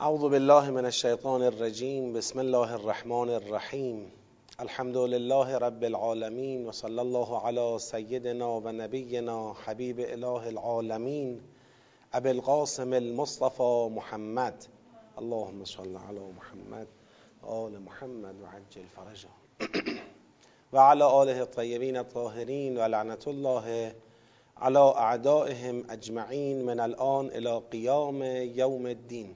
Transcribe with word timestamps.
اعوذ 0.00 0.20
بالله 0.20 0.70
من 0.70 0.84
الشیطان 0.84 1.42
الرجیم 1.42 2.12
بسم 2.12 2.38
الله 2.38 2.72
الرحمن 2.72 3.28
الرحیم. 3.30 4.12
الحمد 4.58 4.96
لله 4.96 5.58
رب 5.58 5.82
العالمین 5.82 6.66
و 6.66 6.72
صلی 6.72 6.98
الله 6.98 7.40
علی 7.40 7.78
سیدنا 7.78 8.48
و 8.60 8.72
نبینا 8.72 9.52
حبیب 9.64 10.00
اله 10.00 10.46
العالمین 10.46 11.40
ابی 12.12 12.28
القاسم 12.28 12.92
المصطفى 12.92 13.88
محمد. 13.90 14.66
اللهم 15.18 15.64
صل 15.64 15.96
علی 16.08 16.26
محمد 16.36 16.86
آل 17.42 17.78
محمد 17.78 18.42
و 18.42 18.46
عجل 18.46 18.82
فرجه. 18.96 19.28
و 20.72 20.78
علی 20.78 21.02
آله 21.02 21.38
الطیبین 21.38 21.96
الطاهرین 21.96 22.78
و 22.78 22.80
لعنت 22.80 23.28
الله 23.28 23.94
على 24.56 24.78
اعدائهم 24.78 25.84
اجمعین 25.88 26.64
من 26.64 26.80
الان 26.80 27.30
الى 27.30 27.60
قیام 27.70 28.22
یوم 28.54 28.86
الدین. 28.86 29.34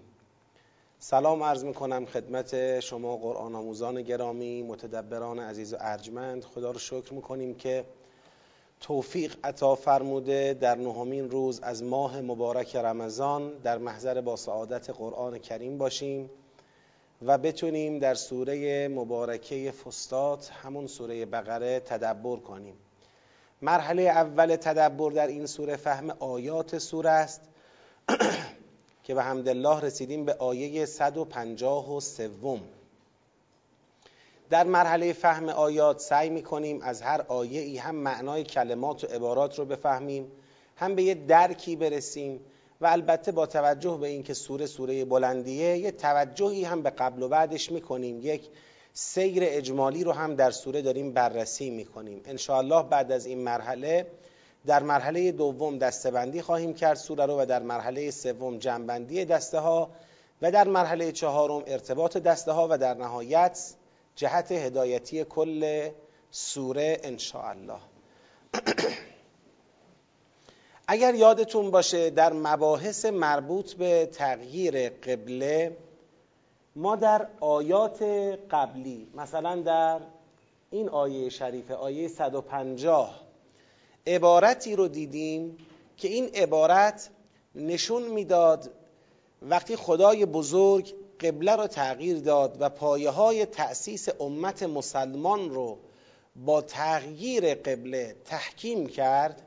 سلام 1.01 1.43
عرض 1.43 1.65
می‌کنم 1.65 2.07
خدمت 2.07 2.81
شما 2.81 3.17
قرآن 3.17 3.55
آموزان 3.55 4.03
گرامی 4.03 4.63
متدبران 4.63 5.39
عزیز 5.39 5.75
و 5.75 5.77
ارجمند. 5.81 6.45
خدا 6.45 6.71
رو 6.71 6.79
شکر 6.79 7.15
می‌کنیم 7.15 7.55
که 7.55 7.85
توفیق 8.81 9.37
عطا 9.45 9.75
فرموده 9.75 10.55
در 10.61 10.75
نهمین 10.75 11.31
روز 11.31 11.61
از 11.61 11.83
ماه 11.83 12.21
مبارک 12.21 12.77
رمضان 12.77 13.53
در 13.59 13.79
محضر 13.79 14.21
با 14.21 14.37
سعادت 14.37 14.91
قرآن 14.91 15.39
کریم 15.39 15.79
باشیم 15.79 16.31
و 17.23 17.39
بتونیم 17.39 17.99
در 17.99 18.15
سوره 18.15 18.89
مبارکه 18.89 19.71
فستات 19.71 20.51
همون 20.51 20.87
سوره 20.87 21.27
بقره 21.27 21.81
تدبر 21.81 22.37
کنیم. 22.37 22.75
مرحله 23.63 24.03
اول 24.03 24.57
تدبر 24.57 25.11
در 25.11 25.27
این 25.27 25.47
سوره 25.47 25.77
فهم 25.77 26.11
آیات 26.11 26.79
سوره 26.79 27.11
است. 27.11 27.41
که 29.09 29.15
به 29.15 29.23
حمدالله 29.23 29.81
رسیدیم 29.81 30.25
به 30.25 30.35
آیه 30.35 30.87
153 30.87 32.31
در 34.51 34.65
مرحله 34.65 35.13
فهم 35.13 35.49
آیات 35.49 36.01
سعی 36.01 36.31
می‌کنیم 36.31 36.81
از 36.83 37.03
هر 37.03 37.25
آیه 37.29 37.61
ای 37.61 37.79
هم 37.79 37.95
معنای 37.95 38.45
کلمات 38.45 39.05
و 39.05 39.07
عبارات 39.07 39.59
رو 39.59 39.65
بفهمیم 39.65 40.33
هم 40.77 40.95
به 40.95 41.03
یه 41.03 41.15
درکی 41.15 41.77
برسیم 41.77 42.41
و 42.81 42.87
البته 42.87 43.33
با 43.33 43.47
توجه 43.47 43.99
به 44.01 44.09
اینکه 44.09 44.35
سوره 44.35 44.67
سوره 44.67 45.05
بلندیه 45.05 45.79
یه 45.79 45.91
توجهی 45.91 46.65
هم 46.65 46.83
به 46.83 46.91
قبل 46.91 47.23
و 47.23 47.29
بعدش 47.29 47.73
می‌کنیم. 47.73 48.21
یک 48.23 48.49
سیر 48.93 49.43
اجمالی 49.47 50.05
رو 50.05 50.13
هم 50.13 50.35
در 50.35 50.51
سوره 50.51 50.83
داریم 50.83 51.13
بررسی 51.13 51.71
می‌کنیم. 51.71 52.21
انشاءالله 52.25 52.83
بعد 52.83 53.13
از 53.13 53.27
این 53.27 53.39
مرحله 53.39 54.07
در 54.69 54.83
مرحله 54.83 55.33
دوم 55.33 55.79
دستبندی 55.79 56.43
خواهیم 56.43 56.75
کرد 56.75 56.97
سوره 56.97 57.27
رو 57.27 57.41
و 57.41 57.47
در 57.47 57.63
مرحله 57.63 58.11
سوم 58.11 58.59
جنبندی 58.59 59.25
دسته 59.25 59.59
ها 59.59 59.91
و 60.43 60.51
در 60.51 60.69
مرحله 60.69 61.13
چهارم 61.13 61.63
ارتباط 61.67 62.17
دسته 62.17 62.53
ها 62.53 62.69
و 62.71 62.79
در 62.79 62.95
نهایت 62.95 63.75
جهت 64.17 64.53
هدایتی 64.53 65.25
کل 65.25 65.89
سوره 66.31 67.01
انشاءالله. 67.03 67.79
اگر 70.89 71.15
یادتون 71.15 71.71
باشه 71.71 72.11
در 72.11 72.33
مباحث 72.33 73.05
مربوط 73.05 73.73
به 73.73 74.07
تغییر 74.07 74.89
قبله 74.89 75.77
ما 76.77 76.97
در 76.97 77.27
آیات 77.41 78.03
قبلی 78.51 79.09
مثلا 79.15 79.57
در 79.57 80.01
این 80.71 80.89
آیه 80.89 81.29
شریفه 81.29 81.75
آیه 81.75 82.09
150 82.09 83.28
عبارتی 84.09 84.77
رو 84.77 84.89
دیدیم 84.89 85.59
که 85.97 86.09
این 86.09 86.25
عبارت 86.35 87.11
نشون 87.55 88.03
می‌داد 88.03 88.71
وقتی 89.43 89.77
خدای 89.77 90.27
بزرگ 90.27 90.95
قبله 91.21 91.57
رو 91.57 91.67
تغییر 91.67 92.19
داد 92.19 92.57
و 92.61 92.69
پایه 92.69 93.11
های 93.11 93.47
تأسیس 93.47 94.09
امت 94.21 94.63
مسلمان 94.63 95.51
رو 95.51 95.79
با 96.37 96.61
تغییر 96.61 97.55
قبله 97.55 98.17
تحکیم 98.25 98.87
کرد 98.87 99.43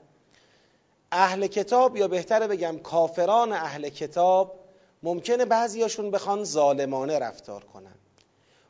اهل 1.11 1.47
کتاب 1.47 1.97
یا 1.97 2.07
بهتره 2.07 2.47
بگم 2.47 2.79
کافران 2.83 3.51
اهل 3.51 3.89
کتاب 3.89 4.59
ممکنه 5.03 5.45
بعضیاشون 5.45 6.11
بخوان 6.11 6.43
ظالمانه 6.43 7.19
رفتار 7.19 7.63
کنن. 7.63 7.95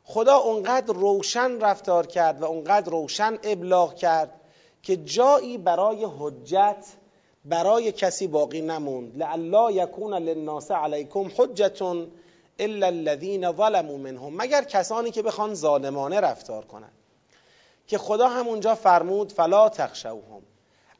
خدا 0.04 0.36
اونقدر 0.36 0.94
روشن 0.94 1.60
رفتار 1.60 2.06
کرد 2.06 2.42
و 2.42 2.44
اونقدر 2.44 2.90
روشن 2.90 3.38
ابلاغ 3.42 3.94
کرد 3.94 4.40
که 4.82 4.96
جایی 4.96 5.58
برای 5.58 6.06
حجت 6.18 6.86
برای 7.44 7.92
کسی 7.92 8.26
باقی 8.26 8.60
نموند. 8.60 9.22
لعلا 9.22 9.70
یکون 9.70 10.14
للناس 10.14 10.70
علیکم 10.70 11.30
حجت 11.36 11.82
الا 12.58 12.86
الذین 12.86 13.52
ظلموا 13.52 13.96
منهم. 13.96 14.36
مگر 14.36 14.64
کسانی 14.64 15.10
که 15.10 15.22
بخوان 15.22 15.54
ظالمانه 15.54 16.20
رفتار 16.20 16.64
کنند. 16.64 16.92
که 17.86 17.98
خدا 17.98 18.28
همونجا 18.28 18.74
فرمود 18.74 19.32
فلا 19.32 19.68
تخشوهم. 19.68 20.42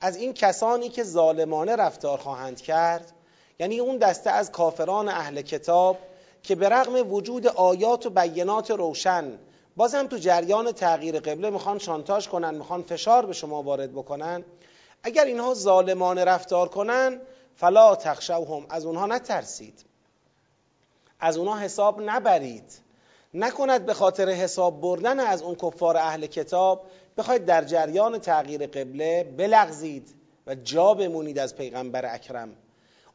از 0.00 0.16
این 0.16 0.32
کسانی 0.32 0.88
که 0.88 1.02
ظالمانه 1.02 1.76
رفتار 1.76 2.18
خواهند 2.18 2.60
کرد 2.60 3.12
یعنی 3.58 3.78
اون 3.78 3.96
دسته 3.96 4.30
از 4.30 4.52
کافران 4.52 5.08
اهل 5.08 5.42
کتاب 5.42 5.98
که 6.42 6.54
به 6.54 6.68
رغم 6.68 7.12
وجود 7.12 7.46
آیات 7.46 8.06
و 8.06 8.10
بینات 8.10 8.70
روشن 8.70 9.38
بازم 9.76 10.06
تو 10.06 10.16
جریان 10.16 10.72
تغییر 10.72 11.20
قبله 11.20 11.50
می‌خوان 11.50 11.78
شانتاج 11.78 12.28
کنن 12.28 12.54
می‌خوان 12.54 12.82
فشار 12.82 13.26
به 13.26 13.32
شما 13.32 13.62
وارد 13.62 13.92
بکنن. 13.92 14.44
اگر 15.02 15.24
اینها 15.24 15.54
ظالمانه 15.54 16.24
رفتار 16.24 16.68
کنن 16.68 17.20
فلا 17.56 17.96
تخشوهم. 17.96 18.66
از 18.70 18.84
اونها 18.84 19.06
نترسید. 19.06 19.84
از 21.20 21.36
اونها 21.36 21.58
حساب 21.58 22.00
نبرید. 22.02 22.82
نکند 23.34 23.86
به 23.86 23.94
خاطر 23.94 24.28
حساب 24.28 24.80
بردن 24.80 25.20
از 25.20 25.42
اون 25.42 25.54
کفار 25.54 25.96
اهل 25.96 26.26
کتاب 26.26 26.86
بخواید 27.18 27.44
در 27.44 27.64
جریان 27.64 28.18
تغییر 28.18 28.66
قبله 28.66 29.24
بلغزید 29.24 30.14
و 30.46 30.54
جا 30.54 30.94
بمونید 30.94 31.38
از 31.38 31.56
پیغمبر 31.56 32.14
اکرم. 32.14 32.56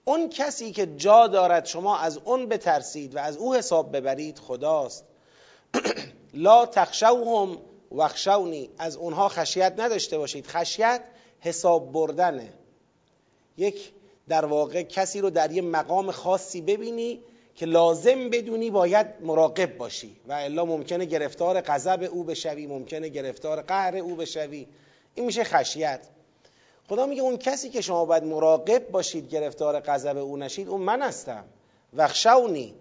اون 0.06 0.30
کسی 0.30 0.72
که 0.72 0.86
جا 0.86 1.28
دارد 1.28 1.66
شما 1.66 1.98
از 1.98 2.18
اون 2.18 2.46
بترسید 2.46 3.16
و 3.16 3.20
از 3.20 3.38
او 3.38 3.56
حساب 3.56 3.96
ببرید 3.96 4.40
خداست. 4.40 5.06
لا 6.34 6.66
تخشوهم 6.66 7.58
وخشونی 7.96 8.70
از 8.78 8.96
اونها 8.96 9.30
خشیت 9.30 9.74
نداشته 9.78 10.18
باشید. 10.18 10.48
خشیت 10.48 11.02
حساب 11.40 11.92
بردنه. 11.92 12.54
یک 13.58 13.92
در 14.28 14.46
واقع 14.46 14.84
کسی 14.84 15.22
رو 15.22 15.30
در 15.30 15.52
یه 15.52 15.62
مقام 15.62 16.12
خاصی 16.12 16.62
ببینی 16.62 17.20
که 17.56 17.66
لازم 17.66 18.30
بدونی 18.30 18.70
باید 18.70 19.08
مراقب 19.22 19.78
باشی. 19.78 20.18
و 20.28 20.34
الا 20.34 20.66
ممکنه 20.66 21.06
گرفتار 21.06 21.62
غضب 21.62 22.10
او 22.12 22.24
بشوی 22.24 22.68
ممکنه 22.68 23.10
گرفتار 23.10 23.62
قهر 23.62 23.96
او 23.98 24.16
بشوی. 24.16 24.68
این 25.16 25.26
میشه 25.26 25.44
خشیت. 25.44 26.08
خدا 26.90 27.06
میگه 27.06 27.22
اون 27.22 27.38
کسی 27.38 27.70
که 27.70 27.82
شما 27.82 28.06
باید 28.06 28.24
مراقب 28.24 28.90
باشید 28.90 29.30
گرفتار 29.30 29.80
غضب 29.80 30.18
او 30.18 30.38
نشید 30.38 30.68
اون 30.68 30.82
من 30.82 31.02
هستم. 31.02 31.46
وخشونی 31.94 32.76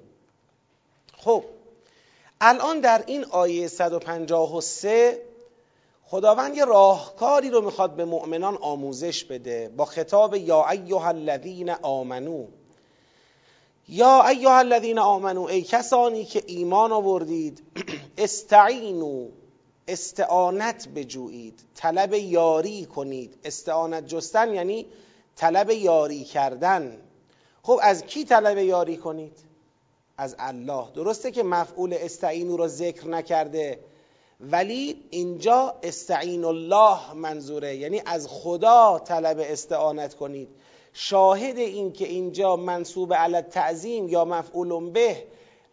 خب 1.17 1.45
الان 2.41 2.81
در 2.81 3.05
این 3.07 3.25
آیه 3.25 3.69
153 3.69 5.23
خداوند 6.05 6.57
یه 6.57 6.65
راهکاری 6.65 7.51
رو 7.51 7.61
می‌خواد 7.61 7.97
به 7.97 8.05
مؤمنان 8.05 8.57
آموزش 8.57 9.25
بده 9.25 9.69
با 9.77 9.85
خطاب 9.85 10.35
یا 10.35 10.69
ایها 10.69 11.09
الذین 11.09 11.71
آمنو. 11.71 12.47
یا 13.89 14.27
ایها 14.27 14.59
الذین 14.59 14.99
آمنو 14.99 15.43
ای 15.43 15.63
کسانی 15.63 16.25
که 16.25 16.43
ایمان 16.47 16.93
آوردید 16.93 17.63
استعینو 18.19 19.29
استعانت 19.89 20.89
بجویید 20.89 21.61
طلب 21.75 22.15
یاری 22.15 22.85
کنید. 22.85 23.39
استعانت 23.45 24.07
جستن 24.07 24.55
یعنی 24.55 24.87
طلب 25.37 25.71
یاری 25.71 26.25
کردن. 26.25 26.99
خب 27.63 27.79
از 27.83 28.03
کی 28.03 28.25
طلب 28.25 28.59
یاری 28.59 28.97
کنید؟ 28.97 29.46
از 30.19 30.37
الله. 30.39 30.85
درسته 30.95 31.31
که 31.31 31.43
مفعول 31.43 31.97
استعینو 32.01 32.57
رو 32.57 32.69
ذکر 32.69 33.09
نکرده 33.09 33.81
ولی 34.41 35.03
اینجا 35.11 35.75
استعین 35.83 36.45
الله 36.45 37.13
منظوره. 37.15 37.77
یعنی 37.77 38.03
از 38.07 38.29
خدا 38.31 38.99
طلب 39.05 39.39
استعانت 39.41 40.15
کنید. 40.15 40.49
شاهد 40.93 41.59
این 41.59 41.93
که 41.93 42.07
اینجا 42.09 42.57
منصوب 42.57 43.15
علی 43.15 43.41
تعظیم 43.41 44.09
یا 44.09 44.25
مفعول 44.25 44.91
به 44.91 45.23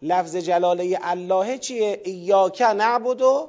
لفظ 0.02 0.36
جلاله 0.36 0.98
الله 1.02 1.58
چیه؟ 1.58 2.00
ایاک 2.04 2.62
نعبد 2.62 3.22
و 3.22 3.48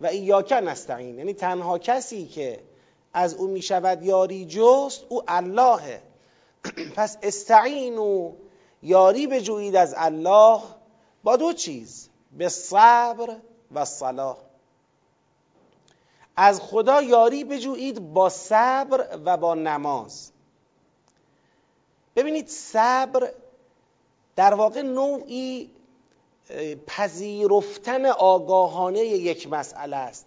ایاک 0.00 0.52
نستعین. 0.52 1.18
یعنی 1.18 1.32
تنها 1.32 1.78
کسی 1.78 2.26
که 2.26 2.60
از 3.14 3.34
او 3.34 3.46
می 3.46 3.62
شود 3.62 4.02
یاری 4.02 4.46
جست 4.46 5.04
او 5.08 5.22
اللهه. 5.28 6.02
پس 6.96 7.16
استعینو 7.22 8.32
یاری 8.82 9.26
بجویید 9.26 9.76
از 9.76 9.94
الله 9.96 10.60
با 11.22 11.36
دو 11.36 11.52
چیز 11.52 12.08
به 12.32 12.48
صبر 12.48 13.36
و 13.72 13.84
صلاح. 13.84 14.36
از 16.36 16.60
خدا 16.60 17.02
یاری 17.02 17.44
بجویید 17.44 18.12
با 18.12 18.28
صبر 18.28 19.18
و 19.24 19.36
با 19.36 19.54
نماز. 19.54 20.30
ببینید 22.16 22.48
صبر 22.48 23.32
در 24.36 24.54
واقع 24.54 24.82
نوعی 24.82 25.70
پذیرفتن 26.86 28.06
آگاهانه 28.06 29.00
یک 29.00 29.48
مسئله 29.48 29.96
است. 29.96 30.26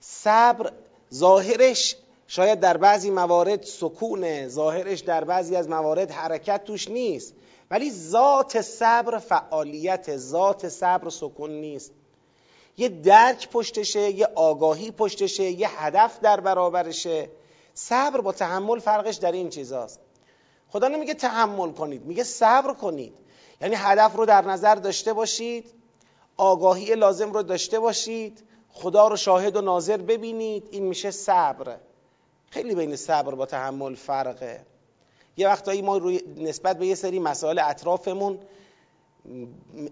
صبر 0.00 0.72
ظاهرش 1.14 1.96
شاید 2.26 2.60
در 2.60 2.76
بعضی 2.76 3.10
موارد 3.10 3.62
سکونه 3.62 4.48
ظاهرش 4.48 5.00
در 5.00 5.24
بعضی 5.24 5.56
از 5.56 5.68
موارد 5.68 6.10
حرکت 6.10 6.64
توش 6.64 6.88
نیست. 6.88 7.34
ولی 7.70 7.90
ذات 7.90 8.60
صبر 8.60 9.18
فعالیت 9.18 10.16
ذات 10.16 10.68
صبر 10.68 11.08
سکون 11.08 11.50
نیست. 11.50 11.92
یه 12.76 12.88
درک 12.88 13.48
پشتشه 13.48 14.10
یه 14.10 14.28
آگاهی 14.34 14.90
پشتشه 14.90 15.44
یه 15.44 15.82
هدف 15.82 16.20
در 16.20 16.40
برابرشه. 16.40 17.30
صبر 17.74 18.20
با 18.20 18.32
تحمل 18.32 18.78
فرقش 18.78 19.16
در 19.16 19.32
این 19.32 19.50
چیزاست. 19.50 20.00
خدا 20.68 20.88
نمیگه 20.88 21.14
تحمل 21.14 21.72
کنید 21.72 22.04
میگه 22.04 22.24
صبر 22.24 22.74
کنید. 22.74 23.14
یعنی 23.60 23.74
هدف 23.74 24.16
رو 24.16 24.26
در 24.26 24.44
نظر 24.44 24.74
داشته 24.74 25.12
باشید 25.12 25.74
آگاهی 26.36 26.94
لازم 26.94 27.32
رو 27.32 27.42
داشته 27.42 27.78
باشید 27.78 28.44
خدا 28.72 29.08
رو 29.08 29.16
شاهد 29.16 29.56
و 29.56 29.60
ناظر 29.60 29.96
ببینید. 29.96 30.68
این 30.70 30.86
میشه 30.86 31.10
صبر. 31.10 31.76
خیلی 32.50 32.74
بین 32.74 32.96
صبر 32.96 33.34
با 33.34 33.46
تحمل 33.46 33.94
فرقه. 33.94 34.66
یه 35.36 35.48
وقتایی 35.48 35.82
ما 35.82 35.96
روی 35.96 36.20
نسبت 36.36 36.78
به 36.78 36.86
یه 36.86 36.94
سری 36.94 37.18
مسائل 37.18 37.58
اطرافمون 37.58 38.38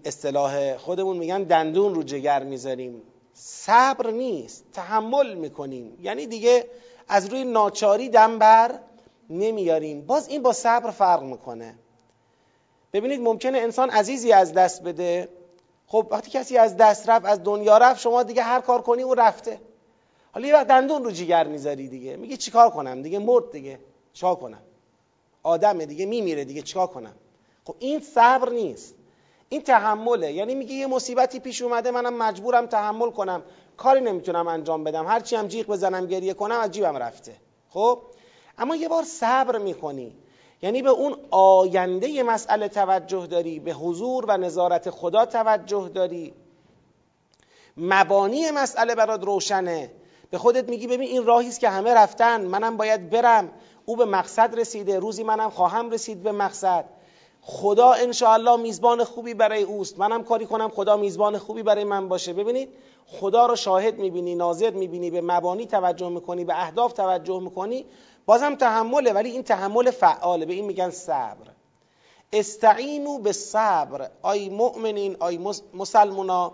اصطلاح 0.05 0.77
خودمون 0.77 1.17
میگن 1.17 1.43
دندون 1.43 1.95
رو 1.95 2.03
جگر 2.03 2.43
می‌ذاریم. 2.43 3.01
صبر 3.33 4.11
نیست 4.11 4.65
تحمل 4.73 5.33
می‌کنیم. 5.33 5.97
یعنی 6.01 6.27
دیگه 6.27 6.65
از 7.07 7.29
روی 7.29 7.43
ناچاری 7.43 8.09
دم 8.09 8.39
نمیاریم. 9.29 10.01
باز 10.01 10.27
این 10.27 10.41
با 10.41 10.53
صبر 10.53 10.91
فرق 10.91 11.23
می‌کنه. 11.23 11.75
ببینید 12.93 13.21
ممکنه 13.21 13.57
انسان 13.57 13.89
عزیزی 13.89 14.31
از 14.31 14.53
دست 14.53 14.83
بده. 14.83 15.29
خب 15.87 16.07
وقتی 16.11 16.31
کسی 16.31 16.57
از 16.57 16.77
دست 16.77 17.09
رفت 17.09 17.25
از 17.25 17.43
دنیا 17.43 17.77
رفت 17.77 18.01
شما 18.01 18.23
دیگه 18.23 18.43
هر 18.43 18.61
کار 18.61 18.81
کنی 18.81 19.01
او 19.01 19.13
رفته. 19.13 19.59
حالا 20.31 20.47
یه 20.47 20.53
وقت 20.53 20.67
دندون 20.67 21.03
رو 21.03 21.11
جیگر 21.11 21.47
می‌ذاری 21.47 21.87
دیگه. 21.87 22.17
میگه 22.17 22.37
چیکار 22.37 22.69
کنم؟ 22.69 23.01
دیگه 23.01 23.19
مرد 23.19 23.51
دیگه. 23.51 23.79
چیکار 24.13 24.35
کنم؟ 24.35 24.61
آدمه 25.43 25.85
دیگه 25.85 26.05
میمیره 26.05 26.45
دیگه 26.45 26.61
چیکار 26.61 26.87
کنم؟ 26.87 27.13
خب 27.65 27.75
این 27.79 27.99
صبر 27.99 28.49
نیست. 28.49 28.95
این 29.49 29.61
تحمله. 29.61 30.33
یعنی 30.33 30.55
میگه 30.55 30.73
یه 30.73 30.87
مصیبتی 30.87 31.39
پیش 31.39 31.61
اومده 31.61 31.91
منم 31.91 32.17
مجبورم 32.17 32.65
تحمل 32.65 33.11
کنم. 33.11 33.43
کاری 33.77 34.01
نمی‌تونم 34.01 34.47
انجام 34.47 34.83
بدم. 34.83 35.07
هرچی 35.07 35.35
هم 35.35 35.47
جیغ 35.47 35.67
بزنم 35.67 36.05
گریه 36.05 36.33
کنم 36.33 36.59
از 36.59 36.71
جیبم 36.71 36.97
رفته. 36.97 37.35
خب؟ 37.69 38.01
اما 38.57 38.75
یه 38.75 38.87
بار 38.89 39.03
صبر 39.03 39.57
می‌کنی. 39.57 40.15
یعنی 40.61 40.81
به 40.81 40.89
اون 40.89 41.15
آینده 41.31 42.23
مسئله 42.23 42.67
توجه 42.67 43.27
داری 43.27 43.59
به 43.59 43.73
حضور 43.73 44.25
و 44.27 44.37
نظارت 44.37 44.89
خدا 44.89 45.25
توجه 45.25 45.89
داری. 45.93 46.33
مبانی 47.77 48.51
مسئله 48.51 48.95
برات 48.95 49.23
روشنه. 49.23 49.91
به 50.29 50.37
خودت 50.37 50.69
میگی 50.69 50.87
ببین 50.87 51.09
این 51.09 51.25
راهی 51.25 51.47
است 51.47 51.59
که 51.59 51.69
همه 51.69 51.93
رفتن 51.93 52.45
منم 52.45 52.77
باید 52.77 53.09
برم. 53.09 53.49
او 53.85 53.95
به 53.95 54.05
مقصد 54.05 54.59
رسیده. 54.59 54.99
روزی 54.99 55.23
منم 55.23 55.49
خواهم 55.49 55.89
رسید 55.89 56.23
به 56.23 56.31
مقصد. 56.31 56.85
خدا 57.41 57.91
انشاءالله 57.91 58.55
میزبان 58.55 59.03
خوبی 59.03 59.33
برای 59.33 59.63
اوست. 59.63 59.99
منم 59.99 60.23
کاری 60.23 60.45
کنم 60.45 60.69
خدا 60.69 60.97
میزبان 60.97 61.37
خوبی 61.37 61.63
برای 61.63 61.83
من 61.83 62.07
باشه. 62.09 62.33
ببینید 62.33 62.69
خدا 63.07 63.45
رو 63.45 63.55
شاهد 63.55 63.97
می‌بینی 63.97 64.35
ناظر 64.35 64.69
می‌بینی 64.69 65.11
به 65.11 65.21
مبانی 65.21 65.65
توجه 65.65 66.09
می‌کنی 66.09 66.45
به 66.45 66.61
اهداف 66.61 66.93
توجه 66.93 67.39
می‌کنی. 67.39 67.85
بازم 68.25 68.55
تحمله 68.55 69.13
ولی 69.13 69.29
این 69.29 69.43
تحمل 69.43 69.91
فعاله. 69.91 70.45
به 70.45 70.53
این 70.53 70.65
میگن 70.65 70.89
صبر. 70.89 71.47
استعینو 72.33 73.17
به 73.19 73.31
صبر 73.31 74.09
آی 74.21 74.49
مؤمنین 74.49 75.17
آی 75.19 75.39
مسلمونا 75.73 76.53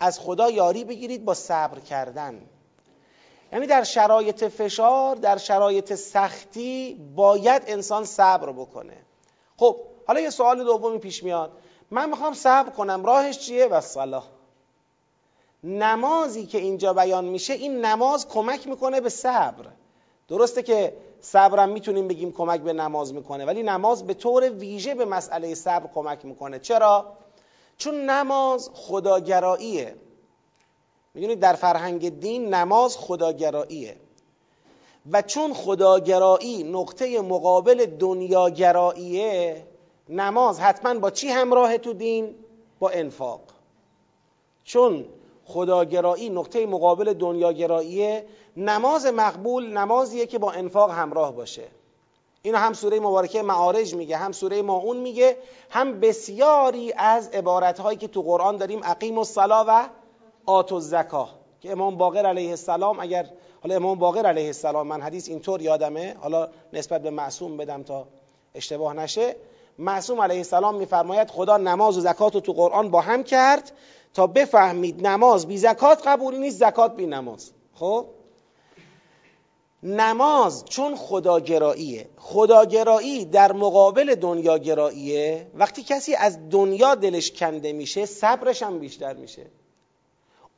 از 0.00 0.20
خدا 0.20 0.50
یاری 0.50 0.84
بگیرید 0.84 1.24
با 1.24 1.34
صبر 1.34 1.80
کردن. 1.80 2.40
یعنی 3.52 3.66
در 3.66 3.82
شرایط 3.82 4.44
فشار 4.44 5.16
در 5.16 5.36
شرایط 5.36 5.94
سختی 5.94 6.94
باید 7.16 7.62
انسان 7.66 8.04
صبر 8.04 8.52
بکنه. 8.52 8.96
خب 9.56 9.76
حالا 10.06 10.20
یه 10.20 10.30
سوال 10.30 10.64
دومی 10.64 10.98
پیش 10.98 11.22
میاد. 11.22 11.52
من 11.90 12.10
می‌خوام 12.10 12.34
صبر 12.34 12.70
کنم 12.70 13.04
راهش 13.04 13.38
چیه؟ 13.38 13.66
و 13.66 13.80
صلاح 13.80 14.24
نمازی 15.64 16.46
که 16.46 16.58
اینجا 16.58 16.92
بیان 16.92 17.24
میشه 17.24 17.52
این 17.52 17.84
نماز 17.84 18.28
کمک 18.28 18.66
می‌کنه 18.66 19.00
به 19.00 19.08
صبر. 19.08 19.64
درسته 20.28 20.62
که 20.62 20.96
صبرم 21.20 21.68
می‌تونیم 21.68 22.08
بگیم 22.08 22.32
کمک 22.32 22.60
به 22.60 22.72
نماز 22.72 23.14
می‌کنه 23.14 23.44
ولی 23.44 23.62
نماز 23.62 24.06
به 24.06 24.14
طور 24.14 24.50
ویژه 24.50 24.94
به 24.94 25.04
مسئله 25.04 25.54
صبر 25.54 25.90
کمک 25.94 26.24
می‌کنه. 26.24 26.58
چرا؟ 26.58 27.12
چون 27.78 28.10
نماز 28.10 28.70
خداگراییه. 28.74 29.94
می‌دونید 31.16 31.40
در 31.40 31.52
فرهنگ 31.52 32.20
دین 32.20 32.54
نماز 32.54 32.96
خداگراییه. 32.98 33.96
و 35.12 35.22
چون 35.22 35.54
خداگرایی 35.54 36.62
نقطه 36.62 37.20
مقابل 37.20 37.86
دنیاگراییه 37.86 39.66
نماز 40.08 40.60
حتما 40.60 40.94
با 40.94 41.10
چی 41.10 41.28
همراه 41.28 41.78
تو 41.78 41.92
دین؟ 41.92 42.34
با 42.78 42.90
انفاق. 42.90 43.40
چون 44.64 45.04
خداگرایی 45.44 46.30
نقطه 46.30 46.66
مقابل 46.66 47.12
دنیاگراییه 47.12 48.26
نماز 48.56 49.06
مقبول 49.06 49.78
نمازیه 49.78 50.26
که 50.26 50.38
با 50.38 50.52
انفاق 50.52 50.90
همراه 50.90 51.32
باشه. 51.32 51.64
اینو 52.42 52.58
هم 52.58 52.72
سوره 52.72 53.00
مبارکه 53.00 53.42
معارج 53.42 53.94
میگه 53.94 54.16
هم 54.16 54.32
سوره 54.32 54.62
ماعون 54.62 54.96
میگه 54.96 55.36
هم 55.70 56.00
بسیاری 56.00 56.92
از 56.92 57.28
عبارتهایی 57.28 57.98
که 57.98 58.08
تو 58.08 58.22
قرآن 58.22 58.56
داریم 58.56 58.80
اقیم 58.84 59.18
الصلا 59.18 59.64
و 59.68 59.88
آت 60.46 60.72
الزکا 60.72 61.28
که 61.60 61.72
امام 61.72 61.96
باقر 61.96 62.26
علیه 62.26 62.50
السلام 62.50 63.00
اگر 63.00 63.26
حالا 63.62 63.76
امام 63.76 63.98
باقر 63.98 64.26
علیه 64.26 64.46
السلام 64.46 64.86
من 64.86 65.02
حدیث 65.02 65.28
اینطور 65.28 65.62
یادمه 65.62 66.16
حالا 66.20 66.48
نسبت 66.72 67.02
به 67.02 67.10
معصوم 67.10 67.56
بدم 67.56 67.82
تا 67.82 68.06
اشتباه 68.54 68.94
نشه. 68.94 69.36
معصوم 69.78 70.20
علیه 70.20 70.36
السلام 70.36 70.74
میفرماید 70.74 71.30
خدا 71.30 71.56
نماز 71.56 71.98
و 71.98 72.00
زکات 72.00 72.34
رو 72.34 72.40
تو 72.40 72.52
قرآن 72.52 72.90
با 72.90 73.00
هم 73.00 73.24
کرد 73.24 73.72
تا 74.14 74.26
بفهمید 74.26 75.06
نماز 75.06 75.46
بی 75.46 75.58
زکات 75.58 76.08
قبول 76.08 76.36
نیست 76.36 76.58
زکات 76.58 76.96
بی 76.96 77.06
نماز. 77.06 77.50
خب؟ 77.74 78.06
نماز 79.82 80.64
چون 80.64 80.96
خداگراییه. 80.96 82.08
خداگرایی 82.16 83.24
در 83.24 83.52
مقابل 83.52 84.14
دنیاگراییه 84.14 85.46
وقتی 85.54 85.82
کسی 85.82 86.14
از 86.14 86.50
دنیا 86.50 86.94
دلش 86.94 87.32
کنده 87.32 87.72
میشه 87.72 88.06
صبرش 88.06 88.62
هم 88.62 88.78
بیشتر 88.78 89.14
میشه. 89.14 89.46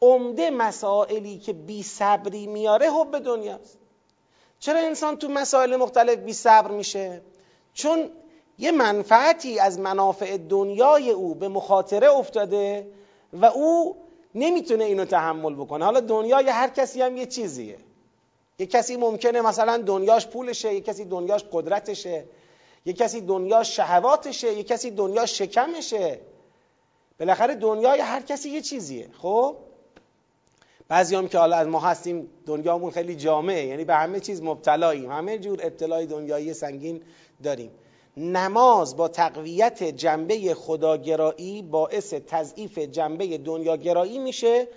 عمده 0.02 0.50
مسائلی 0.50 1.38
که 1.38 1.52
بی 1.52 1.82
صبری 1.82 2.46
میاره 2.46 2.90
حب 2.90 3.18
دنیاست. 3.18 3.78
چرا 4.58 4.78
انسان 4.78 5.16
تو 5.16 5.28
مسائل 5.28 5.76
مختلف 5.76 6.18
بی 6.18 6.32
صبر 6.32 6.70
میشه؟ 6.70 7.22
چون 7.74 8.10
یه 8.58 8.72
منفعتی 8.72 9.58
از 9.58 9.80
منافع 9.80 10.36
دنیای 10.36 11.10
او 11.10 11.34
به 11.34 11.48
مخاطره 11.48 12.10
افتاده 12.10 12.90
و 13.32 13.46
او 13.46 13.96
نمی‌تونه 14.34 14.84
اینو 14.84 15.04
تحمل 15.04 15.54
بکنه. 15.54 15.84
حالا 15.84 16.00
دنیای 16.00 16.48
هر 16.48 16.68
کسی 16.68 17.02
هم 17.02 17.16
یه 17.16 17.26
چیزیه. 17.26 17.78
یه 18.58 18.66
کسی 18.66 18.96
ممکنه 18.96 19.40
مثلا 19.40 19.76
دنیاش 19.76 20.26
پولشه 20.26 20.74
یه 20.74 20.80
کسی 20.80 21.04
دنیاش 21.04 21.44
قدرتشه 21.52 22.24
یه 22.86 22.92
کسی 22.92 23.20
دنیاش 23.20 23.76
شهواتشه 23.76 24.52
یه 24.52 24.62
کسی 24.62 24.90
دنیاش 24.90 25.38
شکمشه. 25.38 26.20
بالاخره 27.20 27.54
دنیای 27.54 28.00
هر 28.00 28.20
کسی 28.20 28.50
یه 28.50 28.60
چیزیه 28.60 29.08
خب؟ 29.22 29.56
بعضی 30.88 31.16
هم 31.16 31.28
که 31.28 31.38
حالا 31.38 31.56
از 31.56 31.66
ما 31.66 31.80
هستیم 31.80 32.28
دنیامون 32.46 32.90
خیلی 32.90 33.16
جامعه 33.16 33.66
یعنی 33.66 33.84
به 33.84 33.94
همه 33.94 34.20
چیز 34.20 34.42
مبتلاییم. 34.42 35.12
همه 35.12 35.38
جور 35.38 35.58
اطلاعی 35.62 36.06
دنیایی 36.06 36.54
سنگین 36.54 37.02
داریم. 37.42 37.70
نماز 38.16 38.96
با 38.96 39.08
تقویت 39.08 39.82
جنبه 39.82 40.54
خداگرایی 40.54 41.62
باعث 41.62 42.14
تضعیف 42.14 42.78
جنبه 42.78 43.38
دنیاگرایی 43.38 44.18
میشه 44.18 44.68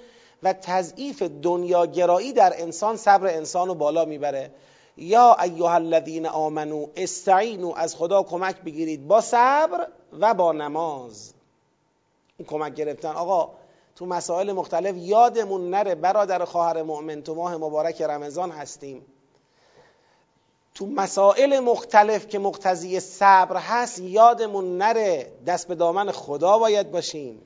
و 0.43 0.53
تضعیف 0.53 1.21
دنیاگرایی 1.21 2.33
در 2.33 2.53
انسان 2.57 2.97
صبر 2.97 3.27
انسان 3.27 3.67
رو 3.67 3.75
بالا 3.75 4.05
می‌بره. 4.05 4.51
یا 4.97 5.37
ایها 5.43 5.73
الذین 5.73 6.27
آمنو 6.27 6.87
استعینو 6.95 7.73
از 7.75 7.95
خدا 7.95 8.23
کمک 8.23 8.61
بگیرید 8.61 9.07
با 9.07 9.21
صبر 9.21 9.87
و 10.19 10.33
با 10.33 10.51
نماز. 10.51 11.33
این 12.37 12.47
کمک 12.47 12.75
گرفتن. 12.75 13.09
آقا 13.09 13.49
تو 13.95 14.05
مسائل 14.05 14.51
مختلف 14.51 14.95
یادمون 14.97 15.69
نره 15.69 15.95
برادر 15.95 16.45
خواهر 16.45 16.83
مؤمن 16.83 17.21
تو 17.21 17.35
ماه 17.35 17.57
مبارک 17.57 18.01
رمضان 18.01 18.51
هستیم. 18.51 19.05
تو 20.75 20.85
مسائل 20.85 21.59
مختلف 21.59 22.27
که 22.27 22.39
مقتضی 22.39 22.99
صبر 22.99 23.57
هست 23.57 23.99
یادمون 23.99 24.77
نره 24.77 25.31
دست 25.47 25.67
به 25.67 25.75
دامن 25.75 26.11
خدا 26.11 26.57
باید 26.57 26.91
باشیم. 26.91 27.41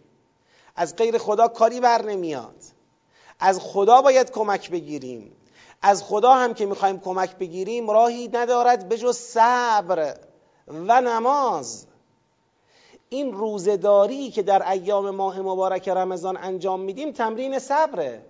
از 0.76 0.96
غیر 0.96 1.18
خدا 1.18 1.48
کاری 1.48 1.80
بر 1.80 2.02
نمیاد. 2.02 2.56
از 3.40 3.60
خدا 3.60 4.02
باید 4.02 4.32
کمک 4.32 4.72
بگیریم. 4.72 5.36
از 5.82 6.04
خدا 6.04 6.34
هم 6.34 6.54
که 6.54 6.66
می‌خوایم 6.66 7.00
کمک 7.00 7.36
بگیریم 7.36 7.90
راهی 7.90 8.28
ندارد 8.34 8.90
به 8.90 8.98
جز 8.98 9.18
صبر 9.18 10.18
و 10.68 11.02
نماز. 11.02 11.88
این 13.16 13.34
روزداری 13.34 14.32
که 14.32 14.44
در 14.44 14.72
ایام 14.72 15.10
ماه 15.10 15.42
مبارک 15.42 15.90
رمضان 15.90 16.38
انجام 16.38 16.80
میدیم 16.80 17.12
تمرین 17.12 17.60
صبره. 17.60 18.22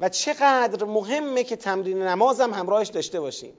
و 0.00 0.08
چقدر 0.08 0.84
مهمه 0.84 1.44
که 1.44 1.56
تمرین 1.56 2.02
نماز 2.02 2.40
هم 2.40 2.52
همراهش 2.52 2.88
داشته 2.88 3.20
باشیم. 3.20 3.54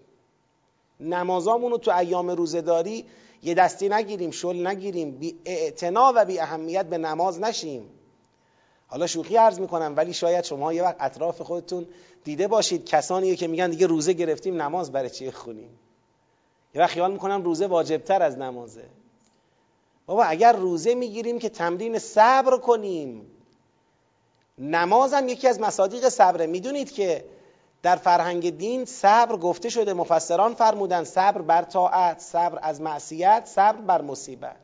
نمازامون 0.99 1.71
رو 1.71 1.77
تو 1.77 1.97
ایام 1.97 2.29
روزداری 2.29 3.05
یه 3.43 3.53
دستی 3.53 3.89
نگیریم 3.89 4.31
شل 4.31 4.67
نگیریم 4.67 5.11
بی 5.11 5.39
اعتنا 5.45 6.13
و 6.15 6.25
بی 6.25 6.39
اهمیت 6.39 6.85
به 6.85 6.97
نماز 6.97 7.39
نشیم. 7.39 7.89
حالا 8.87 9.07
شوخی 9.07 9.35
عرض 9.35 9.59
می‌کنم 9.59 9.93
ولی 9.97 10.13
شاید 10.13 10.43
شما 10.43 10.73
یه 10.73 10.83
وقت 10.83 10.95
اطراف 10.99 11.41
خودتون 11.41 11.87
دیده 12.23 12.47
باشید 12.47 12.85
کسانی 12.85 13.35
که 13.35 13.47
میگن 13.47 13.69
دیگه 13.69 13.87
روزه 13.87 14.13
گرفتیم 14.13 14.61
نماز 14.61 14.91
برای 14.91 15.09
چی 15.09 15.31
خونیم 15.31 15.79
یه 16.75 16.81
وقت 16.81 16.91
خیال 16.91 17.11
می‌کنم 17.11 17.43
روزه 17.43 17.67
واجبتر 17.67 18.23
از 18.23 18.37
نمازه. 18.37 18.83
بابا 20.07 20.23
اگر 20.23 20.53
روزه 20.53 20.95
می‌گیریم 20.95 21.39
که 21.39 21.49
تمرین 21.49 21.99
صبر 21.99 22.57
کنیم. 22.57 23.31
نماز 24.57 25.13
هم 25.13 25.27
یکی 25.27 25.47
از 25.47 25.59
مصادیق 25.59 26.09
صبره. 26.09 26.47
می‌دونید 26.47 26.91
که 26.91 27.25
در 27.83 27.95
فرهنگ 27.95 28.57
دین 28.57 28.85
صبر 28.85 29.35
گفته 29.37 29.69
شده 29.69 29.93
مفسران 29.93 30.53
فرمودن 30.53 31.03
صبر 31.03 31.41
بر 31.41 31.61
طاعت 31.61 32.19
صبر 32.19 32.59
از 32.61 32.81
معصیت 32.81 33.43
صبر 33.45 33.81
بر 33.81 34.01
مصیبت. 34.01 34.55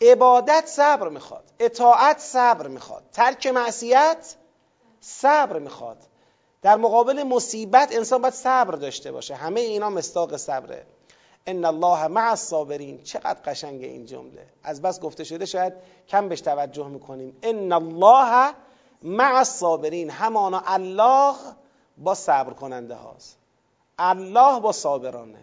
عبادت 0.00 0.66
صبر 0.66 1.08
می‌خواد 1.08 1.44
اطاعت 1.58 2.18
صبر 2.18 2.66
می‌خواد 2.66 3.02
ترک 3.12 3.46
معصیت 3.46 4.34
صبر 5.00 5.58
می‌خواد. 5.58 5.98
در 6.62 6.76
مقابل 6.76 7.22
مصیبت 7.22 7.96
انسان 7.96 8.22
باید 8.22 8.34
صبر 8.34 8.74
داشته 8.74 9.12
باشه. 9.12 9.34
همه 9.34 9.60
اینا 9.60 9.90
مستاق 9.90 10.36
صبره. 10.36 10.86
ان 11.46 11.64
الله 11.64 12.06
مع 12.06 12.30
الصابرین. 12.30 13.02
چقدر 13.02 13.40
قشنگه 13.44 13.86
این 13.86 14.06
جمله. 14.06 14.46
از 14.62 14.82
بس 14.82 15.00
گفته 15.00 15.24
شده 15.24 15.46
شاید 15.46 15.72
کم 16.08 16.28
بهش 16.28 16.40
توجه 16.40 16.88
می‌کنیم. 16.88 17.36
ان 17.42 17.72
الله 17.72 18.54
مع 19.02 19.36
الصابرین. 19.36 20.10
همانا 20.10 20.62
الله 20.66 21.34
با 21.98 22.14
صبر 22.14 22.52
کننده 22.52 22.94
هاست. 22.94 23.36
الله 23.98 24.60
با 24.60 24.72
صابرانه. 24.72 25.42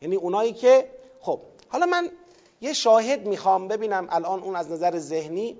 یعنی 0.00 0.16
اونایی 0.16 0.52
که 0.52 0.90
خب 1.20 1.40
حالا 1.68 1.86
من 1.86 2.10
یه 2.60 2.72
شاهد 2.72 3.26
می‌خوام 3.26 3.68
ببینم 3.68 4.06
الان 4.10 4.42
اون 4.42 4.56
از 4.56 4.70
نظر 4.70 4.98
ذهنی. 4.98 5.58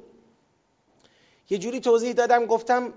یه 1.50 1.58
جوری 1.58 1.80
توضیح 1.80 2.12
دادم 2.12 2.46
گفتم 2.46 2.92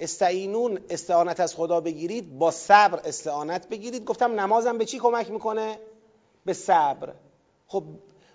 استعینون 0.00 0.78
استعانت 0.90 1.40
از 1.40 1.54
خدا 1.54 1.80
بگیرید 1.80 2.38
با 2.38 2.50
صبر 2.50 3.00
استعانت 3.04 3.68
بگیرید. 3.68 4.04
گفتم 4.04 4.40
نمازم 4.40 4.78
به 4.78 4.84
چی 4.84 4.98
کمک 4.98 5.30
می‌کنه؟ 5.30 5.78
به 6.44 6.52
صبر. 6.52 7.12
خب 7.66 7.82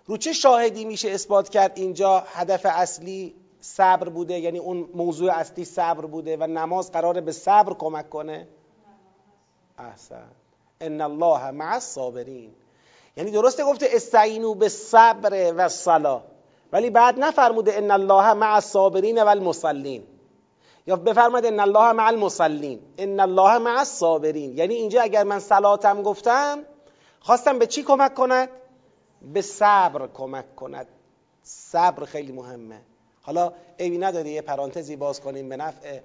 رو 0.05 0.17
چه 0.17 0.33
شاهدی 0.33 0.85
میشه 0.85 1.09
اثبات 1.09 1.49
کرد 1.49 1.71
اینجا 1.75 2.23
هدف 2.27 2.65
اصلی 2.65 3.35
صبر 3.61 4.09
بوده؟ 4.09 4.39
یعنی 4.39 4.59
اون 4.59 4.89
موضوع 4.95 5.31
اصلی 5.31 5.65
صبر 5.65 6.05
بوده 6.05 6.37
و 6.37 6.47
نماز 6.47 6.91
قراره 6.91 7.21
به 7.21 7.31
صبر 7.31 7.73
کمک 7.73 8.09
کنه؟ 8.09 8.47
احسن. 9.77 10.27
ان 10.81 11.01
الله 11.01 11.51
مع 11.51 11.73
الصابرین. 11.73 12.51
یعنی 13.17 13.31
درسته 13.31 13.63
گفته 13.63 13.87
استعینو 13.91 14.53
به 14.53 14.69
صبر 14.69 15.53
و 15.57 15.69
صلا 15.69 16.21
ولی 16.71 16.89
بعد 16.89 17.19
نفرموده 17.19 17.77
ان 17.77 17.91
الله 17.91 18.33
مع 18.33 18.55
الصابرین 18.55 19.23
و 19.23 19.27
المصلین. 19.27 20.03
یا 20.87 20.95
بفرماید 20.95 21.45
ان 21.45 21.59
الله 21.59 21.93
مع 21.93 22.07
المصلین 22.07 22.79
ان 22.97 23.19
الله 23.19 23.57
مع 23.57 23.79
الصابرین. 23.79 24.57
یعنی 24.57 24.73
اینجا 24.73 25.01
اگر 25.01 25.23
من 25.23 25.39
صلاتم 25.39 26.01
گفتم 26.01 26.59
خواستم 27.19 27.59
به 27.59 27.67
چی 27.67 27.83
کمک 27.83 28.13
کند؟ 28.13 28.49
به 29.33 29.41
صبر 29.41 30.07
کمک 30.07 30.55
کند. 30.55 30.87
صبر 31.43 32.05
خیلی 32.05 32.31
مهمه. 32.31 32.81
حالا 33.21 33.53
ایوی 33.77 33.97
نداره 33.97 34.29
یه 34.29 34.41
پرانتزی 34.41 34.95
باز 34.95 35.21
کنیم 35.21 35.49
به 35.49 35.57
نفع 35.57 35.99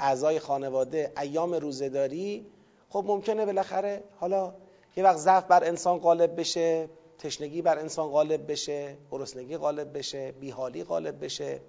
اعضای 0.00 0.38
خانواده. 0.38 1.12
ایام 1.20 1.54
روزداری 1.54 2.46
خب 2.90 3.04
ممکنه 3.06 3.46
بالاخره 3.46 4.02
حالا 4.20 4.54
یه 4.96 5.04
وقت 5.04 5.16
ضعف 5.16 5.44
بر 5.44 5.64
انسان 5.64 5.98
غالب 5.98 6.40
بشه 6.40 6.88
تشنگی 7.18 7.62
بر 7.62 7.78
انسان 7.78 8.08
غالب 8.08 8.52
بشه 8.52 8.96
گرسنگی 9.10 9.56
غالب 9.56 9.98
بشه 9.98 10.32
بیحالی 10.32 10.84
غالب 10.84 11.24
بشه. 11.24 11.60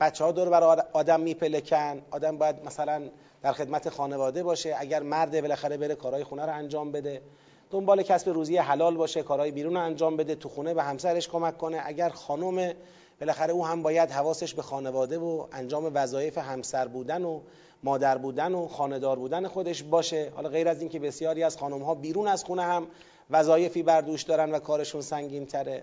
بچه 0.00 0.24
ها 0.24 0.32
دور 0.32 0.48
بر 0.48 0.84
آدم 0.92 1.20
میپلکن. 1.20 2.02
آدم 2.10 2.38
باید 2.38 2.64
مثلا 2.64 3.02
در 3.42 3.52
خدمت 3.52 3.88
خانواده 3.88 4.42
باشه. 4.42 4.76
اگر 4.78 5.02
مرد 5.02 5.40
بالاخره 5.40 5.76
بره 5.76 5.94
کارهای 5.94 6.24
خونه 6.24 6.46
رو 6.46 6.52
انجام 6.52 6.92
بده. 6.92 7.22
دنبال 7.70 8.02
کسب 8.02 8.28
روزی 8.28 8.56
حلال 8.56 8.96
باشه 8.96 9.22
کارهای 9.22 9.50
بیرون 9.50 9.74
رو 9.74 9.80
انجام 9.80 10.16
بده 10.16 10.34
تو 10.34 10.48
خونه 10.48 10.74
به 10.74 10.82
همسرش 10.82 11.28
کمک 11.28 11.58
کنه. 11.58 11.82
اگر 11.84 12.08
خانم 12.08 12.74
بالاخره 13.20 13.52
او 13.52 13.66
هم 13.66 13.82
باید 13.82 14.10
حواسش 14.10 14.54
به 14.54 14.62
خانواده 14.62 15.18
و 15.18 15.46
انجام 15.52 15.90
وظایف 15.94 16.38
همسر 16.38 16.88
بودن 16.88 17.24
و 17.24 17.40
مادر 17.82 18.18
بودن 18.18 18.54
و 18.54 18.68
خاندار 18.68 19.18
بودن 19.18 19.48
خودش 19.48 19.82
باشه. 19.82 20.32
حالا 20.34 20.48
غیر 20.48 20.68
از 20.68 20.80
اینکه 20.80 20.98
بسیاری 20.98 21.42
از 21.42 21.56
خانم 21.56 21.82
ها 21.82 21.94
بیرون 21.94 22.28
از 22.28 22.44
خونه 22.44 22.62
هم 22.62 22.86
وظایفی 23.30 23.82
بر 23.82 24.00
دوش 24.00 24.22
دارن 24.22 24.50
و 24.50 24.58
کارشون 24.58 25.00
سنگین 25.00 25.46
تره 25.46 25.82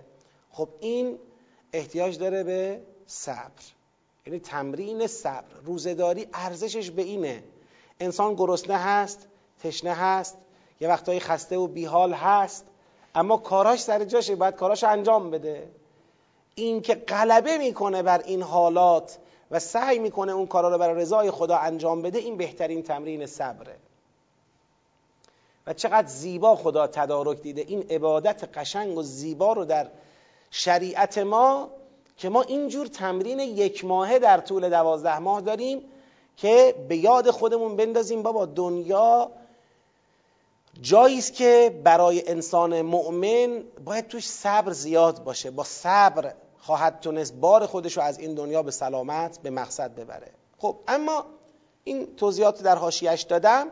خب 0.50 0.68
این 0.80 1.18
احتیاج 1.72 2.18
داره 2.18 2.44
به 2.44 2.80
صبر. 3.06 3.62
یعنی 4.26 4.40
تمرین 4.40 5.06
صبر 5.06 5.54
روزداری 5.64 6.26
ارزشش 6.34 6.90
به 6.90 7.02
اینه. 7.02 7.44
انسان 8.00 8.34
گرسنه 8.34 8.76
هست 8.76 9.28
تشنه 9.62 9.94
هست 9.94 10.38
یه 10.80 10.88
وقتایی 10.88 11.20
خسته 11.20 11.56
و 11.56 11.66
بیحال 11.66 12.12
هست 12.12 12.66
اما 13.14 13.36
کاراش 13.36 13.82
سر 13.82 14.04
جاشه 14.04 14.36
باید 14.36 14.54
کاراش 14.54 14.84
انجام 14.84 15.30
بده. 15.30 15.68
این 16.54 16.82
که 16.82 16.94
غلبه 16.94 17.58
می‌کنه 17.58 18.02
بر 18.02 18.18
این 18.18 18.42
حالات 18.42 19.18
و 19.50 19.58
سعی 19.58 19.98
می‌کنه 19.98 20.32
اون 20.32 20.46
کارا 20.46 20.68
رو 20.68 20.78
برای 20.78 21.02
رضای 21.02 21.30
خدا 21.30 21.56
انجام 21.56 22.02
بده 22.02 22.18
این 22.18 22.36
بهترین 22.36 22.82
تمرین 22.82 23.26
صبره. 23.26 23.76
و 25.66 25.72
چقدر 25.72 26.08
زیبا 26.08 26.56
خدا 26.56 26.86
تدارک 26.86 27.40
دیده. 27.42 27.60
این 27.60 27.82
عبادت 27.90 28.58
قشنگ 28.58 28.98
و 28.98 29.02
زیبا 29.02 29.52
رو 29.52 29.64
در 29.64 29.90
شریعت 30.50 31.18
ما 31.18 31.70
که 32.16 32.28
ما 32.28 32.42
اینجور 32.42 32.86
تمرین 32.86 33.40
یک 33.40 33.84
ماهه 33.84 34.18
در 34.18 34.40
طول 34.40 34.70
دوازده 34.70 35.18
ماه 35.18 35.40
داریم 35.40 35.82
که 36.36 36.74
به 36.88 36.96
یاد 36.96 37.30
خودمون 37.30 37.76
بندازیم 37.76 38.22
بابا 38.22 38.46
دنیا 38.46 39.30
جایی 40.80 41.18
است 41.18 41.34
که 41.34 41.80
برای 41.84 42.28
انسان 42.28 42.82
مؤمن 42.82 43.62
باید 43.84 44.08
توش 44.08 44.28
صبر 44.28 44.72
زیاد 44.72 45.24
باشه. 45.24 45.50
با 45.50 45.64
صبر 45.64 46.34
خواهد 46.58 47.00
تونست 47.00 47.34
بار 47.34 47.66
خودش 47.66 47.96
رو 47.96 48.02
از 48.02 48.18
این 48.18 48.34
دنیا 48.34 48.62
به 48.62 48.70
سلامت 48.70 49.38
به 49.42 49.50
مقصد 49.50 49.94
ببره. 49.94 50.30
خب 50.58 50.76
اما 50.88 51.26
این 51.84 52.16
توضیحات 52.16 52.62
در 52.62 52.76
حاشیهش 52.76 53.22
دادم. 53.22 53.66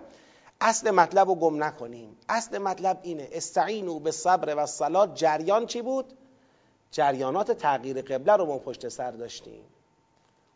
اصل 0.61 0.91
مطلب 0.91 1.29
رو 1.29 1.35
گم 1.35 1.65
نکنیم. 1.65 2.17
اصل 2.29 2.59
مطلب 2.59 2.99
اینه 3.03 3.29
استعینو 3.33 3.99
به 3.99 4.11
صبر 4.11 4.55
و 4.57 4.67
صلات 4.67 5.15
جریان 5.15 5.67
چی 5.67 5.83
بود؟ 5.83 6.13
جریانات 6.93 7.53
تغییر 7.53 8.03
قبله 8.03 8.37
رو 8.37 8.47
ما 8.47 8.59
پشت 8.59 8.89
سر 8.89 9.11
داشتیم. 9.11 9.65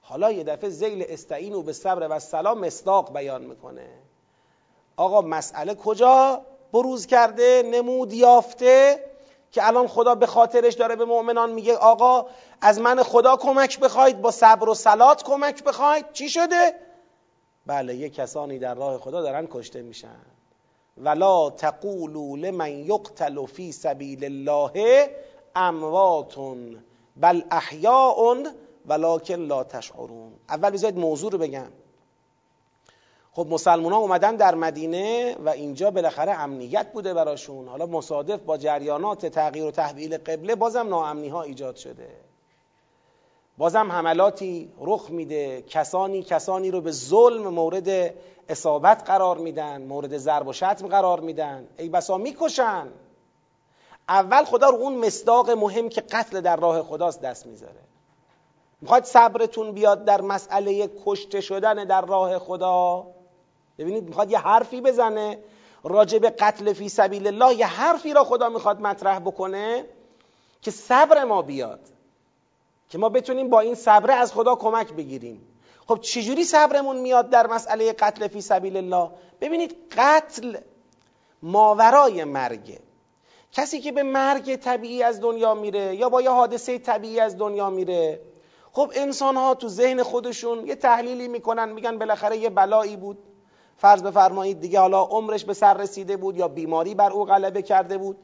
حالا 0.00 0.32
یه 0.32 0.44
دفعه 0.44 0.70
زیل 0.70 1.04
استعینو 1.08 1.62
به 1.62 1.72
صبر 1.72 2.08
و 2.10 2.18
سلام 2.18 2.58
مصداق 2.58 3.12
بیان 3.12 3.42
می‌کنه. 3.42 3.88
آقا 4.96 5.20
مسئله 5.20 5.74
کجا 5.74 6.42
بروز 6.72 7.06
کرده 7.06 7.62
نمود 7.66 8.12
یافته 8.12 9.00
که 9.52 9.66
الان 9.66 9.86
خدا 9.86 10.14
به 10.14 10.26
خاطرش 10.26 10.74
داره 10.74 10.96
به 10.96 11.04
مؤمنان 11.04 11.52
میگه 11.52 11.76
آقا 11.76 12.26
از 12.60 12.80
من 12.80 13.02
خدا 13.02 13.36
کمک 13.36 13.80
بخواید 13.80 14.20
با 14.22 14.30
صبر 14.30 14.68
و 14.68 14.74
سلات 14.74 15.22
کمک 15.22 15.64
بخواید. 15.64 16.12
چی 16.12 16.28
شده؟ 16.28 16.72
بله 17.66 17.94
یه 17.94 18.08
کسانی 18.08 18.58
در 18.58 18.74
راه 18.74 18.98
خدا 18.98 19.22
دارن 19.22 19.48
کشته 19.50 19.82
میشن. 19.82 20.20
ولا 20.98 21.50
تقولوا 21.50 22.36
لمن 22.36 22.70
یقتل 22.70 23.46
فی 23.46 23.72
سبیل 23.72 24.24
الله 24.24 25.10
امواتون 25.56 26.82
بل 27.16 27.42
احیاء 27.50 28.36
ولکن 28.86 29.34
لا 29.34 29.64
تشعرون. 29.64 30.32
اول 30.48 30.70
بذارید 30.70 30.98
موضوع 30.98 31.32
رو 31.32 31.38
بگم. 31.38 31.68
خب 33.32 33.46
مسلمان 33.50 33.92
ها 33.92 33.98
اومدن 33.98 34.36
در 34.36 34.54
مدینه 34.54 35.36
و 35.44 35.48
اینجا 35.48 35.90
بالاخره 35.90 36.32
امنیت 36.32 36.92
بوده 36.92 37.14
براشون. 37.14 37.68
حالا 37.68 37.86
مصادف 37.86 38.40
با 38.40 38.56
جریانات 38.56 39.26
تغییر 39.26 39.64
و 39.64 39.70
تحویل 39.70 40.16
قبله 40.16 40.54
بازم 40.54 40.88
ناامنی 40.88 41.28
ها 41.28 41.42
ایجاد 41.42 41.76
شده. 41.76 42.08
بازم 43.58 43.92
حملاتی 43.92 44.72
رخ 44.80 45.10
میده. 45.10 45.62
کسانی 45.62 46.22
کسانی 46.22 46.70
رو 46.70 46.80
به 46.80 46.90
ظلم 46.90 47.48
مورد 47.48 48.14
اصابت 48.48 49.02
قرار 49.06 49.38
میدن 49.38 49.82
مورد 49.82 50.16
ضرب 50.16 50.48
و 50.48 50.52
شتم 50.52 50.88
قرار 50.88 51.20
میدن. 51.20 51.68
ای 51.78 51.88
بسا 51.88 52.18
می‌کشن. 52.18 52.88
اول 54.08 54.44
خدا 54.44 54.70
رو 54.70 54.76
اون 54.76 54.96
مصداق 54.96 55.50
مهم 55.50 55.88
که 55.88 56.00
قتل 56.00 56.40
در 56.40 56.56
راه 56.56 56.82
خداست 56.82 57.20
دست 57.20 57.46
می‌ذاره. 57.46 57.80
می‌خواد 58.80 59.04
صبرتون 59.04 59.72
بیاد 59.72 60.04
در 60.04 60.20
مسئله 60.20 60.90
کشته 61.04 61.40
شدن 61.40 61.84
در 61.84 62.00
راه 62.00 62.38
خدا. 62.38 63.06
ببینید 63.78 64.04
می‌خواد 64.04 64.30
یه 64.30 64.38
حرفی 64.38 64.80
بزنه. 64.80 65.38
راجع 65.84 66.18
به 66.18 66.30
قتل 66.30 66.72
فی 66.72 66.88
سبیل 66.88 67.26
الله 67.26 67.54
یه 67.54 67.66
حرفی 67.66 68.12
را 68.12 68.24
خدا 68.24 68.48
می‌خواد 68.48 68.80
مطرح 68.80 69.18
بکنه 69.18 69.84
که 70.62 70.70
صبر 70.70 71.24
ما 71.24 71.42
بیاد. 71.42 71.80
که 72.88 72.98
ما 72.98 73.08
بتونیم 73.08 73.50
با 73.50 73.60
این 73.60 73.74
صبره 73.74 74.14
از 74.14 74.32
خدا 74.32 74.54
کمک 74.54 74.92
بگیریم. 74.92 75.48
خب 75.88 76.00
چجوری 76.00 76.44
صبرمون 76.44 76.96
میاد 76.96 77.30
در 77.30 77.46
مسئله 77.46 77.92
قتل 77.92 78.28
فی 78.28 78.40
سبیل 78.40 78.76
الله؟ 78.76 79.10
ببینید 79.40 79.76
قتل 79.96 80.56
ماورای 81.42 82.24
مرگه. 82.24 82.85
کسی 83.56 83.80
که 83.80 83.92
به 83.92 84.02
مرگ 84.02 84.56
طبیعی 84.56 85.02
از 85.02 85.20
دنیا 85.20 85.54
میره 85.54 85.96
یا 85.96 86.08
با 86.08 86.22
یه 86.22 86.30
حادثه 86.30 86.78
طبیعی 86.78 87.20
از 87.20 87.38
دنیا 87.38 87.70
میره. 87.70 88.20
خب 88.72 88.92
انسان 88.94 89.36
ها 89.36 89.54
تو 89.54 89.68
ذهن 89.68 90.02
خودشون 90.02 90.66
یه 90.66 90.74
تحلیلی 90.74 91.28
می‌کنن 91.28 91.72
میگن 91.72 91.98
بالاخره 91.98 92.36
یه 92.36 92.50
بلایی 92.50 92.96
بود. 92.96 93.18
فرض 93.76 94.02
بفرمایید 94.02 94.60
دیگه 94.60 94.80
حالا 94.80 95.02
عمرش 95.02 95.44
به 95.44 95.54
سر 95.54 95.74
رسیده 95.74 96.16
بود 96.16 96.36
یا 96.36 96.48
بیماری 96.48 96.94
بر 96.94 97.10
او 97.10 97.24
غلبه 97.24 97.62
کرده 97.62 97.98
بود 97.98 98.16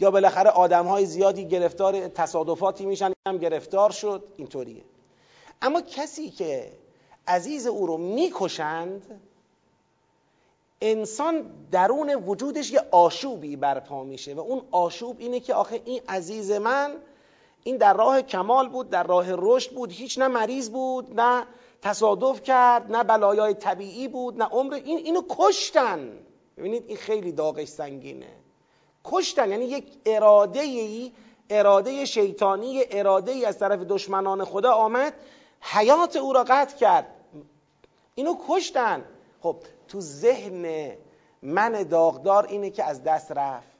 یا 0.00 0.10
بالاخره 0.10 0.50
آدم 0.50 0.86
های 0.86 1.06
زیادی 1.06 1.48
گرفتار 1.48 2.08
تصادفاتی 2.08 2.86
میشن 2.86 3.12
هم 3.28 3.38
گرفتار 3.38 3.90
شد 3.90 4.24
اینطوریه. 4.36 4.82
اما 5.62 5.80
کسی 5.80 6.30
که 6.30 6.72
عزیز 7.26 7.66
او 7.66 7.86
رو 7.86 7.96
می‌کشند 7.96 9.20
انسان 10.80 11.50
درون 11.70 12.14
وجودش 12.14 12.70
یه 12.70 12.82
آشوبی 12.90 13.56
برپا 13.56 14.04
میشه 14.04 14.34
و 14.34 14.40
اون 14.40 14.62
آشوب 14.70 15.16
اینه 15.18 15.40
که 15.40 15.54
آخه 15.54 15.80
این 15.84 16.00
عزیز 16.08 16.50
من 16.50 16.96
این 17.64 17.76
در 17.76 17.94
راه 17.94 18.22
کمال 18.22 18.68
بود 18.68 18.90
در 18.90 19.02
راه 19.02 19.26
رشد 19.28 19.72
بود 19.72 19.92
هیچ 19.92 20.18
نه 20.18 20.28
مریض 20.28 20.70
بود 20.70 21.20
نه 21.20 21.46
تصادف 21.82 22.42
کرد 22.42 22.92
نه 22.92 23.04
بلایای 23.04 23.54
طبیعی 23.54 24.08
بود 24.08 24.38
نه 24.38 24.44
عمر. 24.44 24.74
این 24.74 24.98
اینو 24.98 25.22
کشتن. 25.28 26.12
ببینید 26.56 26.84
این 26.86 26.96
خیلی 26.96 27.32
داغش 27.32 27.68
سنگینه. 27.68 28.32
کشتن 29.04 29.50
یعنی 29.50 29.64
یک 29.64 29.84
اراده 30.06 30.60
ای 30.60 31.12
اراده 31.50 32.04
شیطانی 32.04 32.82
اراده 32.90 33.32
ای 33.32 33.44
از 33.44 33.58
طرف 33.58 33.80
دشمنان 33.80 34.44
خدا 34.44 34.72
آمد 34.72 35.14
حیات 35.60 36.16
او 36.16 36.32
را 36.32 36.44
قطع 36.48 36.76
کرد. 36.76 37.06
اینو 38.14 38.36
کشتن. 38.48 39.04
خب 39.42 39.56
تو 39.88 40.00
ذهن 40.00 40.92
من 41.42 41.82
داغدار 41.82 42.46
اینه 42.46 42.70
که 42.70 42.84
از 42.84 43.02
دست 43.02 43.32
رفت. 43.32 43.78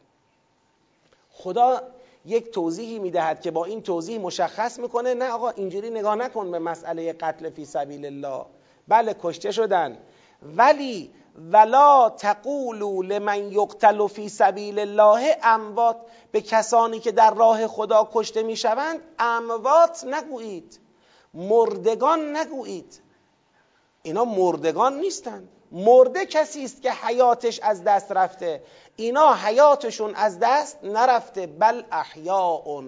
خدا 1.31 1.83
یک 2.25 2.51
توضیحی 2.51 2.99
می‌دهد 2.99 3.41
که 3.41 3.51
با 3.51 3.65
این 3.65 3.83
توضیح 3.83 4.21
مشخص 4.21 4.79
می‌کنه 4.79 5.15
نه 5.15 5.31
آقا 5.31 5.51
اینجوری 5.51 5.91
نگاه 5.91 6.15
نکن 6.15 6.51
به 6.51 6.59
مسئله 6.59 7.13
قتل 7.13 7.51
فی 7.51 7.65
سبیل 7.65 8.07
الله. 8.07 8.45
بله 8.89 9.17
کشته 9.23 9.51
شدن. 9.51 9.99
ولی 10.43 11.11
ولا 11.53 12.11
تقولوا 12.11 13.03
لمن 13.03 13.53
یقتل 13.53 14.07
فی 14.07 14.29
سبیل 14.29 14.79
الله 14.79 15.37
اموات. 15.43 15.97
به 16.33 16.41
کسانی 16.41 17.01
که 17.01 17.13
در 17.13 17.35
راه 17.35 17.67
خدا 17.67 18.09
کشته 18.13 18.43
می‌شوند 18.43 19.01
اموات 19.19 20.05
نگویید. 20.05 20.81
مردگان 21.35 22.37
نگویید. 22.37 23.01
اینا 24.03 24.25
مردگان 24.25 25.01
نیستند 25.01 25.49
مرده 25.73 26.27
کسی 26.27 26.65
است 26.65 26.83
که 26.83 26.93
حیاتش 26.93 27.61
از 27.61 27.85
دست 27.85 28.13
رفته. 28.13 28.63
اینا 28.97 29.35
حیاتشون 29.35 30.15
از 30.15 30.39
دست 30.43 30.85
نرفته. 30.85 31.47
بل 31.47 31.83
احیاء. 31.93 32.83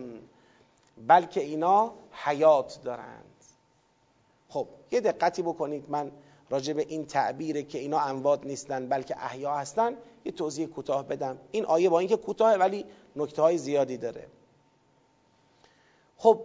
بلکه 1.07 1.41
اینا 1.41 1.93
حیات 2.13 2.79
دارند. 2.85 3.25
خب 4.49 4.67
یه 4.91 5.01
دقتی 5.01 5.43
بکنید. 5.43 5.85
من 5.89 6.13
راجع 6.51 6.73
به 6.73 6.83
این 6.89 7.07
تعبیره 7.07 7.63
که 7.63 7.79
اینا 7.79 8.01
اموات 8.01 8.47
نیستن 8.47 8.89
بلکه 8.89 9.25
احیا 9.25 9.55
هستن 9.55 9.97
یه 10.25 10.33
توضیح 10.33 10.67
کوتاه 10.67 11.09
بدم. 11.09 11.39
این 11.51 11.65
آیه 11.65 11.89
با 11.89 11.99
اینکه 11.99 12.17
کوتاه 12.17 12.55
ولی 12.55 12.85
نکته 13.17 13.43
های 13.43 13.59
زیادی 13.59 13.97
داره. 13.97 14.27
خب 16.17 16.41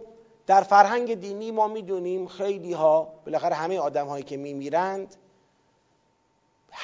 در 0.46 0.62
فرهنگ 0.62 1.14
دینی 1.14 1.50
ما 1.50 1.68
می‌دونیم 1.68 2.26
خیلی 2.26 2.72
ها 2.72 3.12
بالاخره 3.24 3.54
همه 3.54 3.78
آدم 3.78 4.06
هایی 4.06 4.24
که 4.24 4.36
میمیرند 4.36 5.16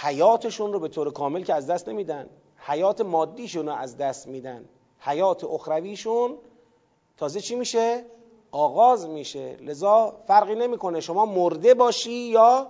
حیاتشون 0.01 0.73
رو 0.73 0.81
به 0.81 0.89
طور 0.89 1.13
کامل 1.13 1.43
که 1.43 1.55
از 1.55 1.67
دست 1.67 1.89
نمیدن. 1.89 2.29
حیات 2.57 3.01
مادیشون 3.01 3.67
رو 3.67 3.73
از 3.73 3.97
دست 3.97 4.27
میدن. 4.29 4.65
حیات 4.99 5.45
اخرویشون 5.45 6.39
تازه 7.17 7.41
چی 7.41 7.55
میشه؟ 7.55 8.05
آغاز 8.51 9.09
میشه. 9.09 9.57
لذا 9.57 10.17
فرقی 10.27 10.55
نمی‌کنه. 10.55 11.01
شما 11.01 11.27
مرده 11.27 11.75
باشی 11.75 12.13
یا 12.13 12.69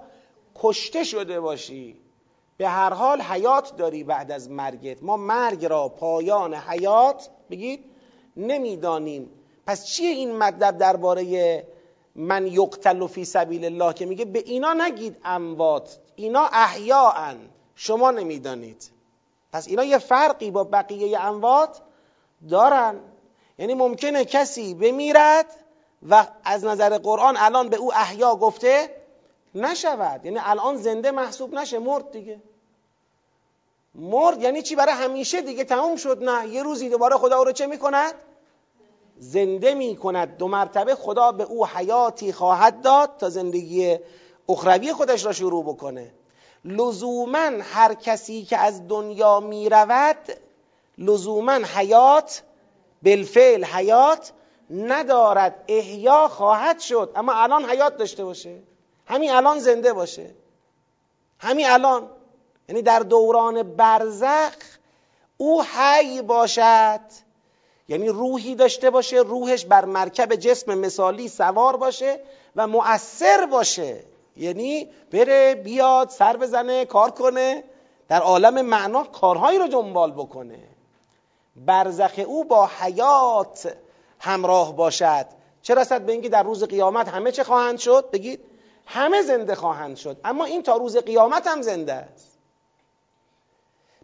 کشته 0.55 1.05
شده 1.05 1.41
باشی. 1.41 1.97
به 2.57 2.69
هر 2.69 2.93
حال 2.93 3.21
حیات 3.21 3.77
داری 3.77 4.05
بعد 4.05 4.33
از 4.33 4.51
مرگت. 4.51 5.03
ما 5.03 5.17
مرگ 5.17 5.65
را 5.65 5.89
پایان 5.89 6.55
حیات 6.55 7.31
بگید 7.51 7.85
نمی‌دانیم. 8.37 9.31
پس 9.67 9.87
چیه 9.87 10.11
این 10.11 10.37
مطلب 10.37 10.79
درباره 10.79 11.67
من 12.15 12.47
یقتل 12.47 13.07
فی 13.07 13.25
سبیل 13.25 13.65
الله 13.65 13.93
که 13.95 14.07
میگه؟ 14.07 14.25
به 14.25 14.39
اینا 14.39 14.73
نگید 14.73 15.17
اموات. 15.25 15.99
اینا 16.17 16.49
احیاءن. 16.53 17.37
شما 17.75 18.11
نمی‌دانید. 18.11 18.91
پس 19.53 19.69
اینا 19.69 19.85
یه 19.85 19.99
فرقی 19.99 20.51
با 20.51 20.65
بقیه 20.65 21.21
اموات 21.21 21.81
دارن. 22.51 23.01
یعنی 23.59 23.75
ممکنه 23.75 24.25
کسی 24.25 24.75
بمیرد 24.75 25.47
و 26.09 26.27
از 26.45 26.65
نظر 26.65 26.99
قرآن 26.99 27.37
الان 27.37 27.69
به 27.69 27.77
او 27.77 27.95
احیا 27.95 28.37
گفته 28.37 28.97
نشود. 29.55 30.25
یعنی 30.25 30.39
الان 30.43 30.77
زنده 30.77 31.11
محسوب 31.11 31.55
نشه 31.55 31.79
مرد 31.79 32.11
دیگه. 32.11 32.43
مرد 33.95 34.43
یعنی 34.43 34.63
چی؟ 34.63 34.77
برای 34.77 34.95
همیشه 34.95 35.43
دیگه 35.43 35.65
تموم 35.65 35.97
شد. 35.97 36.23
نه 36.23 36.49
یه 36.49 36.63
روزی 36.63 36.89
دوباره 36.89 37.17
خدا 37.17 37.39
او 37.39 37.45
رو 37.45 37.53
چه 37.53 37.67
می‌کند؟ 37.67 38.15
زنده 39.19 39.75
می‌کند. 39.75 40.37
دو 40.37 40.49
مرتبه 40.49 40.95
خدا 40.95 41.33
به 41.33 41.45
او 41.45 41.67
حیاتی 41.67 42.33
خواهد 42.33 42.83
داد 42.83 43.17
تا 43.19 43.31
زندگی 43.31 43.99
اخروی 44.53 44.93
خودش 44.93 45.25
را 45.25 45.33
شروع 45.33 45.65
بکنه. 45.65 46.13
لزوما 46.65 47.51
هر 47.73 47.95
کسی 47.95 48.45
که 48.45 48.59
از 48.59 48.89
دنیا 48.89 49.41
می 49.41 49.69
رود 49.69 50.17
لزوما 50.99 51.53
حیات 51.53 52.43
بالفعل 53.03 53.65
حیات 53.65 54.33
ندارد. 54.71 55.65
احیا 55.69 56.29
خواهد 56.29 56.81
شد. 56.81 57.13
اما 57.17 57.33
الان 57.33 57.71
حیات 57.71 57.97
داشته 57.97 58.25
باشه. 58.25 58.59
همین 59.07 59.31
الان 59.31 59.59
زنده 59.59 59.93
باشه. 59.93 60.31
همین 61.39 61.67
الان. 61.67 62.11
یعنی 62.69 62.83
در 62.83 62.99
دوران 63.01 63.63
برزخ 63.63 64.57
او 65.37 65.63
حی 65.63 66.23
باشد. 66.23 67.01
یعنی 67.89 68.09
روحی 68.09 68.55
داشته 68.55 68.91
باشه. 68.91 69.17
روحش 69.17 69.65
بر 69.65 69.85
مرکب 69.85 70.35
جسم 70.35 70.75
مثالی 70.79 71.29
سوار 71.29 71.77
باشه 71.77 72.21
و 72.57 72.67
مؤثر 72.67 73.47
باشه. 73.47 74.12
یعنی 74.37 74.89
بره 75.13 75.55
بیاد 75.55 76.09
سر 76.09 76.37
بزنه 76.37 76.85
کار 76.85 77.11
کنه. 77.11 77.65
در 78.09 78.21
عالم 78.21 78.67
معنا 78.67 79.05
کارهایی 79.05 79.59
رو 79.59 79.69
دنبال 79.69 80.13
بکنه. 80.13 80.59
برزخ 81.57 82.21
او 82.27 82.45
با 82.45 82.67
حیات 82.81 83.77
همراه 84.21 84.77
باشد. 84.77 85.27
چه 85.63 85.75
رسد 85.75 86.03
به 86.03 86.13
اینکه 86.13 86.29
در 86.29 86.43
روز 86.43 86.65
قیامت 86.65 87.09
همه 87.09 87.33
چه 87.33 87.45
خواهند 87.45 87.79
شد؟ 87.79 88.11
بگید 88.11 88.41
همه 88.87 89.23
زنده 89.23 89.55
خواهند 89.55 89.97
شد. 89.97 90.21
اما 90.25 90.45
این 90.45 90.63
تا 90.63 90.77
روز 90.77 90.97
قیامت 90.97 91.47
هم 91.47 91.63
زنده 91.63 91.93
است. 91.93 92.39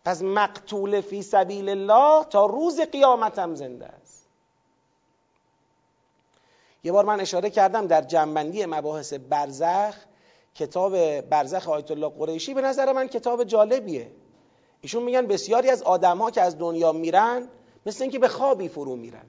پس 0.04 0.22
مقتول 0.22 1.00
فی 1.00 1.22
سبیل 1.22 1.68
الله 1.68 2.24
تا 2.24 2.46
روز 2.46 2.80
قیامت 2.80 3.38
هم 3.38 3.54
زنده 3.54 3.86
است. 3.86 4.26
یه 6.84 6.92
بار 6.92 7.04
من 7.04 7.20
اشاره 7.20 7.50
کردم 7.50 7.86
در 7.86 8.02
جنبندی 8.02 8.66
مباحث 8.66 9.12
برزخ 9.12 9.94
کتاب 10.58 11.20
برزخ 11.20 11.68
آیت 11.68 11.90
الله 11.90 12.08
قریشی 12.08 12.54
به 12.54 12.60
نظر 12.60 12.92
من 12.92 13.08
کتاب 13.08 13.44
جالبیه. 13.44 14.10
ایشون 14.80 15.02
میگن 15.02 15.26
بسیاری 15.26 15.70
از 15.70 15.82
آدم 15.82 16.18
ها 16.18 16.30
که 16.30 16.42
از 16.42 16.58
دنیا 16.58 16.92
میرن 16.92 17.48
مثل 17.86 18.02
اینکه 18.02 18.18
به 18.18 18.28
خوابی 18.28 18.68
فرو 18.68 18.96
میرن. 18.96 19.24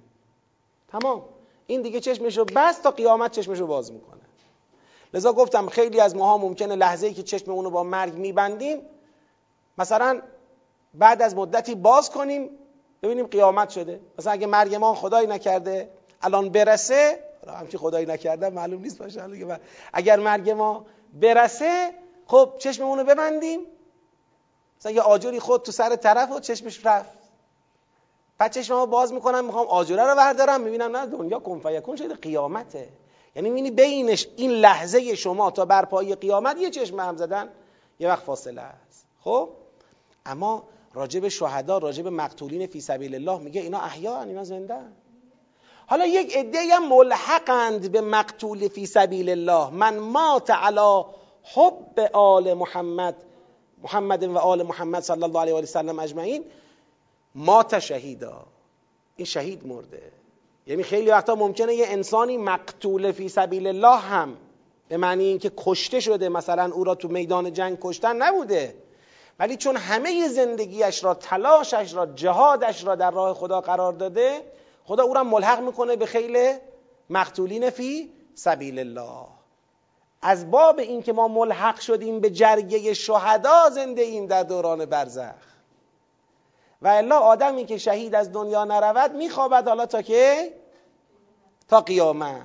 تمام. 0.88 1.22
این 1.68 1.82
دیگه 1.82 2.00
چشمشو 2.00 2.46
بس 2.56 2.80
تا 2.80 2.92
قیامت 2.92 3.32
چشمشو 3.32 3.68
باز 3.68 3.92
می‌کنه. 3.92 4.20
لذا 5.14 5.34
گفتم 5.34 5.68
خیلی 5.68 6.00
از 6.00 6.16
ماها 6.16 6.38
ممکنه 6.38 6.76
لحظه 6.76 7.08
ای 7.08 7.14
که 7.14 7.24
چشم 7.24 7.52
اونو 7.52 7.70
با 7.70 7.84
مرگ 7.84 8.14
میبندیم 8.14 8.82
مثلا 9.78 10.22
بعد 10.94 11.22
از 11.22 11.36
مدتی 11.36 11.76
باز 11.76 12.10
کنیم 12.10 12.50
ببینیم 13.04 13.26
قیامت 13.26 13.70
شده. 13.70 14.00
مثلا 14.20 14.32
اگه 14.32 14.48
مرگ 14.48 14.76
ما 14.76 14.96
خدایی 14.96 15.28
نکرده 15.28 15.90
الان 16.22 16.50
برسه 16.50 17.20
همچی 17.48 17.78
خدایی 17.78 18.06
نکرده 18.06 18.50
معلوم 18.50 18.82
نیست 18.82 18.98
باشه 18.98 19.60
اگر 19.94 20.20
مرگ 20.20 20.50
ما 20.50 20.86
برسه 21.14 21.94
خب 22.26 22.54
چشممونو 22.60 23.04
ببندیم. 23.04 23.60
مثلا 24.80 24.92
یه 24.92 25.02
آجوری 25.02 25.40
خود 25.40 25.62
تو 25.62 25.72
سر 25.72 25.96
طرف 25.96 26.32
و 26.32 26.40
چشمش 26.40 26.86
رفت. 26.86 27.20
بعد 28.38 28.52
چشممو 28.52 28.86
باز 28.86 29.14
می‌کنم 29.14 29.46
می‌خوام 29.46 29.68
آجوره 29.68 30.04
رو 30.04 30.16
بردارم. 30.16 30.62
می‌بینم 30.62 30.98
نه 30.98 31.06
دنیا 31.06 31.40
کن 31.40 31.60
فیکون 31.60 31.96
شده 31.96 32.14
قیامته. 32.16 32.90
یعنی 33.36 33.50
می‌بینی 33.50 33.72
بینش 33.72 34.28
این 34.36 34.52
لحظه 34.52 35.16
شما 35.16 35.52
تا 35.52 35.66
برپایی 35.66 36.16
قیامت 36.16 36.58
یه 36.58 36.70
چشم 36.70 37.00
هم 37.00 37.18
زدن 37.18 37.50
یه 38.00 38.08
وقت 38.08 38.24
فاصله 38.24 38.62
است. 38.62 39.06
خب؟ 39.24 39.50
اما 40.26 40.64
راجب 40.94 41.28
شهدا 41.28 41.78
راجب 41.78 42.08
مقتولین 42.08 42.68
فی 42.68 42.82
سبیل 42.82 43.16
الله 43.16 43.40
میگه 43.40 43.62
اینا 43.62 43.80
احیا 43.80 44.22
اینا 44.22 44.44
زنده 44.44 44.80
حالا 45.90 46.06
یک 46.06 46.38
عده 46.38 46.60
هم 46.76 46.90
ملحقند 46.90 47.92
به 47.92 48.02
مقتول 48.02 48.68
فی 48.68 48.86
سبیل 48.86 49.30
الله. 49.30 49.70
من 49.70 49.98
مات 49.98 50.50
علی 50.50 51.04
حب 51.44 52.00
آل 52.14 52.54
محمد 52.54 53.16
محمد 53.84 54.24
و 54.24 54.38
آل 54.38 54.64
محمد 54.64 55.04
صلی 55.04 55.24
الله 55.24 55.40
علیه 55.40 55.54
و 55.54 55.66
سلم 55.66 56.00
اجمعین 56.00 56.44
مات 57.36 57.80
شهیدا. 57.80 58.46
این 59.16 59.26
شهید 59.26 59.68
مرده. 59.68 60.12
یعنی 60.68 60.84
خیلی 60.84 61.10
وقتا 61.10 61.36
ممکنه 61.36 61.76
یه 61.76 61.86
انسانی 61.88 62.38
مقتول 62.38 63.12
فی 63.12 63.30
سبیل 63.30 63.68
الله 63.68 63.98
هم 63.98 64.38
به 64.88 64.98
معنی 64.98 65.24
اینکه 65.24 65.52
کشته 65.58 66.00
شده 66.00 66.30
مثلا 66.30 66.72
او 66.74 66.84
را 66.84 66.96
تو 66.96 67.08
میدان 67.08 67.54
جنگ 67.54 67.78
کشتن 67.82 68.16
نبوده. 68.16 68.76
ولی 69.40 69.58
چون 69.58 69.78
همه 69.78 70.28
زندگیش 70.28 71.04
را 71.04 71.14
تلاشش 71.14 71.94
را 71.94 72.06
جهادش 72.06 72.84
را 72.84 72.96
در 72.96 73.12
راه 73.12 73.34
خدا 73.34 73.62
قرار 73.62 73.94
داده 73.94 74.42
خدا 74.90 75.04
او 75.04 75.14
را 75.14 75.24
ملحق 75.24 75.60
می‌کنه 75.60 75.96
به 75.96 76.06
خیل 76.06 76.58
مقتولین 77.10 77.70
فی 77.70 78.14
سبیل 78.36 78.80
الله 78.80 79.26
از 80.22 80.52
باب 80.52 80.80
اینکه 80.80 81.14
ما 81.14 81.28
ملحق 81.28 81.80
شدیم 81.80 82.20
به 82.20 82.30
جرگه 82.30 82.94
شهدا 82.94 83.70
زنده 83.70 84.02
ایم 84.02 84.26
در 84.26 84.44
دوران 84.44 84.86
برزخ. 84.86 85.34
و 86.82 86.88
الا 86.88 87.20
آدمی 87.20 87.66
که 87.66 87.78
شهید 87.78 88.16
از 88.16 88.32
دنیا 88.32 88.66
نرود 88.66 89.12
میخوابد 89.12 89.68
حالا 89.68 89.86
تا 89.86 90.02
که؟ 90.02 90.54
تا 91.68 91.82
قیامت. 91.82 92.42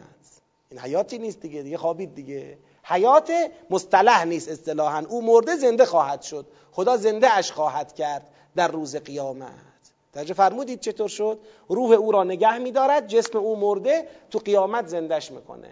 این 0.70 0.80
حیاتی 0.80 1.18
نیست 1.18 1.40
دیگه 1.40 1.62
دیگه 1.62 1.78
خوابید 1.78 2.14
دیگه. 2.14 2.58
حیات 2.82 3.32
مصطلح 3.70 4.24
نیست 4.24 4.48
اصطلاحا. 4.48 5.04
او 5.08 5.22
مرده 5.22 5.56
زنده 5.56 5.84
خواهد 5.84 6.22
شد. 6.22 6.46
خدا 6.72 6.96
زنده 6.96 7.30
اش 7.30 7.52
خواهد 7.52 7.94
کرد 7.94 8.28
در 8.56 8.68
روز 8.68 8.96
قیامت. 8.96 9.73
توجه 10.14 10.34
فرمودید 10.34 10.80
چطور 10.80 11.08
شد؟ 11.08 11.38
روح 11.68 11.90
او 11.90 12.12
را 12.12 12.24
نگه 12.24 12.58
میدارد 12.58 13.06
جسم 13.06 13.38
او 13.38 13.56
مرده 13.56 14.08
تو 14.30 14.38
قیامت 14.38 14.86
زندش 14.86 15.30
می‌کنه. 15.30 15.70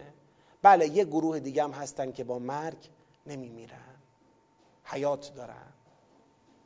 بله 0.63 0.89
یه 0.89 1.05
گروه 1.05 1.41
دیگه 1.41 1.65
هم 1.65 1.71
هستن 1.71 2.13
که 2.13 2.25
با 2.25 2.39
مرگ 2.39 2.79
نمیمیرن. 3.27 3.79
حیات 4.85 5.35
دارن. 5.35 5.73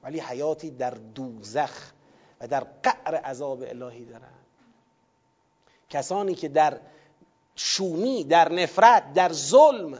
ولی 0.03 0.21
حیاتی 0.21 0.71
در 0.71 0.91
دوزخ 0.91 1.93
و 2.41 2.49
در 2.49 2.67
قعر 2.83 3.15
عذاب 3.15 3.63
الهی 3.63 4.05
دارن. 4.05 4.35
کسانی 5.91 6.35
که 6.35 6.49
در 6.49 6.81
شومی 7.57 8.25
در 8.25 8.53
نفرت 8.53 9.13
در 9.13 9.33
ظلم 9.33 9.99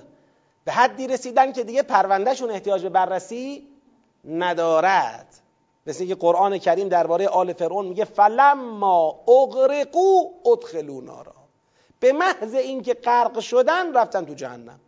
به 0.65 0.73
حدی 0.73 1.07
رسیدن 1.07 1.53
که 1.53 1.65
دیگه 1.65 1.83
پروندهشون 1.83 2.51
احتیاج 2.51 2.83
به 2.83 2.89
بررسی 2.89 3.69
ندارد. 4.25 5.27
مثل 5.87 6.01
اینکه 6.01 6.15
قرآن 6.15 6.59
کریم 6.59 6.89
درباره 6.89 7.29
آل 7.29 7.53
فرعون 7.53 7.87
میگه 7.87 8.05
فلما 8.05 9.21
اغرقو 9.29 10.31
ادخلوا 10.47 11.01
نارا. 11.01 11.35
به 12.01 12.13
محض 12.13 12.55
اینکه 12.55 12.95
غرق 12.95 13.41
شدن 13.41 13.97
رفتن 13.97 14.25
تو 14.25 14.35
جهنم. 14.35 14.81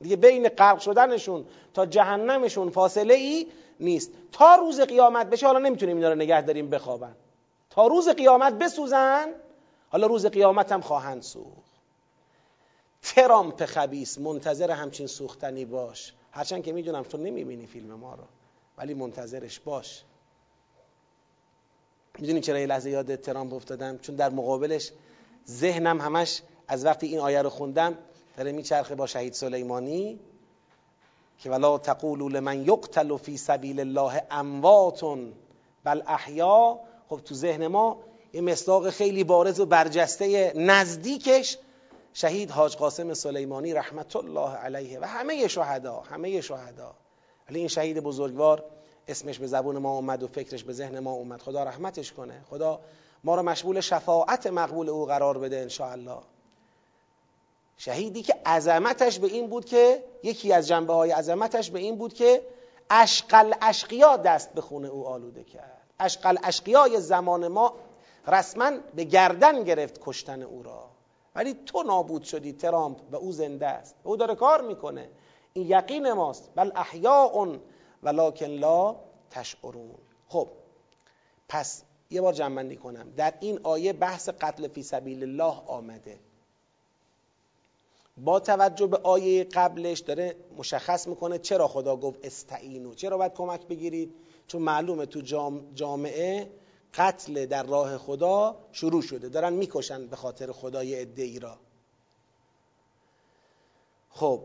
دیگه 0.00 0.16
بین 0.16 0.48
غرق 0.48 0.78
شدنشون 0.78 1.46
تا 1.74 1.86
جهنمشون 1.86 2.70
فاصله 2.70 3.14
ای 3.14 3.46
نیست. 3.80 4.10
تا 4.32 4.54
روز 4.54 4.80
قیامت 4.80 5.26
بشه 5.26 5.46
حالا 5.46 5.58
نمی‌تونیم 5.58 5.96
اینا 5.96 6.08
رو 6.08 6.14
نگه 6.14 6.40
داریم 6.40 6.70
بخوابن. 6.70 7.16
تا 7.70 7.86
روز 7.86 8.08
قیامت 8.08 8.52
بسوزن 8.52 9.28
حالا 9.90 10.06
روز 10.06 10.26
قیامت 10.26 10.72
هم 10.72 10.80
خواهند 10.80 11.22
سوخت. 11.22 11.76
ترامپ 13.02 13.64
خبیس 13.64 14.18
منتظر 14.18 14.70
همچین 14.70 15.06
سوختنی 15.06 15.64
باش. 15.64 16.12
هرچند 16.30 16.64
که 16.64 16.72
می‌دونم 16.72 17.02
تو 17.02 17.18
نمی‌بینی 17.18 17.66
فیلم 17.66 17.94
ما 17.94 18.14
رو. 18.14 18.24
ولی 18.78 18.94
منتظرش 18.94 19.60
باش. 19.60 20.02
می‌دونی 22.18 22.40
چرا 22.40 22.58
یه 22.58 22.66
لحظه 22.66 22.90
یاد 22.90 23.16
ترامپ 23.16 23.54
افتادم؟ 23.54 23.98
چون 23.98 24.14
در 24.14 24.30
مقابلش 24.30 24.92
ذهنم 25.48 26.00
همش 26.00 26.42
از 26.68 26.84
وقتی 26.84 27.06
این 27.06 27.18
آیه 27.18 27.42
رو 27.42 27.50
خوندم 27.50 27.98
داره 28.36 28.52
میچرخه 28.52 28.94
با 28.94 29.06
شهید 29.06 29.32
سلیمانی 29.32 30.20
که 31.38 31.50
ولا 31.50 31.78
تقولوا 31.78 32.28
لمن 32.28 32.62
یقتل 32.62 33.16
فی 33.16 33.36
سبیل 33.36 33.80
الله 33.80 34.22
اموات 34.30 35.04
بل 35.84 36.02
احیا. 36.06 36.80
خب 37.08 37.20
تو 37.24 37.34
ذهن 37.34 37.66
ما 37.66 37.98
یه 38.32 38.40
مصداق 38.40 38.90
خیلی 38.90 39.24
بارز 39.24 39.60
و 39.60 39.66
برجسته 39.66 40.52
نزدیکش 40.56 41.58
شهید 42.12 42.50
حاج 42.50 42.76
قاسم 42.76 43.14
سلیمانی 43.14 43.72
رحمت 43.72 44.16
الله 44.16 44.50
علیه 44.50 45.00
و 45.00 45.04
همه 45.04 45.48
شهدا 45.48 46.00
همه 46.00 46.40
شهدا. 46.40 46.94
ولی 47.50 47.58
این 47.58 47.68
شهید 47.68 48.00
بزرگوار 48.00 48.64
اسمش 49.08 49.38
به 49.38 49.46
زبون 49.46 49.78
ما 49.78 49.94
اومد 49.94 50.22
و 50.22 50.26
فکرش 50.26 50.64
به 50.64 50.72
ذهن 50.72 50.98
ما 50.98 51.12
اومد. 51.12 51.42
خدا 51.42 51.64
رحمتش 51.64 52.12
کنه. 52.12 52.44
خدا 52.50 52.80
ما 53.24 53.34
رو 53.34 53.42
مشمول 53.42 53.80
شفاعت 53.80 54.46
مقبول 54.46 54.88
او 54.88 55.06
قرار 55.06 55.38
بده 55.38 55.60
ان 55.60 55.68
شهیدی 57.78 58.22
که 58.22 58.34
عظمتش 58.46 59.18
به 59.18 59.26
این 59.26 59.46
بود 59.46 59.64
که 59.64 60.04
یکی 60.22 60.52
از 60.52 60.68
جنبه 60.68 60.92
های 60.92 61.10
عظمتش 61.10 61.70
به 61.70 61.78
این 61.78 61.96
بود 61.96 62.14
که 62.14 62.42
اشقل 62.90 63.52
اشقیا 63.62 64.16
دست 64.16 64.52
به 64.52 64.60
خونه 64.60 64.88
او 64.88 65.06
آلوده 65.06 65.44
کرد. 65.44 65.82
اشقل 66.00 66.36
اشقیای 66.42 67.00
زمان 67.00 67.48
ما 67.48 67.74
رسما 68.26 68.70
به 68.94 69.04
گردن 69.04 69.64
گرفت 69.64 70.00
کشتن 70.04 70.42
او 70.42 70.62
را. 70.62 70.84
ولی 71.34 71.54
تو 71.66 71.82
نابود 71.82 72.22
شدی 72.22 72.52
ترامپ 72.52 72.98
و 73.12 73.16
او 73.16 73.32
زنده 73.32 73.66
است. 73.66 73.94
او 74.04 74.16
داره 74.16 74.34
کار 74.34 74.62
می‌کنه. 74.62 75.08
این 75.56 75.66
یقین 75.66 76.12
ماست. 76.12 76.50
بل 76.54 76.70
احیاء 76.74 77.56
ولکن 78.02 78.46
لا 78.46 78.96
تشعرون. 79.30 79.94
خب 80.28 80.48
پس 81.48 81.82
یه 82.10 82.20
بار 82.20 82.32
جنبندی 82.32 82.76
کنم. 82.76 83.12
در 83.16 83.34
این 83.40 83.60
آیه 83.62 83.92
بحث 83.92 84.28
قتل 84.28 84.68
فی 84.68 84.82
سبیل 84.82 85.22
الله 85.22 85.62
آمده. 85.66 86.18
با 88.16 88.40
توجه 88.40 88.86
به 88.86 88.96
آیه 88.96 89.44
قبلش 89.44 90.00
داره 90.00 90.36
مشخص 90.58 91.08
می‌کنه 91.08 91.38
چرا 91.38 91.68
خدا 91.68 91.96
گفت 91.96 92.18
استعینو 92.22 92.94
چرا 92.94 93.16
باید 93.16 93.34
کمک 93.34 93.66
بگیرید؟ 93.66 94.14
چون 94.46 94.62
معلومه 94.62 95.06
تو 95.06 95.20
جامعه 95.74 96.50
قتل 96.94 97.46
در 97.46 97.62
راه 97.62 97.98
خدا 97.98 98.56
شروع 98.72 99.02
شده. 99.02 99.28
دارن 99.28 99.52
می‌کشن 99.52 100.06
به 100.06 100.16
خاطر 100.16 100.52
خدای 100.52 100.94
ای 101.16 101.38
را. 101.38 101.58
خب 104.10 104.42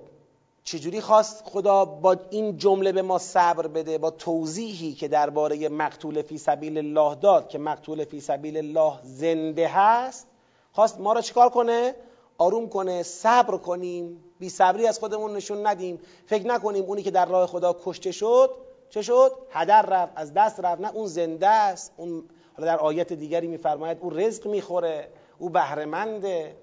چجوری 0.64 1.02
خواست 1.02 1.44
خدا 1.46 1.86
با 1.86 2.16
این 2.30 2.58
جمله 2.58 2.92
به 2.92 3.02
ما 3.02 3.18
صبر 3.18 3.68
بده 3.68 3.98
با 3.98 4.12
توضیحی 4.12 4.94
که 4.94 5.08
درباره 5.08 5.70
مقتول 5.70 6.22
فی 6.22 6.38
سبیل 6.38 6.78
الله 6.78 7.16
داد 7.16 7.50
که 7.50 7.58
مقتول 7.58 8.06
فی 8.06 8.22
سبیل 8.22 8.58
الله 8.58 8.94
زنده 9.04 9.68
هست 9.68 10.28
خواست 10.72 11.00
ما 11.00 11.14
را 11.14 11.22
چیکار 11.22 11.50
کنه؟ 11.50 11.96
آروم 12.38 12.70
کنه 12.70 13.04
صبر 13.04 13.58
کنیم 13.58 14.24
بی 14.40 14.50
صبری 14.50 14.88
از 14.88 15.00
خودمون 15.00 15.34
نشون 15.34 15.68
ندیم. 15.68 16.00
فکر 16.26 16.48
نکنیم 16.48 16.84
اونی 16.84 17.04
که 17.04 17.12
در 17.12 17.26
راه 17.26 17.48
خدا 17.48 17.76
کشته 17.84 18.12
شد 18.12 18.52
چه 18.90 19.02
شد؟ 19.02 19.32
هدر 19.52 19.82
رفت 19.82 20.14
از 20.16 20.34
دست 20.34 20.60
رفت. 20.60 20.82
نه 20.82 20.92
اون 20.94 21.08
زنده 21.08 21.48
است 21.48 21.94
اون 21.98 22.24
حالا 22.58 22.76
در 22.76 22.80
آیت 22.80 23.14
دیگری 23.14 23.48
میفرماید 23.48 23.98
او 24.02 24.10
رزق 24.10 24.48
می‌خوره 24.48 25.08
او 25.40 25.50
بهرهمنده. 25.50 26.56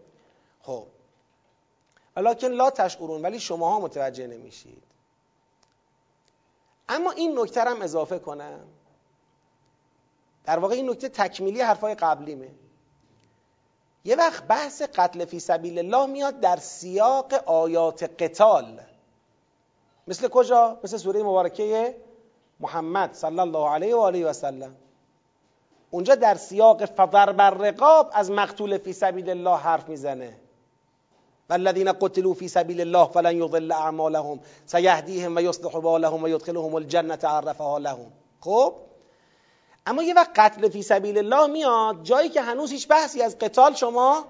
خب 0.62 0.84
ولکن 2.18 2.48
لا 2.48 2.70
تشعرون 2.70 3.22
ولی 3.22 3.40
شماها 3.40 3.80
متوجه 3.80 4.26
نمیشید. 4.26 4.82
اما 6.88 7.10
این 7.10 7.38
نکته 7.38 7.60
هم 7.60 7.82
اضافه 7.82 8.18
کنم. 8.18 8.60
در 10.44 10.58
واقع 10.58 10.74
این 10.74 10.90
نکته 10.90 11.08
تکمیلی 11.08 11.60
حرفای 11.60 11.94
قبلیمه. 11.94 12.48
یه 14.04 14.16
وقت 14.16 14.42
بحث 14.42 14.82
قتل 14.82 15.24
فی 15.24 15.40
سبیل 15.40 15.78
الله 15.78 16.06
میاد 16.06 16.40
در 16.40 16.56
سیاق 16.56 17.34
آیات 17.46 18.22
قتال. 18.22 18.80
مثل 20.08 20.28
کجا؟ 20.28 20.80
مثل 20.84 20.96
سوره 20.96 21.22
مبارکه 21.22 21.96
محمد 22.60 23.14
صلی 23.14 23.40
الله 23.40 23.68
علیه 23.70 23.96
و 23.96 23.98
آله 23.98 24.26
و 24.26 24.32
سلم. 24.32 24.76
اونجا 25.90 26.14
در 26.14 26.34
سیاق 26.34 26.84
فضر 26.84 27.32
بر 27.32 27.50
رقاب 27.50 28.10
از 28.12 28.30
مقتول 28.30 28.78
فی 28.78 28.92
سبیل 28.92 29.30
الله 29.30 29.56
حرف 29.56 29.88
می‌زنه. 29.88 30.47
والذین 31.50 31.92
قتلوا 31.92 32.34
فی 32.34 32.48
سبیل 32.48 32.80
الله 32.80 33.06
فلن 33.06 33.36
یضل 33.36 33.72
اعمالهم 33.72 34.40
سیهدیهم 34.66 35.36
و 35.36 35.40
یصلح 35.40 35.80
بالهم 35.80 36.22
و 36.22 36.28
یدخلهم 36.28 36.74
الجنه 36.74 37.18
عرفها 37.24 37.78
لهم. 37.78 38.12
خب؟ 38.40 38.74
اما 39.86 40.02
یه 40.02 40.14
وقت 40.14 40.30
قتل 40.38 40.68
فی 40.68 40.82
سبیل 40.82 41.18
الله 41.18 41.46
میاد 41.46 42.02
جایی 42.02 42.28
که 42.28 42.40
هنوز 42.40 42.72
هیچ 42.72 42.88
بحثی 42.88 43.22
از 43.22 43.38
قتال 43.38 43.74
شما 43.74 44.24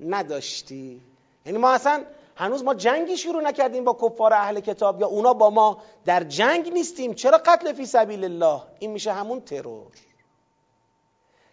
نداشتی. 0.00 1.00
یعنی 1.46 1.58
ما 1.58 1.70
اصلا 1.70 2.04
هنوز 2.36 2.64
ما 2.64 2.74
جنگی 2.74 3.16
شروع 3.16 3.42
نکردیم 3.42 3.84
با 3.84 3.98
کفار 4.02 4.32
اهل 4.32 4.60
کتاب 4.60 5.00
یا 5.00 5.06
اونا 5.06 5.32
با 5.32 5.50
ما 5.50 5.82
در 6.04 6.24
جنگ 6.24 6.72
نیستیم. 6.72 7.14
چرا 7.14 7.38
قتل 7.38 7.72
فی 7.72 7.86
سبیل 7.86 8.24
الله؟ 8.24 8.62
این 8.78 8.90
میشه 8.90 9.12
همون 9.12 9.40
ترور. 9.40 9.92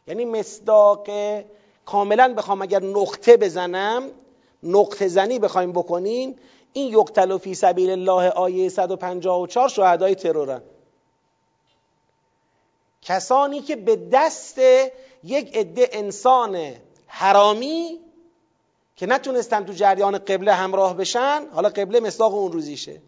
یعنی 0.07 0.25
مصداق 0.25 1.07
کاملا 1.85 2.33
بخوام 2.33 2.61
اگر 2.61 2.83
نقطه 2.83 3.37
بزنم 3.37 4.11
نقطه 4.65 5.07
زنی 5.07 5.39
بخوایم 5.39 5.71
بکنیم 5.71 6.35
این 6.73 6.93
یقتل 6.93 7.37
فی 7.37 7.55
سبیل 7.55 7.89
الله 7.89 8.29
آیه 8.29 8.69
154 8.69 9.69
شهدای 9.69 10.15
ترورن. 10.15 10.61
کسانی 13.01 13.61
که 13.61 13.75
به 13.75 13.95
دست 13.95 14.59
یک 15.23 15.57
عده 15.57 15.89
انسان 15.91 16.73
حرامی 17.07 17.99
که 18.95 19.05
نتونستن 19.05 19.65
تو 19.65 19.73
جریان 19.73 20.17
قبله 20.17 20.53
همراه 20.53 20.97
بشن 20.97 21.47
حالا 21.51 21.69
قبله 21.69 21.99
مصداق 21.99 22.33
اون 22.33 22.51
روزیشه. 22.51 23.01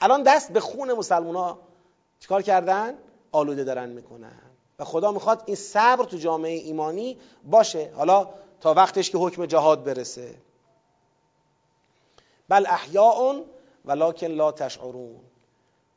الان 0.00 0.22
دست 0.22 0.52
به 0.52 0.60
خون 0.60 0.92
مسلمان 0.92 1.58
چیکار 2.20 2.42
کردن؟ 2.42 2.94
آلوده 3.32 3.64
دارن 3.64 3.88
می‌کنن. 3.88 4.40
و 4.78 4.84
خدا 4.84 5.12
می‌خواد 5.12 5.42
این 5.46 5.56
صبر 5.56 6.04
تو 6.04 6.16
جامعه 6.16 6.58
ایمانی 6.58 7.18
باشه. 7.44 7.90
حالا 7.96 8.28
تا 8.60 8.74
وقتش 8.74 9.10
که 9.10 9.18
حکم 9.18 9.46
جهاد 9.46 9.84
برسه. 9.84 10.34
بل 12.50 12.66
احیاء 12.66 13.44
ولکن 13.84 14.26
لا 14.26 14.52
تشعرون. 14.52 15.16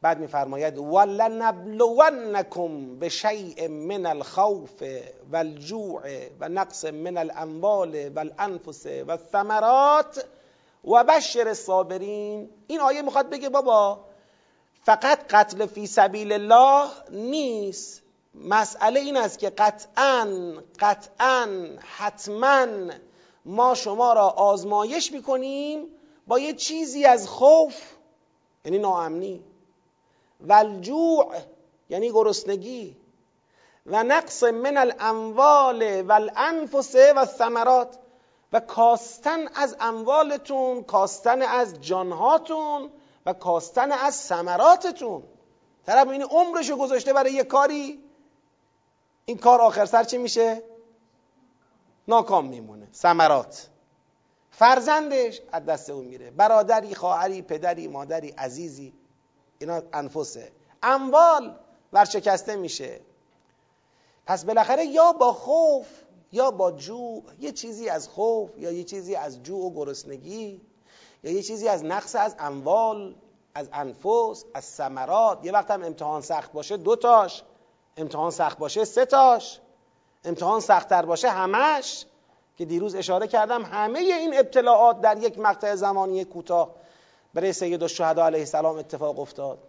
بعد 0.02 0.20
میفرماید 0.20 0.78
ولنبلونکم 0.78 2.20
بشیء 3.00 3.68
من 3.68 4.06
الخوف 4.06 4.84
والجوع 5.32 6.02
و 6.40 6.50
نقص 6.50 6.86
من 6.86 7.18
الاموال 7.18 8.10
والانفس 8.10 8.86
والثمرات 8.86 10.26
و 10.86 11.04
بشر 11.04 11.48
الصابرین. 11.48 12.50
این 12.68 12.80
آیه 12.80 13.02
می‌خواد 13.02 13.30
بگه 13.30 13.50
بابا 13.50 14.00
فقط 14.84 15.20
قتل 15.30 15.66
فی 15.66 15.88
سبیل 15.88 16.32
الله 16.32 16.88
نیست. 17.12 18.02
مسئله 18.36 19.00
این 19.00 19.18
است 19.18 19.40
که 19.40 19.50
قطعا 19.50 20.54
قطعا 20.80 21.68
حتما 21.98 22.68
ما 23.46 23.76
شما 23.76 24.14
را 24.14 24.30
آزمایش 24.30 25.12
می‌کنیم 25.12 25.88
با 26.28 26.40
یه 26.40 26.54
چیزی 26.54 27.06
از 27.06 27.28
خوف 27.28 27.82
یعنی 28.66 28.78
ناامنی. 28.78 29.44
و 30.40 30.54
الجوع 30.54 31.36
یعنی 31.90 32.12
گرسنگی. 32.12 32.98
و 33.86 34.04
نقص 34.04 34.44
من 34.44 34.78
الاموال 34.78 36.02
و 36.02 36.12
الانفس 36.12 36.96
و 36.96 37.20
الثمرات 37.20 38.00
و 38.54 38.60
کاستن 38.60 39.48
از 39.56 39.76
اموالتون 39.80 40.84
کاستن 40.84 41.42
از 41.42 41.82
جانهاتون 41.82 42.92
و 43.26 43.34
کاستن 43.34 43.92
از 43.92 44.16
ثمراتتون. 44.16 45.24
طرف 45.86 46.08
این 46.08 46.24
عمرشو 46.24 46.76
گذاشته 46.76 47.14
برای 47.14 47.34
یه 47.34 47.44
کاری 47.44 48.04
این 49.26 49.38
کار 49.38 49.62
آخر 49.62 49.86
سر 49.86 50.04
چی 50.04 50.18
میشه؟ 50.18 50.64
ناکام 52.08 52.46
میمونه. 52.46 52.88
ثمرات. 52.94 53.70
فرزندش 54.54 55.42
از 55.52 55.66
دست 55.66 55.90
اون 55.90 56.06
میره. 56.06 56.32
برادری 56.32 56.96
خواهری 56.96 57.42
پدری 57.42 57.88
مادری 57.88 58.30
عزیزی. 58.30 58.94
اینا 59.60 59.82
انفسه. 59.94 60.52
اموال 60.84 61.56
ورشکسته 61.94 62.56
میشه. 62.56 63.00
پس 64.26 64.46
بالاخره 64.46 64.86
یا 64.86 65.12
با 65.12 65.34
خوف 65.34 65.88
یا 66.32 66.52
با 66.52 66.72
جوع. 66.72 67.24
یه 67.40 67.52
چیزی 67.52 67.90
از 67.90 68.08
خوف 68.08 68.50
یا 68.58 68.72
یه 68.72 68.84
چیزی 68.84 69.16
از 69.16 69.44
جوع 69.44 69.66
و 69.66 69.74
گرسنگی 69.74 70.62
یا 71.24 71.32
یه 71.32 71.44
چیزی 71.44 71.68
از 71.68 71.86
نقص 71.86 72.16
از 72.16 72.36
اموال 72.40 73.16
از 73.56 73.70
انفس 73.74 74.46
از 74.54 74.66
ثمرات. 74.66 75.46
یه 75.46 75.52
وقت 75.52 75.72
هم 75.72 75.84
امتحان 75.84 76.22
سخت 76.22 76.52
باشه 76.52 76.78
دوتاش 76.78 77.44
امتحان 77.98 78.32
سخت 78.32 78.58
باشه 78.58 78.86
سه 78.86 79.06
تاش. 79.06 79.60
امتحان 80.26 80.60
سختتر 80.60 81.06
باشه 81.06 81.30
همش 81.30 82.06
که 82.58 82.66
دیروز 82.66 82.96
اشاره 82.96 83.28
کردم 83.28 83.64
همه 83.64 84.00
این 84.00 84.40
ابتلاعات 84.40 85.02
در 85.02 85.18
یک 85.18 85.40
مقطع 85.40 85.76
زمانی 85.76 86.26
کوتاه 86.26 86.76
برای 87.34 87.54
سید 87.54 87.82
الشهدا 87.82 88.26
علیه 88.26 88.40
السلام 88.40 88.78
اتفاق 88.78 89.20
افتاد. 89.20 89.60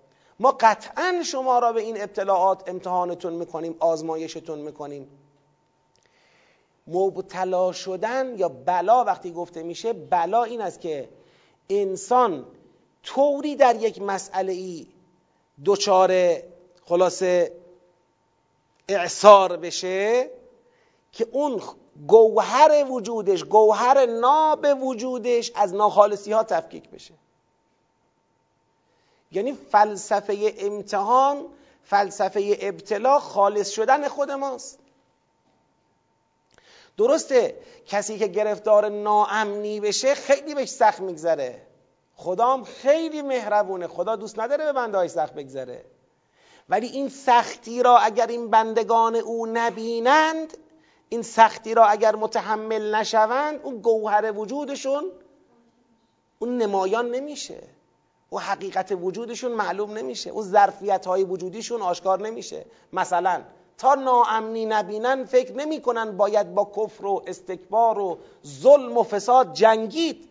ما 0.40 0.56
قطعا 0.60 1.22
شما 1.24 1.58
را 1.58 1.72
به 1.72 1.80
این 1.80 2.02
ابتلاعات 2.02 2.68
امتحانتون 2.68 3.32
می‌کنیم 3.32 3.76
آزمایشتون 3.78 4.58
می‌کنیم. 4.58 5.08
مبتلا 6.86 7.72
شدن 7.72 8.38
یا 8.38 8.48
بلا 8.48 9.04
وقتی 9.04 9.32
گفته 9.32 9.62
میشه 9.62 9.92
بلا 9.92 10.44
این 10.44 10.60
است 10.60 10.80
که 10.80 11.08
انسان 11.70 12.46
طوری 13.02 13.56
در 13.56 13.76
یک 13.76 14.02
مسئله 14.02 14.52
ای 14.52 14.86
دچار 15.64 16.36
خلاصه 16.84 17.52
اعثار 18.88 19.56
بشه 19.56 20.30
که 21.12 21.26
اون 21.32 21.62
گوهر 22.08 22.84
وجودش 22.90 23.44
گوهر 23.44 24.06
ناب 24.06 24.66
وجودش 24.82 25.52
از 25.54 25.74
ناخالصی 25.74 26.32
ها 26.32 26.42
تفکیک 26.42 26.90
بشه. 26.90 27.14
یعنی 29.32 29.52
فلسفه 29.52 30.54
امتحان 30.58 31.46
فلسفه 31.84 32.56
ابتلا 32.60 33.18
خالص 33.18 33.70
شدن 33.70 34.08
خود 34.08 34.30
ماست. 34.30 34.78
درسته 36.96 37.56
کسی 37.86 38.18
که 38.18 38.26
گرفتار 38.26 38.88
ناامنی 38.88 39.80
بشه 39.80 40.14
خیلی 40.14 40.54
بهش 40.54 40.68
سخت 40.68 41.00
میگذره. 41.00 41.66
خدام 42.16 42.64
خیلی 42.64 43.22
مهربونه. 43.22 43.86
خدا 43.86 44.16
دوست 44.16 44.38
نداره 44.38 44.64
به 44.64 44.72
بنده 44.72 44.98
های 44.98 45.08
سخت 45.08 45.34
بگذره. 45.34 45.84
ولی 46.68 46.86
این 46.86 47.08
سختی 47.08 47.82
را 47.82 47.98
اگر 47.98 48.26
این 48.26 48.50
بندگان 48.50 49.16
او 49.16 49.46
نبینند 49.46 50.56
این 51.14 51.22
سختی 51.22 51.74
را 51.74 51.86
اگر 51.86 52.16
متحمل 52.16 52.94
نشوند 52.94 53.60
اون 53.62 53.76
گوهر 53.78 54.32
وجودشون 54.32 55.04
اون 56.38 56.58
نمایان 56.58 57.10
نمیشه. 57.10 57.62
و 58.32 58.38
حقیقت 58.38 58.92
وجودشون 59.02 59.52
معلوم 59.52 59.92
نمیشه. 59.92 60.30
اون 60.30 60.42
ظرفیت 60.42 61.06
های 61.06 61.24
وجودیشون 61.24 61.82
آشکار 61.82 62.20
نمیشه. 62.20 62.64
مثلا 62.92 63.42
تا 63.78 63.94
ناامنی 63.94 64.66
نبینن 64.66 65.24
فکر 65.24 65.52
نمی‌کنن 65.52 66.16
باید 66.16 66.54
با 66.54 66.72
کفر 66.76 67.06
و 67.06 67.22
استکبار 67.26 67.98
و 67.98 68.18
ظلم 68.46 68.96
و 68.96 69.02
فساد 69.02 69.52
جنگید. 69.52 70.28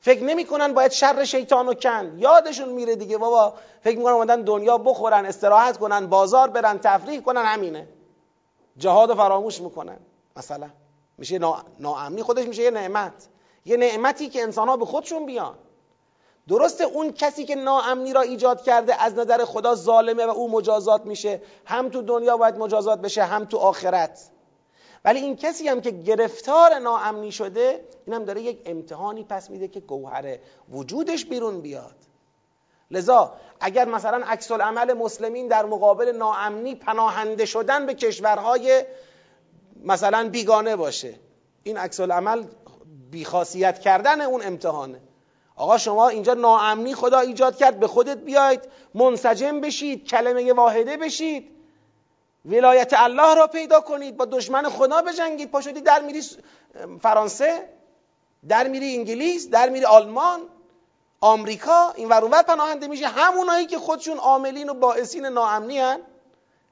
فکر 0.00 0.24
نمی‌کنن 0.24 0.72
باید 0.72 0.90
شر 0.90 1.24
شیطان 1.24 1.68
و 1.68 1.74
کند 1.74 2.18
یادشون 2.18 2.68
میره 2.68 2.96
دیگه 2.96 3.18
بابا. 3.18 3.54
فکر 3.82 3.98
می‌کنن 3.98 4.12
اومدن 4.12 4.42
دنیا 4.42 4.78
بخورن 4.78 5.26
استراحت 5.26 5.78
کنن 5.78 6.06
بازار 6.06 6.48
برن 6.48 6.78
تفریح 6.78 7.20
کنن 7.20 7.44
همینه. 7.44 7.88
جهاد 8.76 9.14
فراموش 9.14 9.60
می‌کنن. 9.60 9.98
مثلا. 10.38 10.70
میشه 11.18 11.38
ناامنی 11.78 12.22
خودش 12.22 12.46
میشه 12.46 12.62
یه 12.62 12.70
نعمت. 12.70 13.28
یه 13.64 13.76
نعمتی 13.76 14.28
که 14.28 14.42
انسان 14.42 14.68
ها 14.68 14.76
به 14.76 14.84
خودشون 14.84 15.26
بیان. 15.26 15.54
درسته 16.48 16.84
اون 16.84 17.12
کسی 17.12 17.44
که 17.44 17.54
ناامنی 17.54 18.12
را 18.12 18.20
ایجاد 18.20 18.62
کرده 18.62 19.02
از 19.02 19.14
نظر 19.14 19.44
خدا 19.44 19.74
ظالمه 19.74 20.26
و 20.26 20.30
او 20.30 20.50
مجازات 20.50 21.06
میشه. 21.06 21.42
هم 21.64 21.88
تو 21.88 22.02
دنیا 22.02 22.36
باید 22.36 22.56
مجازات 22.56 23.00
بشه 23.00 23.24
هم 23.24 23.44
تو 23.44 23.56
آخرت. 23.56 24.30
ولی 25.04 25.20
این 25.20 25.36
کسی 25.36 25.68
هم 25.68 25.80
که 25.80 25.90
گرفتار 25.90 26.78
ناامنی 26.78 27.32
شده 27.32 27.84
این 28.06 28.14
هم 28.14 28.24
داره 28.24 28.42
یک 28.42 28.62
امتحانی 28.66 29.24
پس 29.24 29.50
میده 29.50 29.68
که 29.68 29.80
گوهر 29.80 30.38
وجودش 30.72 31.24
بیرون 31.24 31.60
بیاد. 31.60 31.96
لذا 32.90 33.32
اگر 33.60 33.84
مثلا 33.84 34.24
عکس 34.26 34.52
عمل 34.52 34.92
مسلمین 34.92 35.48
در 35.48 35.66
مقابل 35.66 36.16
ناامنی 36.16 36.74
پناهنده 36.74 37.44
شدن 37.44 37.86
به 37.86 37.94
کشورهای 37.94 38.84
مثلا 39.84 40.28
بیگانه 40.28 40.76
باشه. 40.76 41.14
این 41.62 41.76
عکس 41.76 42.00
عمل 42.00 42.44
بیخاصیت 43.10 43.78
کردن 43.78 44.20
اون 44.20 44.42
امتحانه. 44.42 45.00
آقا 45.56 45.78
شما 45.78 46.08
اینجا 46.08 46.34
ناامنی 46.34 46.94
خدا 46.94 47.20
ایجاد 47.20 47.56
کرد 47.56 47.80
به 47.80 47.86
خودت 47.86 48.18
بیاید 48.18 48.60
منسجم 48.94 49.60
بشید 49.60 50.08
کلمه 50.08 50.52
واحده 50.52 50.96
بشید. 50.96 51.50
ولایت 52.44 52.92
الله 52.96 53.34
را 53.34 53.46
پیدا 53.46 53.80
کنید 53.80 54.16
با 54.16 54.24
دشمن 54.24 54.68
خدا 54.68 55.02
بجنگید. 55.02 55.50
پا 55.50 55.60
شدی 55.60 55.80
در 55.80 56.02
میری 56.02 56.22
فرانسه 57.00 57.68
در 58.48 58.68
میری 58.68 58.96
انگلیس 58.96 59.50
در 59.50 59.68
میری 59.68 59.84
آلمان 59.84 60.40
آمریکا. 61.20 61.92
این 61.96 62.08
ور 62.08 62.42
پناهنده 62.42 62.86
میشه. 62.86 63.06
همونایی 63.06 63.66
که 63.66 63.78
خودشون 63.78 64.18
عاملین 64.18 64.68
و 64.68 64.74
باعثین 64.74 65.26
ناامنی 65.26 65.78
هن. 65.78 66.00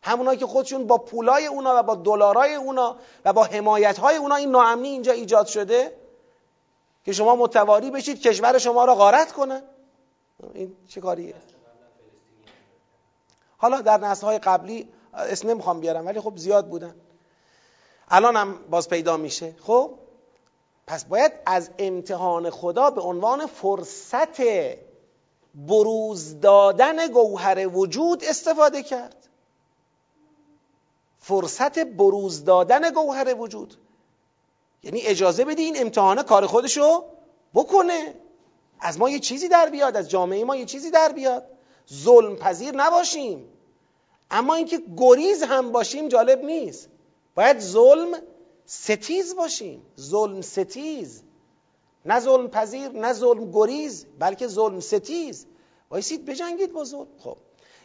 همونایی 0.07 0.39
که 0.39 0.47
خودشون 0.47 0.87
با 0.87 0.99
پولای 0.99 1.47
اونا 1.47 1.75
و 1.77 1.83
با 1.83 1.95
دلارای 1.95 2.55
اونا 2.55 2.97
و 3.25 3.33
با 3.33 3.45
حمایت 3.45 3.99
های 3.99 4.17
اونا 4.17 4.35
این 4.35 4.51
ناامنی 4.51 4.89
اینجا 4.89 5.13
ایجاد 5.13 5.47
شده 5.47 5.93
که 7.05 7.13
شما 7.13 7.37
متواری 7.37 7.91
بشید 7.91 8.23
کشور 8.23 8.59
شما 8.59 8.85
را 8.85 8.95
غارت 8.95 9.33
کنن 9.33 9.63
این 10.55 10.77
چه 10.89 11.01
کاریه؟ 11.01 11.35
حالا 13.59 13.81
در 13.81 13.99
نسل 13.99 14.27
های 14.27 14.39
قبلی 14.39 14.89
اسم 15.15 15.51
نمی‌خوام 15.51 15.81
بیارم 15.81 16.07
ولی 16.07 16.21
خب 16.21 16.37
زیاد 16.37 16.69
بودن. 16.69 16.95
الان 18.09 18.37
هم 18.37 18.59
باز 18.71 18.89
پیدا 18.89 19.17
میشه. 19.17 19.55
خب؟ 19.61 19.91
پس 20.87 21.05
باید 21.05 21.33
از 21.47 21.71
امتحان 21.79 22.51
خدا 22.51 22.91
به 22.91 23.01
عنوان 23.01 23.47
فرصت 23.47 24.41
بروز 25.55 26.41
دادن 26.41 27.09
گوهر 27.09 27.69
وجود 27.69 28.25
استفاده 28.25 28.83
کرد. 28.83 29.29
فرصت 31.27 31.79
بروز 31.79 32.45
دادن 32.45 32.91
گوهر 32.91 33.35
وجود. 33.39 33.75
یعنی 34.83 35.01
اجازه 35.01 35.45
بدی 35.45 35.63
این 35.63 35.81
امتحانه 35.81 36.23
کار 36.23 36.47
خودشو 36.47 37.05
بکنه. 37.55 38.15
از 38.81 38.99
ما 38.99 39.11
یه 39.11 39.19
چیزی 39.19 39.49
در 39.49 39.69
بیاد 39.69 39.97
از 39.97 40.11
جامعه 40.11 40.45
ما 40.45 40.57
یه 40.57 40.65
چیزی 40.65 40.91
در 40.91 41.13
بیاد. 41.13 41.47
ظلم 41.93 42.37
پذیر 42.37 42.75
نباشیم. 42.77 43.49
اما 44.31 44.55
اینکه 44.55 44.83
گریز 44.97 45.43
هم 45.43 45.73
باشیم 45.73 46.09
جالب 46.09 46.45
نیست. 46.45 46.89
باید 47.35 47.61
ظلم 47.61 48.15
ستیز 48.67 49.37
باشیم. 49.37 49.83
ظلم 50.01 50.41
ستیز. 50.41 51.23
نه 52.05 52.21
ظلم 52.21 52.49
پذیر 52.49 52.89
نه 52.89 53.13
ظلم 53.13 53.51
گریز 53.53 54.07
بلکه 54.19 54.47
ظلم 54.47 54.81
ستیز. 54.81 55.47
وایسید 55.91 56.25
بجنگید 56.25 56.73
با 56.73 56.85
ظلم. 56.85 57.07
خب. 57.19 57.37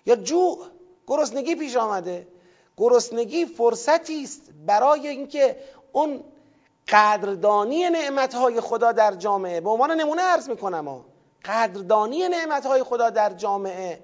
یا 0.06 0.16
جوع 0.16 0.66
گرسنگی 1.08 1.56
پیش 1.56 1.76
آمده. 1.76 2.28
گرسنگی 2.82 3.46
فرصتی 3.46 4.24
است 4.24 4.42
برای 4.66 5.08
اینکه 5.08 5.58
اون 5.92 6.24
قدردانی 6.88 7.90
نعمتهای 7.90 8.62
خدا 8.62 8.92
در 8.92 9.16
جامعه 9.16 9.62
به 9.62 9.70
عنوان 9.70 9.92
نمونه 9.92 10.22
عرض 10.22 10.50
می‌کنم 10.50 10.88
ها 10.88 11.06
قدردانی 11.46 12.28
نعمتهای 12.28 12.84
خدا 12.84 13.10
در 13.10 13.34
جامعه 13.34 14.04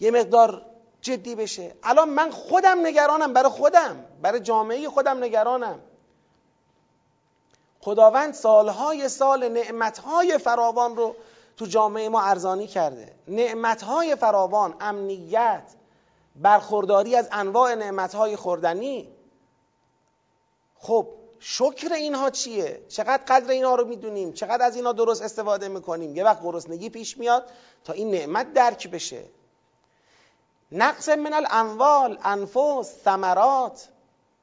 یه 0.00 0.10
مقدار 0.10 0.62
جدی 1.00 1.34
بشه. 1.34 1.74
الان 1.82 2.08
من 2.08 2.30
خودم 2.30 2.86
نگرانم 2.86 3.32
برای 3.32 3.50
خودم 3.50 4.04
برای 4.22 4.40
جامعه 4.40 4.88
خودم 4.88 5.24
نگرانم. 5.24 5.80
خداوند 7.80 8.34
سالهای 8.34 9.08
سال 9.08 9.48
نعمتهای 9.48 10.38
فراوان 10.38 10.96
رو 10.96 11.16
تو 11.56 11.66
جامعه 11.66 12.08
ما 12.08 12.22
ارزانی 12.22 12.66
کرده. 12.66 13.12
نعمتهای 13.28 14.16
فراوان 14.16 14.74
امنیت 14.80 15.62
برخورداری 16.36 17.16
از 17.16 17.28
انواع 17.32 17.74
نعمتهای 17.74 18.36
خوردنی. 18.36 19.08
خب 20.78 21.08
شکر 21.38 21.92
اینها 21.92 22.30
چیه؟ 22.30 22.82
چقدر 22.88 23.22
قدر 23.28 23.50
اینها 23.50 23.74
رو 23.74 23.84
می‌دونیم؟ 23.84 24.32
چقدر 24.32 24.66
از 24.66 24.76
اینها 24.76 24.92
درست 24.92 25.22
استفاده 25.22 25.68
می‌کنیم؟ 25.68 26.16
یه 26.16 26.24
وقت 26.24 26.42
گرسنگی 26.42 26.90
پیش 26.90 27.18
میاد 27.18 27.44
تا 27.84 27.92
این 27.92 28.10
نعمت 28.10 28.52
درک 28.52 28.90
بشه. 28.90 29.24
نقص 30.72 31.08
من 31.08 31.32
الاموال 31.32 32.18
انفس 32.22 33.02
ثمرات. 33.04 33.88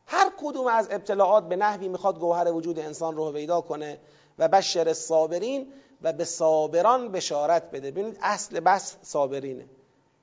هر 0.06 0.32
کدوم 0.38 0.68
از 0.68 0.88
ابتلاعات 0.92 1.44
به 1.44 1.56
نحوی 1.56 1.88
می‌خواد 1.88 2.20
گوهر 2.20 2.52
وجود 2.52 2.80
انسان 2.80 3.16
رو 3.16 3.32
پیدا 3.32 3.62
کنه 3.62 4.00
و 4.40 4.48
بشر 4.48 4.94
صابرین 4.94 5.74
و 6.02 6.14
به 6.14 6.26
صابران 6.26 7.12
بشارت 7.12 7.72
بده. 7.72 7.92
ببینید 7.92 8.20
اصل 8.22 8.60
بس 8.60 8.96
صابرینه. 9.02 9.66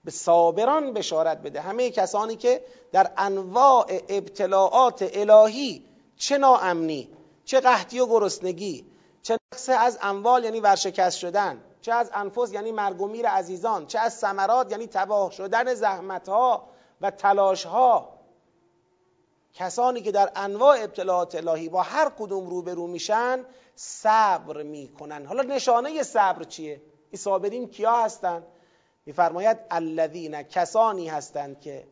به 0.04 0.10
صابران 0.10 0.92
بشارت 0.92 1.38
بده. 1.38 1.60
همه 1.60 1.90
کسانی 1.90 2.36
که 2.36 2.64
در 2.92 3.12
انواع 3.16 3.86
ابتلاعات 4.08 5.10
الهی 5.12 5.84
چه 6.16 6.38
ناامنی 6.38 7.08
چه 7.44 7.60
قحطی 7.60 8.00
و 8.00 8.06
گرسنگی 8.06 8.86
چه 9.22 9.38
نقص 9.52 9.68
از 9.68 9.98
اموال 10.02 10.44
یعنی 10.44 10.60
ورشکست 10.60 11.18
شدن 11.18 11.60
چه 11.80 11.92
از 11.92 12.10
انفس 12.14 12.52
یعنی 12.52 12.72
مرگ 12.72 13.00
و 13.00 13.06
میر 13.06 13.28
عزیزان 13.28 13.86
چه 13.86 13.98
از 13.98 14.14
ثمرات 14.14 14.70
یعنی 14.70 14.86
تباه 14.86 15.30
شدن 15.30 15.74
زحمت 15.74 16.28
ها 16.28 16.68
و 17.00 17.10
تلاش 17.10 17.66
ها 17.66 18.20
کسانی 19.54 20.00
که 20.00 20.12
در 20.12 20.32
انواع 20.36 20.82
ابتلاعات 20.82 21.34
الهی 21.34 21.68
با 21.68 21.82
هر 21.82 22.10
کدوم 22.18 22.46
روبرو 22.46 22.86
میشن 22.86 23.44
صبر 23.74 24.62
می‌کنن. 24.62 25.26
حالا 25.26 25.42
نشانه 25.42 26.02
صبر 26.02 26.44
چیه؟ 26.44 26.82
این 27.10 27.18
صابرین 27.18 27.68
کیا 27.68 27.92
هستند 27.92 28.46
میفرماید 29.06 29.58
الذین 29.70 30.42
کسانی 30.42 31.08
هستند 31.08 31.60
که 31.60 31.86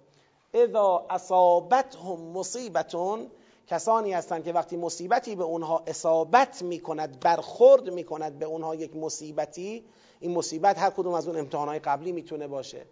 اذا 0.55 1.07
اصابتهم 1.11 2.21
مصیبتون 2.21 3.31
کسانی 3.66 4.12
هستند 4.12 4.44
که 4.44 4.53
وقتی 4.53 4.77
مصیبتی 4.77 5.37
به 5.37 5.44
اونها 5.44 5.83
اصابت 5.87 6.62
می‌کند 6.62 7.21
برخورد 7.21 7.90
می‌کند 7.90 8.38
به 8.38 8.47
اونها 8.47 8.75
یک 8.75 8.97
مصیبتی 8.97 9.85
این 10.21 10.35
مصیبت 10.35 10.79
هر 10.79 10.90
کدوم 10.90 11.14
از 11.14 11.29
اون 11.29 11.38
امتحانهای 11.38 11.79
قبلی 11.79 12.12
می‌تونه 12.12 12.47
باشه. 12.47 12.87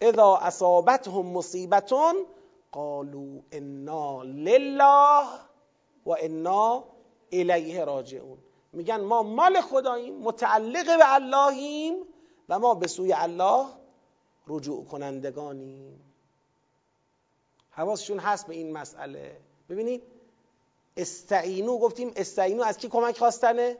اذا 0.00 0.36
اصابتهم 0.36 1.26
مصیبتون 1.26 2.14
قالوا 2.72 3.40
انا 3.52 4.22
لله 4.22 5.26
و 6.06 6.16
انا 6.20 6.84
الیه 7.32 7.84
راجعون. 7.84 8.38
میگن 8.72 9.00
ما 9.00 9.22
مال 9.22 9.60
خداییم 9.60 10.18
متعلق 10.18 10.86
به 10.86 11.14
اللهیم 11.14 11.94
و 12.48 12.58
ما 12.58 12.74
به 12.74 12.86
سوی 12.86 13.12
الله 13.12 13.66
رجوع 14.46 14.84
کنندگانیم 14.84 16.00
حواسشون 17.70 18.18
هست 18.18 18.46
به 18.46 18.54
این 18.54 18.72
مسئله. 18.72 19.40
ببینید 19.68 20.02
استعینو 20.96 21.78
گفتیم 21.78 22.12
استعینو 22.16 22.62
از 22.62 22.78
کی 22.78 22.88
کمک 22.88 23.18
خواستنه؟ 23.18 23.78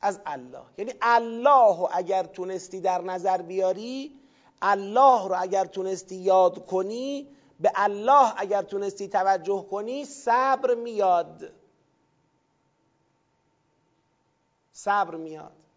از 0.00 0.20
الله. 0.26 0.62
یعنی 0.78 0.92
الله 1.02 1.96
اگر 1.96 2.22
تونستی 2.22 2.80
در 2.80 3.00
نظر 3.02 3.42
بیاری 3.42 4.18
الله 4.62 5.28
رو 5.28 5.34
اگر 5.38 5.64
تونستی 5.64 6.16
یاد 6.16 6.66
کنی 6.66 7.28
به 7.60 7.72
الله 7.74 8.32
اگر 8.36 8.62
تونستی 8.62 9.08
توجه 9.08 9.66
کنی 9.70 10.04
صبر 10.04 10.74
میاد. 10.74 11.52
صبر 14.72 15.14
میاد. 15.14 15.67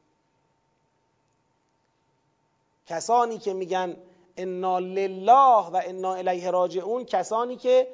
کسانی 2.91 3.37
که 3.37 3.53
میگن 3.53 3.97
انا 4.37 4.79
لله 4.79 5.69
و 5.73 5.81
انا 5.85 6.13
الیه 6.13 6.51
راجعون 6.51 7.05
کسانی 7.05 7.55
که 7.55 7.87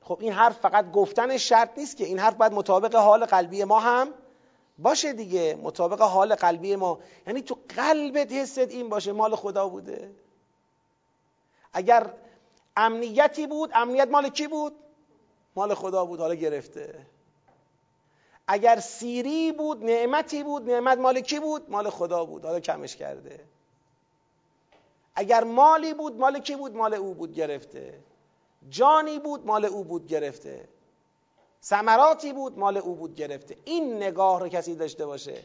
خب 0.00 0.18
این 0.20 0.32
حرف 0.32 0.58
فقط 0.58 0.92
گفتن 0.92 1.36
شرط 1.36 1.78
نیست 1.78 1.96
که 1.96 2.04
این 2.04 2.18
حرف 2.18 2.34
باید 2.34 2.52
مطابق 2.52 2.94
حال 2.94 3.24
قلبی 3.24 3.64
ما 3.64 3.80
هم 3.80 4.08
باشه 4.78 5.12
دیگه 5.12 5.58
مطابق 5.62 6.00
حال 6.00 6.34
قلبی 6.34 6.76
ما. 6.76 6.98
یعنی 7.26 7.42
تو 7.42 7.56
قلبت 7.76 8.32
حست 8.32 8.58
این 8.58 8.88
باشه 8.88 9.12
مال 9.12 9.36
خدا 9.36 9.68
بوده. 9.68 10.10
اگر 11.72 12.10
امنیتی 12.76 13.46
بود 13.46 13.70
امنیت 13.74 14.08
مال 14.08 14.28
کی 14.28 14.48
بود؟ 14.48 14.72
مال 15.56 15.74
خدا 15.74 16.04
بود 16.04 16.20
حالا 16.20 16.34
گرفته. 16.34 17.06
اگر 18.46 18.80
سیری 18.80 19.52
بود 19.52 19.84
نعمتی 19.84 20.42
بود 20.42 20.70
نعمت 20.70 20.98
مال 20.98 21.20
کی 21.20 21.40
بود؟ 21.40 21.70
مال 21.70 21.90
خدا 21.90 22.24
بود 22.24 22.44
حالا 22.44 22.60
کمش 22.60 22.96
کرده. 22.96 23.53
اگر 25.16 25.44
مالی 25.44 25.94
بود 25.94 26.18
مال 26.18 26.38
کی 26.38 26.56
بود؟ 26.56 26.76
مال 26.76 26.94
او 26.94 27.14
بود 27.14 27.34
گرفته. 27.34 28.00
جانی 28.68 29.18
بود 29.18 29.46
مال 29.46 29.64
او 29.64 29.84
بود 29.84 30.06
گرفته. 30.06 30.68
ثمراتی 31.62 32.32
بود 32.32 32.58
مال 32.58 32.76
او 32.76 32.94
بود 32.94 33.14
گرفته. 33.14 33.56
این 33.64 33.96
نگاه 33.96 34.40
رو 34.40 34.48
کسی 34.48 34.74
داشته 34.74 35.06
باشه. 35.06 35.42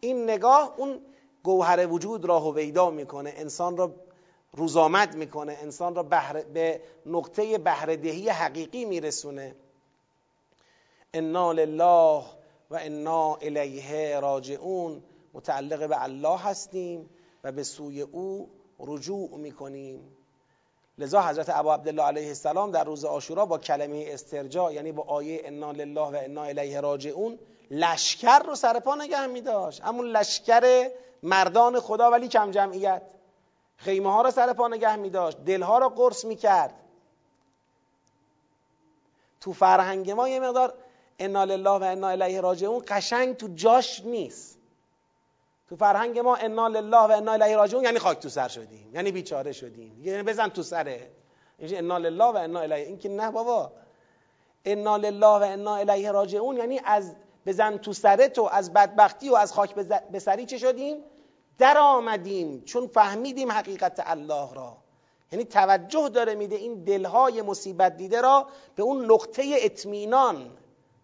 این 0.00 0.24
نگاه 0.30 0.74
اون 0.76 1.00
گوهر 1.42 1.86
وجود 1.86 2.24
را 2.24 2.40
هویدا 2.40 2.90
می‌کنه. 2.90 3.34
انسان 3.36 3.76
را 3.76 3.94
روزآمد 4.52 5.14
می‌کنه. 5.14 5.58
انسان 5.62 5.94
را 5.94 6.02
به 6.52 6.80
نقطه 7.06 7.58
بهرهدهی 7.58 8.28
حقیقی 8.28 8.84
میرسونه. 8.84 9.54
انا 11.14 11.52
لله 11.52 12.24
و 12.70 12.78
انا 12.80 13.34
الیه 13.34 14.20
راجعون. 14.20 15.02
متعلق 15.34 15.88
به 15.88 16.02
الله 16.02 16.38
هستیم 16.38 17.10
و 17.44 17.52
به 17.52 17.62
سوی 17.62 18.00
او 18.00 18.50
رجوع 18.86 19.36
می‌کنیم. 19.36 20.16
لذا 20.98 21.22
حضرت 21.22 21.50
ابا 21.50 21.74
عبدالله 21.74 22.02
علیه 22.02 22.28
السلام 22.28 22.70
در 22.70 22.84
روز 22.84 23.04
آشورا 23.04 23.46
با 23.46 23.58
کلمه 23.58 24.04
استرجاع 24.08 24.74
یعنی 24.74 24.92
با 24.92 25.02
آیه 25.02 25.40
انا 25.44 25.72
لله 25.72 26.00
و 26.00 26.20
انا 26.24 26.44
الیه 26.44 26.80
راجعون 26.80 27.38
لشکر 27.70 28.38
رو 28.38 28.54
سر 28.54 28.80
پا 28.80 28.94
نگه 28.94 29.26
می 29.26 29.40
داشت 29.40 29.80
همون 29.80 30.06
لشکر 30.06 30.90
مردان 31.22 31.80
خدا 31.80 32.10
ولی 32.10 32.28
کم 32.28 32.50
جمعیت. 32.50 33.02
خیمه 33.76 34.12
ها 34.12 34.22
رو 34.22 34.30
سر 34.30 34.52
پا 34.52 34.68
نگه 34.68 34.96
می 34.96 35.10
داشت 35.10 35.44
دلها 35.44 35.78
رو 35.78 35.88
قرص 35.88 36.24
می 36.24 36.36
کرد 36.36 36.74
تو 39.40 39.52
فرهنگ 39.52 40.10
ما 40.10 40.28
یه 40.28 40.40
مقدار 40.40 40.74
انا 41.18 41.44
لله 41.44 41.70
و 41.70 41.82
انا 41.82 42.08
الیه 42.08 42.40
راجعون 42.40 42.84
قشنگ 42.88 43.36
تو 43.36 43.48
جاش 43.54 44.00
نیست. 44.04 44.58
تو 45.68 45.76
فرهنگ 45.76 46.18
ما 46.18 46.36
انا 46.36 46.68
لله 46.68 46.98
و 46.98 47.10
انا 47.10 47.32
الیه 47.32 47.56
راجعون 47.56 47.84
یعنی 47.84 47.98
خاک 47.98 48.18
تو 48.18 48.28
سر 48.28 48.48
شدیم 48.48 48.90
یعنی 48.94 49.12
بیچاره 49.12 49.52
شدیم. 49.52 50.00
یعنی 50.02 50.22
بزن 50.22 50.48
تو 50.48 50.62
سره. 50.62 51.10
یعنی 51.58 51.76
انا 51.76 51.98
لله 51.98 52.24
و 52.24 52.36
انا 52.36 52.60
الیه. 52.60 52.86
این 52.86 52.98
که 52.98 53.08
نه 53.08 53.30
بابا. 53.30 53.72
انا 54.64 54.96
لله 54.96 55.26
و 55.26 55.42
انا 55.42 55.76
الیه 55.76 56.10
راجعون 56.10 56.56
یعنی 56.56 56.80
از 56.84 57.14
بزن 57.46 57.76
تو 57.76 57.92
سره 57.92 58.28
تو 58.28 58.48
از 58.52 58.72
بدبختی 58.72 59.28
و 59.28 59.34
از 59.34 59.52
خاک 59.52 59.74
به 60.12 60.18
سری 60.18 60.46
چه 60.46 60.58
شدیم؟ 60.58 60.96
در 61.58 61.78
آمدیم 61.78 62.62
چون 62.64 62.86
فهمیدیم 62.86 63.52
حقیقت 63.52 64.02
الله 64.06 64.54
را. 64.54 64.76
یعنی 65.32 65.44
توجه 65.44 66.08
داره 66.08 66.34
میده 66.34 66.56
این 66.56 66.84
دلهای 66.84 67.42
مصیبت 67.42 67.96
دیده 67.96 68.20
را 68.20 68.46
به 68.76 68.82
اون 68.82 69.04
نقطه 69.04 69.54
اطمینان 69.58 70.50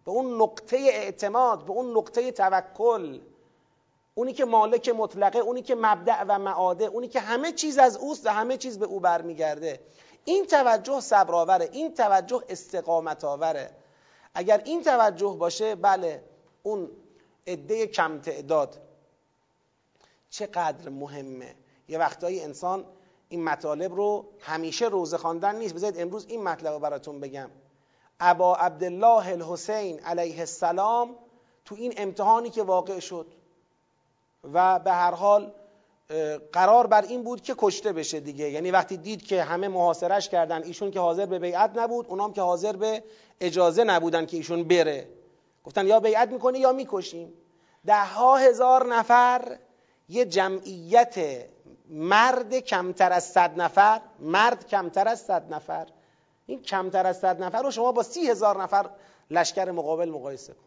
به 0.05 0.11
اون 0.11 0.41
نقطه 0.41 0.77
اعتماد 0.77 1.65
به 1.65 1.71
اون 1.71 1.97
نقطه 1.97 2.31
توکل. 2.31 3.19
اونی 4.13 4.33
که 4.33 4.45
مالک 4.45 4.89
مطلقه 4.89 5.39
اونی 5.39 5.61
که 5.61 5.75
مبدع 5.75 6.23
و 6.27 6.39
معاده 6.39 6.85
اونی 6.85 7.07
که 7.07 7.19
همه 7.19 7.51
چیز 7.51 7.77
از 7.77 7.97
اوست 7.97 8.25
و 8.25 8.29
همه 8.29 8.57
چیز 8.57 8.79
به 8.79 8.85
او 8.85 8.99
برمیگرده. 8.99 9.79
این 10.25 10.45
توجه 10.45 10.99
صبرآوره 10.99 11.69
این 11.71 11.93
توجه 11.93 12.41
استقامت 12.49 13.23
آوره 13.23 13.71
اگر 14.33 14.61
این 14.65 14.83
توجه 14.83 15.35
باشه 15.39 15.75
بله 15.75 16.23
اون 16.63 16.91
عده 17.47 17.87
کم 17.87 18.19
تعداد 18.19 18.81
چقدر 20.29 20.89
مهمه؟ 20.89 21.55
یه 21.87 21.97
وقتایی 21.97 22.41
انسان 22.41 22.85
این 23.29 23.43
مطالب 23.43 23.95
رو 23.95 24.25
همیشه 24.39 24.85
روزه 24.85 25.17
خواندن 25.17 25.55
نیست. 25.55 25.73
بذارید 25.73 26.01
امروز 26.01 26.25
این 26.25 26.43
مطلب 26.43 26.73
رو 26.73 26.79
براتون 26.79 27.19
بگم. 27.19 27.49
ابا 28.19 28.55
عبدالله 28.55 29.27
الحسین 29.27 29.99
علیه 29.99 30.39
السلام 30.39 31.15
تو 31.65 31.75
این 31.75 31.93
امتحانی 31.97 32.49
که 32.49 32.63
واقع 32.63 32.99
شد 32.99 33.27
و 34.43 34.79
به 34.79 34.91
هر 34.91 35.11
حال 35.11 35.51
قرار 36.51 36.87
بر 36.87 37.01
این 37.01 37.23
بود 37.23 37.41
که 37.41 37.55
کشته 37.57 37.93
بشه 37.93 38.19
دیگه. 38.19 38.49
یعنی 38.49 38.71
وقتی 38.71 38.97
دید 38.97 39.23
که 39.25 39.43
همه 39.43 39.67
محاصرش 39.67 40.29
کردن 40.29 40.63
ایشون 40.63 40.91
که 40.91 40.99
حاضر 40.99 41.25
به 41.25 41.39
بیعت 41.39 41.71
نبود 41.75 42.07
اونام 42.07 42.33
که 42.33 42.41
حاضر 42.41 42.75
به 42.75 43.03
اجازه 43.41 43.83
نبودن 43.83 44.25
که 44.25 44.37
ایشون 44.37 44.63
بره. 44.63 45.07
گفتن 45.63 45.87
یا 45.87 45.99
بیعت 45.99 46.29
می‌کنی 46.29 46.59
یا 46.59 46.71
می‌کشیم. 46.71 47.33
ده 47.85 48.05
ها 48.05 48.37
هزار 48.37 48.95
نفر 48.95 49.57
یه 50.09 50.25
جمعیت 50.25 51.45
مرد 51.89 52.59
کمتر 52.59 53.13
از 53.13 53.23
صد 53.23 53.61
نفر 53.61 54.01
مرد 54.19 54.67
کمتر 54.67 55.07
از 55.07 55.19
صد 55.19 55.53
نفر. 55.53 55.87
این 56.45 56.61
کمتر 56.61 57.07
از 57.07 57.19
صد 57.19 57.43
نفر 57.43 57.61
رو 57.61 57.71
شما 57.71 57.91
با 57.91 58.03
سی 58.03 58.27
هزار 58.27 58.63
نفر 58.63 58.89
لشکر 59.29 59.71
مقابل 59.71 60.09
مقایسه 60.09 60.53
کن. 60.53 60.65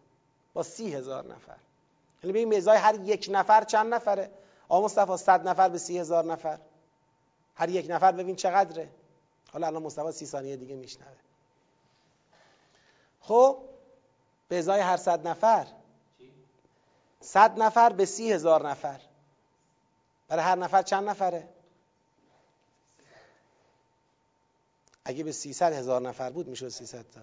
با 0.55 0.63
سی 0.63 0.95
هزار 0.95 1.25
نفر. 1.25 1.57
یعنی 2.25 2.47
به 2.47 2.55
این 2.55 2.69
هر 2.69 3.01
یک 3.01 3.29
نفر 3.33 3.65
چند 3.65 3.95
نفره؟ 3.95 4.31
آقا 4.69 4.85
مصطفی 4.87 5.17
صد 5.17 5.49
نفر 5.49 5.69
به 5.69 5.79
سی 5.79 5.99
هزار 5.99 6.25
نفر. 6.25 6.59
هر 7.55 7.69
یک 7.69 7.87
نفر 7.89 8.13
ببین 8.13 8.37
چقدره. 8.37 8.89
حالا 9.53 9.67
الان 9.67 9.83
مصطفی 9.83 10.13
سی 10.13 10.27
ثانیه 10.27 10.57
دیگه 10.57 10.75
میشنوه. 10.75 11.09
خب 13.21 13.59
به 14.49 14.59
ازای 14.59 14.81
هر 14.81 14.97
صد 14.97 15.27
نفر. 15.27 15.67
صد 17.21 17.63
نفر 17.63 17.93
به 17.93 18.05
سی 18.05 18.33
هزار 18.33 18.69
نفر. 18.69 19.01
برای 20.29 20.45
هر 20.45 20.55
نفر 20.55 20.83
چند 20.83 21.09
نفره؟ 21.09 21.49
اگه 25.05 25.25
به 25.25 25.33
سیصد 25.33 25.73
هزار 25.73 26.01
نفر 26.01 26.31
بود 26.31 26.49
می‌شد 26.49 26.69
سیصد 26.69 27.05
تا. 27.15 27.21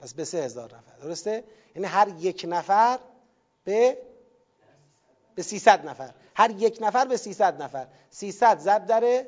پس 0.00 0.14
به 0.14 0.24
سه 0.24 0.38
هزار 0.38 0.76
نفر. 0.76 0.96
درسته؟ 0.96 1.44
یعنی 1.74 1.88
هر 1.88 2.08
یک 2.08 2.46
نفر 2.48 2.98
به 3.64 3.98
به 5.34 5.42
300 5.42 5.88
نفر. 5.88 6.14
هر 6.34 6.50
یک 6.50 6.78
نفر 6.80 7.04
به 7.04 7.16
300 7.16 7.62
نفر. 7.62 7.86
300 8.10 8.58
ضرب 8.58 8.86
در 8.86 9.24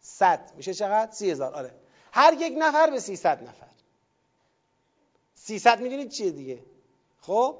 100 0.00 0.52
میشه 0.56 0.74
چقدر؟ 0.74 1.12
30000 1.12 1.54
آره. 1.54 1.74
هر 2.12 2.32
یک 2.32 2.54
نفر 2.58 2.90
به 2.90 3.00
300 3.00 3.42
نفر. 3.42 3.66
300 5.34 5.80
می‌دونید 5.80 6.08
چیه 6.08 6.30
دیگه؟ 6.30 6.58
خب؟ 7.20 7.56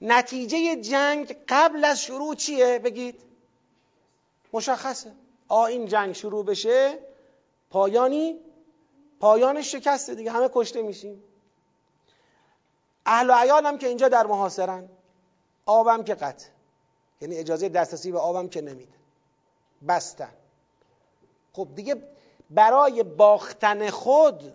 نتیجه 0.00 0.76
جنگ 0.76 1.36
قبل 1.48 1.84
از 1.84 2.02
شروع 2.02 2.34
چیه؟ 2.34 2.78
بگید. 2.78 3.20
مشخصه. 4.52 5.12
آ 5.48 5.64
این 5.64 5.86
جنگ 5.86 6.12
شروع 6.12 6.44
بشه 6.44 6.98
پایانی 7.70 8.40
پایانش 9.20 9.72
شکسته 9.72 10.14
دیگه. 10.14 10.30
همه 10.30 10.50
کشته 10.52 10.82
میشیم. 10.82 11.22
اهل 13.06 13.30
و 13.30 13.32
عیال 13.32 13.66
هم 13.66 13.78
که 13.78 13.88
اینجا 13.88 14.08
در 14.08 14.26
محاصرن. 14.26 14.88
آبم 15.66 16.04
که 16.04 16.14
قطع. 16.14 16.46
یعنی 17.20 17.36
اجازه 17.36 17.68
دسترسی 17.68 18.12
به 18.12 18.18
آبم 18.18 18.48
که 18.48 18.60
نمیده 18.60 18.94
بستن. 19.88 20.32
خب 21.52 21.68
دیگه 21.74 21.96
برای 22.50 23.02
باختن 23.02 23.90
خود 23.90 24.54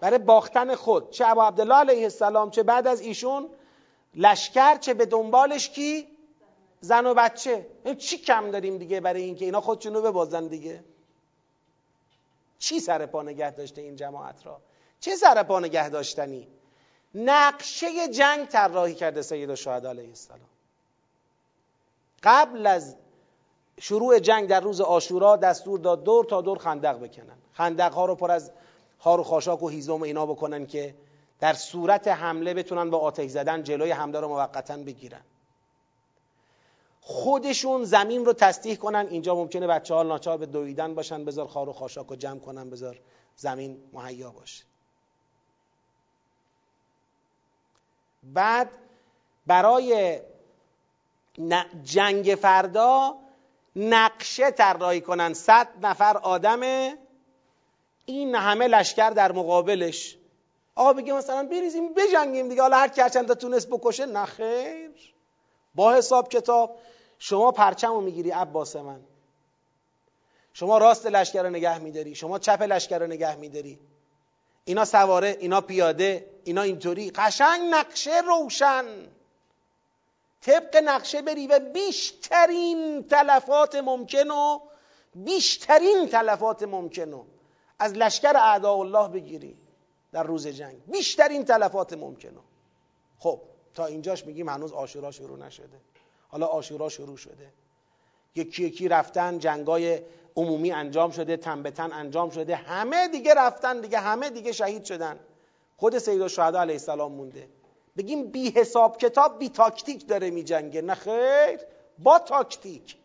برای 0.00 0.18
باختن 0.18 0.74
خود 0.74 1.10
چه 1.10 1.26
ابا 1.26 1.46
عبدالله 1.46 1.74
علیه 1.74 2.02
السلام 2.02 2.50
چه 2.50 2.62
بعد 2.62 2.86
از 2.86 3.00
ایشون 3.00 3.48
لشکر 4.14 4.76
چه 4.76 4.94
به 4.94 5.06
دنبالش 5.06 5.68
کی؟ 5.68 6.08
زن 6.80 7.06
و 7.06 7.14
بچه. 7.14 7.66
این 7.84 7.94
چی 7.96 8.18
کم 8.18 8.50
داریم 8.50 8.78
دیگه 8.78 9.00
برای 9.00 9.22
اینکه 9.22 9.44
اینا 9.44 9.60
خودشونو 9.60 10.02
ببازن 10.02 10.46
دیگه؟ 10.46 10.84
چی 12.58 12.80
سر 12.80 13.06
پا 13.06 13.22
نگه 13.22 13.50
داشته 13.50 13.80
این 13.80 13.96
جماعت 13.96 14.46
را؟ 14.46 14.60
چه 15.00 15.16
سر 15.16 15.42
پا 15.42 15.60
نگه 15.60 15.88
داشتنی؟ 15.88 16.48
نقشه 17.14 18.08
جنگ 18.08 18.46
طراحی 18.46 18.94
کرده 18.94 19.22
سید 19.22 19.50
الشهدا 19.50 19.90
علیه 19.90 20.08
السلام. 20.08 20.40
قبل 22.22 22.66
از 22.66 22.96
شروع 23.80 24.18
جنگ 24.18 24.48
در 24.48 24.60
روز 24.60 24.80
آشورا 24.80 25.36
دستور 25.36 25.78
داد 25.78 26.04
دور 26.04 26.24
تا 26.24 26.40
دور 26.40 26.58
خندق 26.58 26.98
بکنن. 26.98 27.36
خندق 27.52 27.92
ها 27.92 28.04
رو 28.04 28.14
پر 28.14 28.30
از 28.30 28.52
هار 29.00 29.20
و 29.20 29.22
خاشاک 29.22 29.62
و 29.62 29.68
هیزم 29.68 29.92
و 30.00 30.02
اینا 30.02 30.26
بکنن 30.26 30.66
که 30.66 30.94
در 31.40 31.52
صورت 31.52 32.08
حمله 32.08 32.54
بتونن 32.54 32.90
با 32.90 32.98
آتش 32.98 33.30
زدن 33.30 33.62
جلوی 33.62 33.90
حمله 33.90 34.20
رو 34.20 34.28
موقتا 34.28 34.76
بگیرن. 34.76 35.20
خودشون 37.00 37.84
زمین 37.84 38.24
رو 38.24 38.32
تصدیح 38.32 38.76
کنن. 38.76 39.06
اینجا 39.10 39.34
ممکنه 39.34 39.66
بچه 39.66 39.94
ها 39.94 40.02
ناچار 40.02 40.38
به 40.38 40.46
دویدن 40.46 40.94
باشن 40.94 41.24
بذار 41.24 41.46
خار 41.46 41.68
و 41.68 41.72
خاشاک 41.72 42.06
رو 42.06 42.16
جمع 42.16 42.38
کنن 42.38 42.70
بذار 42.70 43.00
زمین 43.36 43.82
مهیا 43.92 44.30
باشه. 44.30 44.64
بعد 48.22 48.70
برای 49.46 50.20
جنگ 51.82 52.38
فردا 52.42 53.14
نقشه 53.76 54.50
طراحی 54.50 55.00
کنن. 55.00 55.32
صد 55.32 55.68
نفر 55.82 56.16
آدم 56.16 56.60
این 58.06 58.34
همه 58.34 58.66
لشکر 58.66 59.10
در 59.10 59.32
مقابلش. 59.32 60.16
آقا 60.74 60.92
بگه 60.92 61.12
مثلا 61.12 61.48
بریزیم 61.48 61.94
بجنگیم 61.94 62.48
دیگه. 62.48 62.62
حالا 62.62 62.76
هر 62.76 62.88
کی 62.88 63.10
چند 63.10 63.32
تونست 63.32 63.68
بکشه 63.68 64.06
نه 64.06 64.24
خیر. 64.24 64.90
با 65.74 65.94
حساب 65.94 66.28
کتاب. 66.28 66.78
شما 67.18 67.52
پرچم 67.52 67.92
رو 67.92 68.00
می‌گیری 68.00 68.30
عباس 68.30 68.76
من. 68.76 69.00
شما 70.52 70.78
راست 70.78 71.06
لشکر 71.06 71.42
رو 71.42 71.50
نگه 71.50 71.78
میداری. 71.78 72.14
شما 72.14 72.38
چپ 72.38 72.62
لشکر 72.62 72.98
رو 72.98 73.06
نگه 73.06 73.36
میداری. 73.36 73.78
اینا 74.64 74.84
سواره 74.84 75.36
اینا 75.40 75.60
پیاده 75.60 76.30
اینا 76.44 76.62
اینطوری 76.62 77.10
قشنگ 77.10 77.60
نقشه 77.70 78.20
روشن. 78.20 78.84
طبق 80.40 80.76
نقشه 80.84 81.22
بری 81.22 81.46
و 81.46 81.58
بیشترین 81.58 83.02
تلفات 83.02 83.74
ممکن 83.74 84.30
و 84.30 84.60
بیشترین 85.14 86.08
تلفات 86.08 86.62
ممکن 86.62 87.12
و 87.12 87.24
از 87.78 87.92
لشکر 87.92 88.36
اعداء 88.36 88.78
الله 88.78 89.08
بگیری 89.08 89.56
در 90.12 90.22
روز 90.22 90.46
جنگ. 90.46 90.76
بیشترین 90.86 91.44
تلفات 91.44 91.92
ممکن 91.92 92.38
خب 93.18 93.40
تا 93.74 93.86
اینجاش 93.86 94.26
میگیم 94.26 94.48
هنوز 94.48 94.72
آشورا 94.72 95.10
شروع 95.10 95.38
نشده. 95.38 95.80
حالا 96.28 96.46
آشورا 96.46 96.88
شروع 96.88 97.16
شده. 97.16 97.52
یکی 98.34 98.64
یکی 98.64 98.88
رفتن 98.88 99.38
جنگای 99.38 100.02
عمومی 100.36 100.72
انجام 100.72 101.10
شده 101.10 101.36
تن 101.36 101.62
به 101.62 101.70
تن 101.70 101.92
انجام 101.92 102.30
شده 102.30 102.56
همه 102.56 103.08
دیگه 103.08 103.34
رفتن 103.34 103.80
دیگه 103.80 103.98
همه 103.98 104.30
دیگه 104.30 104.52
شهید 104.52 104.84
شدن. 104.84 105.18
خود 105.76 105.98
سید 105.98 106.22
الشهدا 106.22 106.60
علیه 106.60 106.74
السلام 106.74 107.12
مونده. 107.12 107.48
بگیم 107.96 108.26
بی 108.26 108.50
حساب 108.50 108.96
کتاب 108.96 109.38
بی 109.38 109.48
تاکتیک 109.48 110.08
داره 110.08 110.30
می 110.30 110.44
جنگه. 110.44 110.82
نه 110.82 110.94
خیر 110.94 111.60
با 111.98 112.18
تاکتیک. 112.18 112.96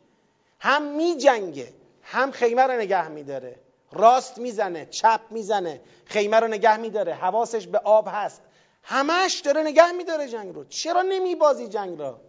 هم 0.60 0.84
می 0.84 1.18
جنگه 1.18 1.74
هم 2.02 2.32
خیمه 2.32 2.62
رو 2.62 2.74
نگه 2.74 3.08
میداره 3.08 3.56
راست 3.92 4.38
می‌زنه 4.38 4.86
چپ 4.86 5.22
می‌زنه 5.30 5.82
خیمه 6.06 6.40
رو 6.40 6.48
نگه 6.48 6.78
میداره 6.78 7.14
حواسش 7.14 7.68
به 7.68 7.78
آب 7.80 8.08
هست. 8.12 8.42
همش 8.84 9.40
داره 9.40 9.64
نگه 9.64 9.92
میداره 9.92 10.28
جنگ 10.28 10.56
رو. 10.56 10.66
چرا 10.66 11.02
نمی 11.02 11.36
بازی 11.36 11.68
جنگ 11.68 12.00
را؟ 12.00 12.22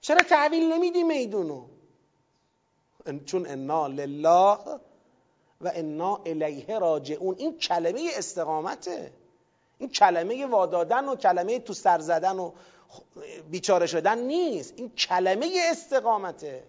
چرا 0.00 0.18
تحویل 0.18 0.72
نمیدی 0.72 1.02
میدونو؟ 1.02 1.64
چون 3.26 3.46
انا 3.46 3.86
لله 3.86 4.58
و 5.60 5.72
انا 5.74 6.20
الیه 6.26 6.78
راجعون. 6.78 7.34
این 7.38 7.58
کلمه 7.58 8.10
استقامته. 8.16 9.12
این 9.78 9.88
کلمه 9.88 10.46
وادادن 10.46 11.08
و 11.08 11.16
کلمه 11.16 11.58
تو 11.58 11.74
سر 11.74 11.98
زدن 11.98 12.38
و 12.38 12.52
بیچاره 13.50 13.86
شدن 13.86 14.18
نیست. 14.18 14.74
این 14.76 14.90
کلمه 14.90 15.50
استقامته. 15.70 16.64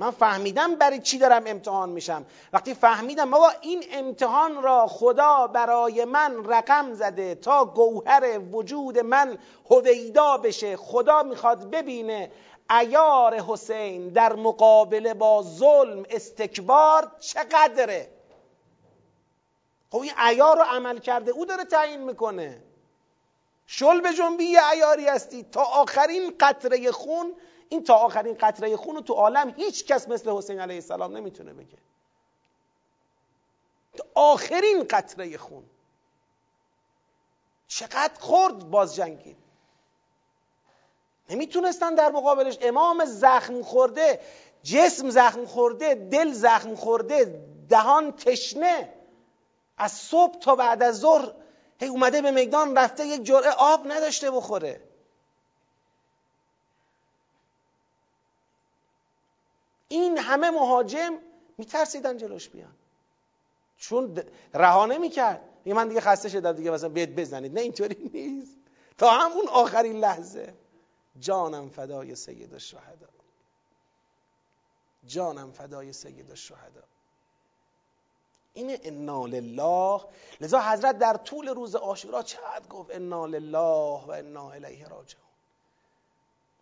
من 0.00 0.10
فهمیدم 0.10 0.74
برای 0.74 1.00
چی 1.00 1.18
دارم 1.18 1.42
امتحان 1.46 1.88
میشم. 1.88 2.26
وقتی 2.52 2.74
فهمیدم 2.74 3.30
بابا 3.30 3.50
این 3.60 3.84
امتحان 3.92 4.62
را 4.62 4.86
خدا 4.86 5.46
برای 5.46 6.04
من 6.04 6.44
رقم 6.44 6.94
زده 6.94 7.34
تا 7.34 7.64
گوهر 7.64 8.38
وجود 8.52 8.98
من 8.98 9.38
هویدا 9.70 10.36
بشه 10.36 10.76
خدا 10.76 11.22
می‌خواد 11.22 11.70
ببینه. 11.70 12.30
ایار 12.70 13.34
حسین 13.40 14.08
در 14.08 14.32
مقابله 14.32 15.14
با 15.14 15.42
ظلم 15.42 16.06
استکبار 16.10 17.12
چقدره؟ 17.20 18.10
خب 19.90 19.98
این 19.98 20.12
ایار 20.18 20.56
رو 20.56 20.62
عمل 20.62 20.98
کرده 20.98 21.30
او 21.30 21.44
داره 21.44 21.64
تعیین 21.64 22.04
می‌کنه. 22.04 22.62
شل 23.66 24.00
به 24.00 24.14
جنبی 24.14 24.58
ایاری 24.58 25.08
هستی. 25.08 25.42
تا 25.42 25.62
آخرین 25.62 26.34
قطره 26.40 26.92
خون 26.92 27.34
این 27.68 27.84
تا 27.84 27.94
آخرین 27.94 28.36
قطره 28.40 28.76
خون 28.76 28.94
رو 28.94 29.00
تو 29.00 29.14
عالم 29.14 29.54
هیچ 29.56 29.86
کس 29.86 30.08
مثل 30.08 30.30
حسین 30.30 30.60
علیه 30.60 30.76
السلام 30.76 31.16
نمی‌تونه 31.16 31.52
بگه. 31.52 31.78
تا 33.96 34.04
آخرین 34.14 34.86
قطره 34.90 35.38
خون. 35.38 35.64
چقدر 37.68 38.20
خورد 38.20 38.70
باز 38.70 38.94
جنگید 38.94 39.47
نمی‌تونستن 41.28 41.94
در 41.94 42.10
مقابلش 42.10 42.58
امام 42.60 43.04
زخم 43.04 43.62
خورده 43.62 44.20
جسم 44.62 45.10
زخم 45.10 45.46
خورده 45.46 45.94
دل 45.94 46.32
زخم 46.32 46.74
خورده 46.74 47.44
دهان 47.68 48.12
تشنه. 48.12 48.92
از 49.78 49.92
صبح 49.92 50.38
تا 50.38 50.56
بعد 50.56 50.82
از 50.82 50.98
ظهر 50.98 51.32
هی 51.80 51.88
اومده 51.88 52.22
به 52.22 52.30
میدان 52.30 52.76
رفته 52.78 53.06
یک 53.06 53.22
جرعه 53.22 53.50
آب 53.50 53.92
نداشته 53.92 54.30
بخوره. 54.30 54.80
این 59.88 60.18
همه 60.18 60.50
مهاجم 60.50 61.18
میترسیدن 61.58 62.16
جلوش 62.16 62.48
بیان. 62.48 62.72
چون 63.78 64.22
رها 64.54 64.86
نمی‌کرد. 64.86 65.40
میگه 65.64 65.76
من 65.76 65.88
دیگه 65.88 66.00
خسته 66.00 66.28
شدم 66.28 66.52
دیگه 66.52 66.70
مثلا 66.70 66.88
بیت 66.88 67.08
بزنید. 67.08 67.54
نه 67.54 67.60
اینطوری 67.60 68.10
نیست. 68.14 68.56
تا 68.98 69.10
همون 69.10 69.48
آخرین 69.48 70.00
لحظه. 70.00 70.54
جانم 71.20 71.68
فدای 71.68 72.14
سید 72.14 72.54
الشهدا. 72.54 73.08
جانم 75.06 75.52
فدای 75.52 75.92
سید 75.92 76.30
الشهدا. 76.30 76.82
این 78.52 78.78
انا 78.82 79.26
لله. 79.26 80.00
لذا 80.40 80.60
حضرت 80.60 80.98
در 80.98 81.16
طول 81.16 81.48
روز 81.48 81.74
عاشورا 81.74 82.22
چقدر 82.22 82.66
گفت 82.66 82.90
انا 82.90 83.26
لله 83.26 84.04
و 84.06 84.10
انا 84.10 84.50
الیه 84.50 84.88
راجعون. 84.88 85.24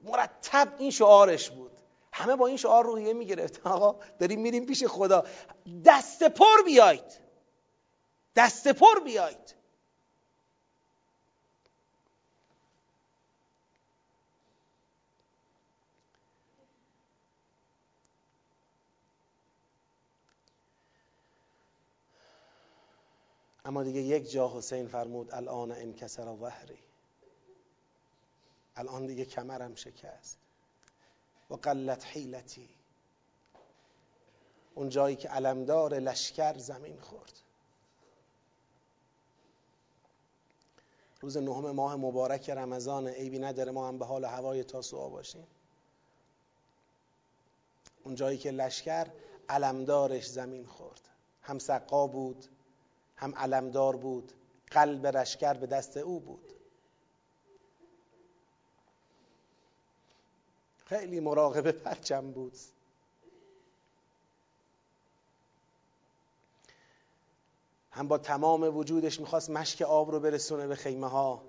مرتب 0.00 0.74
این 0.78 0.90
شعارش 0.90 1.50
بود. 1.50 1.72
همه 2.12 2.36
با 2.36 2.46
این 2.46 2.56
شعار 2.56 2.84
روحیه 2.84 3.12
می‌گرفت 3.12 3.66
آقا 3.66 4.00
داریم 4.18 4.40
میریم 4.40 4.66
پیش 4.66 4.84
خدا. 4.84 5.26
دست 5.84 6.22
پر 6.22 6.62
بیایید. 6.64 7.20
دست 8.36 8.68
پر 8.68 9.00
بیایید. 9.04 9.55
اما 23.66 23.82
دیگه 23.82 24.00
یک 24.00 24.30
جا 24.30 24.52
حسین 24.56 24.88
فرمود 24.88 25.34
الان 25.34 25.72
انکسر 25.72 26.28
وحری 26.28 26.78
الان 28.76 29.06
دیگه 29.06 29.24
کمرم 29.24 29.74
شکست. 29.74 30.38
و 31.50 31.54
قلت 31.54 32.04
حیلتی. 32.06 32.68
اون 34.74 34.88
جایی 34.88 35.16
که 35.16 35.28
علمدار 35.28 35.94
لشکر 35.94 36.58
زمین 36.58 37.00
خورد. 37.00 37.32
روز 41.20 41.36
نهم 41.36 41.70
ماه 41.70 41.96
مبارک 41.96 42.50
رمضان 42.50 43.08
عیبی 43.08 43.38
نداره 43.38 43.72
ما 43.72 43.88
هم 43.88 43.98
به 43.98 44.04
حال 44.04 44.24
هوای 44.24 44.64
تاسوعا 44.64 45.08
باشیم. 45.08 45.46
اون 48.04 48.14
جایی 48.14 48.38
که 48.38 48.50
لشکر 48.50 49.06
علمدارش 49.48 50.26
زمین 50.26 50.66
خورد. 50.66 51.00
هم 51.42 51.58
سقا 51.58 52.06
بود 52.06 52.46
هم 53.16 53.34
علمدار 53.34 53.96
بود 53.96 54.32
قلب 54.70 55.06
لشکر 55.06 55.54
به 55.54 55.66
دست 55.66 55.96
او 55.96 56.20
بود. 56.20 56.52
خیلی 60.84 61.20
مراقب 61.20 61.70
پرچم 61.70 62.30
بود. 62.30 62.56
هم 67.90 68.08
با 68.08 68.18
تمام 68.18 68.76
وجودش 68.76 69.20
می‌خواست 69.20 69.50
مشک 69.50 69.82
آب 69.82 70.10
رو 70.10 70.20
برسونه 70.20 70.66
به 70.66 70.76
خیمه 70.76 71.08
ها 71.08 71.42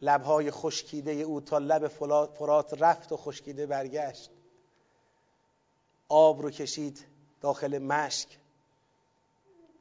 لبهای 0.00 0.50
خشکیده 0.50 1.12
او 1.12 1.40
تا 1.40 1.58
لب 1.58 1.88
فرات 1.88 2.74
رفت 2.82 3.12
و 3.12 3.16
خشکیده 3.16 3.66
برگشت. 3.66 4.30
آب 6.08 6.42
رو 6.42 6.50
کشید 6.50 7.04
داخل 7.40 7.78
مشک. 7.78 8.38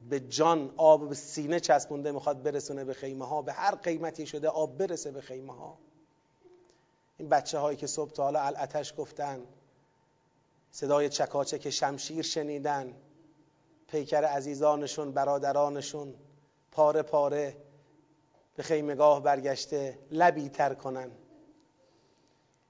به 0.10 0.20
جان 0.20 0.74
آب 0.78 1.10
به 1.10 1.16
سینه 1.16 1.60
چسبونده 1.60 2.12
می‌خواد 2.12 2.44
برسونه 2.44 2.84
به 2.84 2.94
خیمه 2.94 3.28
ها 3.28 3.42
به 3.42 3.54
هر 3.54 3.76
قیمتی 3.76 4.26
شده 4.26 4.50
آب 4.50 4.78
برسه 4.78 5.12
به 5.12 5.22
خیمه 5.22 5.54
ها 5.54 5.78
این 7.18 7.30
بچه 7.30 7.60
هایی 7.60 7.78
که 7.78 7.88
صبح 7.88 8.12
تا 8.12 8.24
حالا 8.24 8.42
الاتش 8.42 8.94
گفتن 8.98 9.44
صدای 10.72 11.10
چکاچک 11.10 11.70
شمشیر 11.70 12.22
شنیدن 12.22 12.94
پیکر 13.88 14.24
عزیزانشون 14.24 15.12
برادرانشون 15.12 16.14
پاره 16.72 17.02
پاره 17.02 17.58
به 18.56 18.64
خیمگاه 18.64 19.24
برگشته 19.24 20.00
لبی 20.12 20.50
تر 20.50 20.74
کنن. 20.74 21.12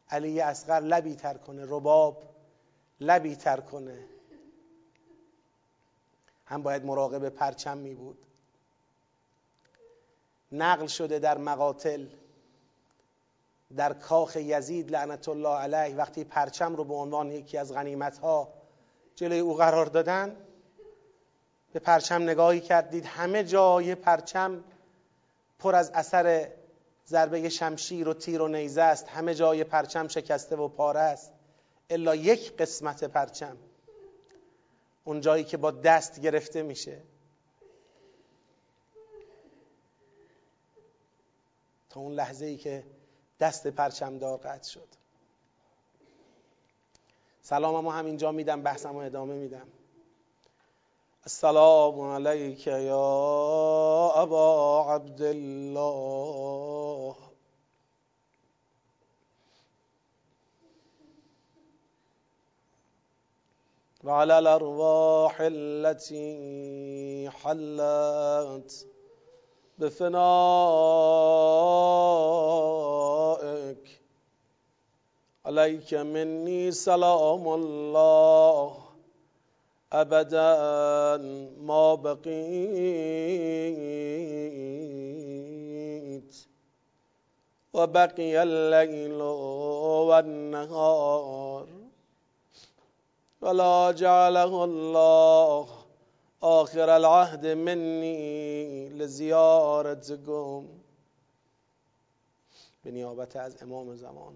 علی 0.09 0.41
اصغر 0.41 0.79
لبی 0.79 1.15
تر 1.15 1.37
کنه 1.37 1.65
رباب 1.65 2.23
لبی 2.99 3.35
تر 3.35 3.59
کنه. 3.59 4.12
هم 6.45 6.63
باید 6.63 6.85
مراقب 6.85 7.29
پرچم 7.29 7.77
می 7.77 7.95
بود. 7.95 8.17
نقل 10.51 10.87
شده 10.87 11.19
در 11.19 11.37
مقاتل 11.37 12.07
در 13.75 13.93
کاخ 13.93 14.35
یزید 14.35 14.91
لعنت 14.91 15.29
الله 15.29 15.57
علیه 15.57 15.95
وقتی 15.95 16.23
پرچم 16.23 16.75
رو 16.75 16.83
به 16.83 16.93
عنوان 16.93 17.31
یکی 17.31 17.57
از 17.57 17.73
غنیمت 17.73 18.17
ها 18.17 18.53
جلوی 19.15 19.39
او 19.39 19.55
قرار 19.55 19.85
دادن 19.85 20.35
به 21.73 21.79
پرچم 21.79 22.23
نگاهی 22.23 22.59
کردید 22.59 23.05
همه 23.05 23.43
جای 23.43 23.95
پرچم 23.95 24.63
پر 25.59 25.75
از 25.75 25.91
اثر 25.93 26.49
ضربه 27.07 27.49
شمشیر 27.49 28.07
و 28.07 28.13
تیر 28.13 28.41
و 28.41 28.47
نیزه 28.47 28.81
است 28.81 29.07
همه 29.09 29.35
جای 29.35 29.63
پرچم 29.63 30.07
شکسته 30.07 30.55
و 30.55 30.67
پاره 30.67 30.99
است. 30.99 31.31
الا 31.89 32.15
یک 32.15 32.57
قسمت 32.57 33.03
پرچم 33.03 33.57
اون 35.03 35.21
جایی 35.21 35.43
که 35.43 35.57
با 35.57 35.71
دست 35.71 36.19
گرفته 36.19 36.61
میشه. 36.61 37.01
تا 41.89 41.99
اون 41.99 42.13
لحظه 42.13 42.45
ای 42.45 42.57
که 42.57 42.83
دست 43.39 43.67
پرچمدار 43.67 44.37
قطع 44.37 44.69
شد. 44.69 44.87
سلام 47.41 47.83
ما 47.83 47.91
همینجا 47.91 48.31
میدم 48.31 48.61
بحثم 48.61 48.95
ادامه 48.95 49.33
میدم. 49.33 49.67
السلام 51.23 52.01
علیک 52.01 52.67
یا 52.67 54.13
ابا 54.15 54.85
عبدالله. 54.95 55.83
وعلى 64.03 64.39
الأرواح 64.39 65.37
التي 65.41 67.29
حلت 67.29 68.87
بفنائك 72.63 74.01
عليك 75.45 75.93
مني 75.93 76.71
سلام 76.71 77.47
الله 77.53 78.77
أبدا 79.93 80.57
ما 81.61 81.95
بقيت. 81.95 82.33
وبقي 87.73 88.43
الليل 88.43 89.21
والنهار 90.11 91.67
ولا 93.43 93.91
جعله 93.91 94.63
الله 94.63 95.67
آخر 96.43 96.97
العهد 96.97 97.47
مني 97.47 98.89
لزيارتكم 98.89 100.67
به 102.83 102.91
نیابت 102.91 103.35
از 103.35 103.63
امام 103.63 103.95
زمان. 103.95 104.33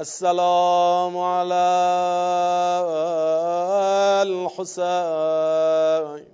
السلام 0.00 1.16
على 1.16 1.54
الحسين 4.22 6.28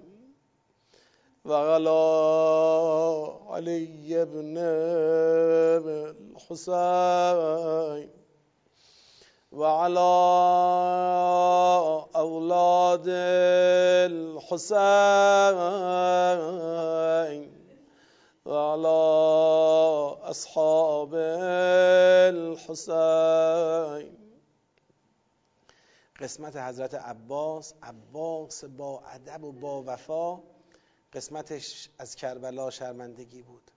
وعلى 1.44 2.00
علي 3.50 4.24
بن 4.24 4.58
الحسين 6.48 8.13
وعلى 9.54 9.98
أولاد 12.16 13.08
الحسين 14.10 14.74
وعلى 18.44 18.98
أصحاب 20.22 21.14
الحسين. 22.34 24.16
قسمت 26.20 26.56
حضرت 26.56 26.94
عباس 26.94 27.74
عباس 27.82 28.64
با 28.64 29.02
ادب 29.14 29.44
و 29.44 29.52
با 29.52 29.82
وفا. 29.86 30.40
قسمتش 31.12 31.88
از 31.98 32.16
کربلا 32.16 32.70
شرمندگی 32.70 33.42
بود. 33.42 33.73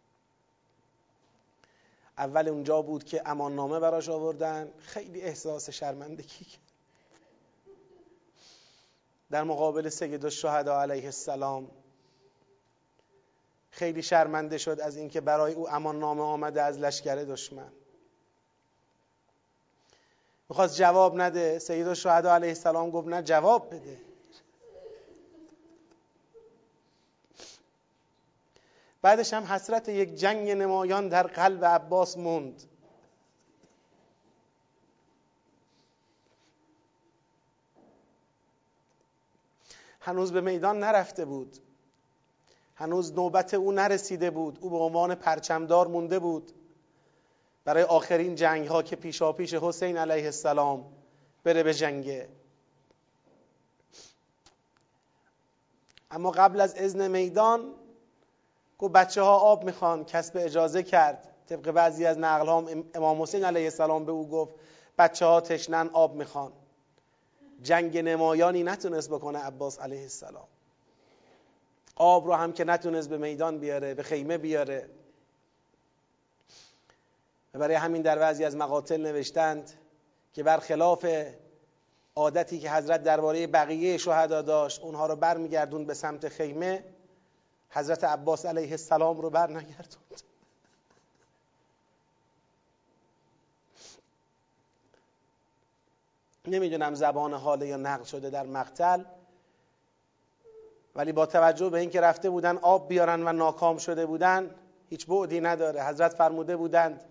اول 2.18 2.48
اونجا 2.48 2.82
بود 2.82 3.04
که 3.04 3.22
امان 3.26 3.56
نامه 3.56 3.80
براش 3.80 4.10
آوردن. 4.10 4.74
خیلی 4.80 5.22
احساس 5.22 5.70
شرمندگی 5.70 6.48
در 9.32 9.44
مقابل 9.44 9.90
سید 9.90 10.26
الشهدا 10.26 10.82
علیه 10.82 11.06
السلام 11.06 11.72
خیلی 13.72 14.04
شرمنده 14.04 14.58
شد 14.58 14.80
از 14.80 14.98
اینکه 14.98 15.22
برای 15.22 15.54
او 15.54 15.70
امان 15.70 16.00
نامه 16.00 16.22
آمده 16.22 16.62
از 16.62 16.80
لشکر 16.80 17.16
دشمن. 17.16 17.72
می‌خواست 20.50 20.76
جواب 20.76 21.22
نده. 21.22 21.60
سید 21.60 21.88
الشهدا 21.88 22.34
علیه 22.34 22.50
السلام 22.50 22.90
گفت 22.90 23.08
نه 23.08 23.22
جواب 23.22 23.76
بده. 23.76 24.07
بعدش 29.02 29.34
هم 29.34 29.44
حسرت 29.44 29.90
یک 29.90 30.16
جنگ 30.16 30.50
نمایان 30.50 31.10
در 31.10 31.28
قلب 31.28 31.66
عباس 31.66 32.18
موند. 32.18 32.64
هنوز 40.00 40.32
به 40.32 40.42
میدان 40.42 40.80
نرفته 40.80 41.26
بود. 41.26 41.58
هنوز 42.76 43.14
نوبت 43.14 43.54
او 43.54 43.72
نرسیده 43.72 44.32
بود. 44.32 44.58
او 44.62 44.70
به 44.70 44.78
عنوان 44.78 45.16
پرچمدار 45.16 45.88
مونده 45.88 46.20
بود. 46.20 46.52
برای 47.68 47.84
آخرین 47.84 48.36
جنگ 48.36 48.68
ها 48.68 48.84
که 48.84 48.96
پیشا 48.96 49.34
پیش 49.34 49.54
حسین 49.54 49.98
علیه 49.98 50.26
السلام 50.26 50.86
بره 51.44 51.64
به 51.64 51.74
جنگه 51.74 52.30
اما 56.12 56.32
قبل 56.32 56.62
از 56.62 56.76
اذن 56.76 57.08
میدان 57.08 57.74
گفت 58.80 58.94
بچه 58.94 59.22
ها 59.22 59.38
آب 59.38 59.64
می‌خوان 59.64 60.06
کسب 60.06 60.38
اجازه 60.38 60.84
کرد. 60.84 61.28
طبق 61.50 61.72
بعضی 61.72 62.06
از 62.06 62.18
نقل 62.18 62.48
ها 62.48 62.66
امام 62.96 63.22
حسین 63.22 63.44
علیه 63.44 63.64
السلام 63.64 64.06
به 64.06 64.12
او 64.12 64.30
گفت 64.30 64.54
بچه 64.98 65.26
ها 65.26 65.42
تشنن 65.42 65.90
آب 65.94 66.16
می‌خوان. 66.16 66.52
جنگ 67.62 67.98
نمایانی 67.98 68.64
نتونست 68.64 69.10
بکنه 69.10 69.40
عباس 69.40 69.80
علیه 69.80 70.02
السلام. 70.02 70.48
آب 71.96 72.28
رو 72.28 72.34
هم 72.34 72.54
که 72.54 72.64
نتونست 72.64 73.10
به 73.10 73.18
میدان 73.18 73.60
بیاره 73.60 73.94
به 73.94 74.04
خیمه 74.04 74.38
بیاره. 74.38 74.90
و 77.54 77.60
برای 77.60 77.76
همین 77.76 78.02
در 78.02 78.20
بعضی 78.20 78.46
از 78.46 78.56
مقاتل 78.56 79.02
نوشتند 79.02 79.72
که 80.34 80.44
برخلاف 80.44 81.06
عادتی 82.16 82.60
که 82.60 82.72
حضرت 82.72 83.04
درباره 83.04 83.48
بقیه 83.48 83.98
شهدا 83.98 84.42
داشت 84.42 84.82
اونها 84.82 85.08
رو 85.08 85.16
برمیگردون 85.16 85.86
به 85.86 85.94
سمت 85.94 86.30
خیمه. 86.30 86.84
حضرت 87.70 88.04
عباس 88.04 88.46
علیه 88.46 88.72
السلام 88.72 89.22
رو 89.22 89.30
بر 89.30 89.50
نگردوند. 89.50 90.22
نمی‌دونم 96.48 96.96
زبان 96.96 97.34
حاله 97.34 97.68
یا 97.68 97.78
نقل 97.78 98.04
شده 98.04 98.30
در 98.30 98.46
مقتل 98.46 99.04
ولی 100.96 101.12
با 101.12 101.26
توجه 101.26 101.70
به 101.70 101.80
اینکه 101.80 102.02
رفته 102.02 102.30
بودن 102.30 102.58
آب 102.58 102.88
بیارن 102.88 103.28
و 103.28 103.32
ناکام 103.32 103.78
شده 103.78 104.06
بودن 104.06 104.56
هیچ 104.90 105.08
بعدی 105.08 105.42
نداره. 105.42 105.84
حضرت 105.84 106.14
فرموده 106.14 106.56
بودند 106.56 107.04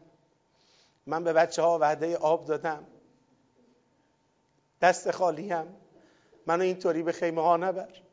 من 1.06 1.24
به 1.24 1.32
بچه 1.32 1.62
ها 1.62 1.78
وعده 1.78 2.16
آب 2.16 2.44
دادم. 2.44 2.86
دست 4.80 5.10
خالیم 5.10 5.76
منو 6.46 6.62
اینطوری 6.62 7.02
به 7.02 7.12
خیمه 7.12 7.42
ها 7.42 7.56
نبر. 7.56 8.05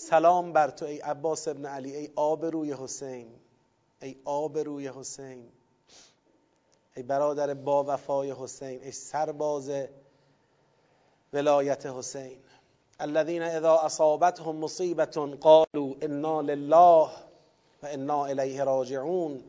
سلام 0.00 0.52
بر 0.52 0.70
تو 0.70 0.84
ای 0.84 0.98
عباس 0.98 1.48
ابن 1.48 1.66
علی 1.66 1.96
ای 1.96 2.10
آب 2.16 2.44
روی 2.44 2.72
حسین. 2.72 3.28
ای 4.02 4.16
آب 4.24 4.58
روی 4.58 4.88
حسین. 4.88 5.48
ای 6.96 7.02
برادر 7.02 7.54
با 7.54 7.84
وفای 7.88 8.34
حسین 8.38 8.82
ای 8.82 8.92
سرباز 8.92 9.70
ولایت 11.32 11.86
حسین. 11.86 12.36
الذين 13.00 13.42
اذا 13.42 13.76
اصابتهم 13.78 14.56
مصیبه 14.56 15.06
قالوا 15.40 15.94
انا 16.02 16.40
لله 16.40 17.08
و 17.82 17.86
انا 17.86 18.24
الیه 18.24 18.64
راجعون. 18.64 19.44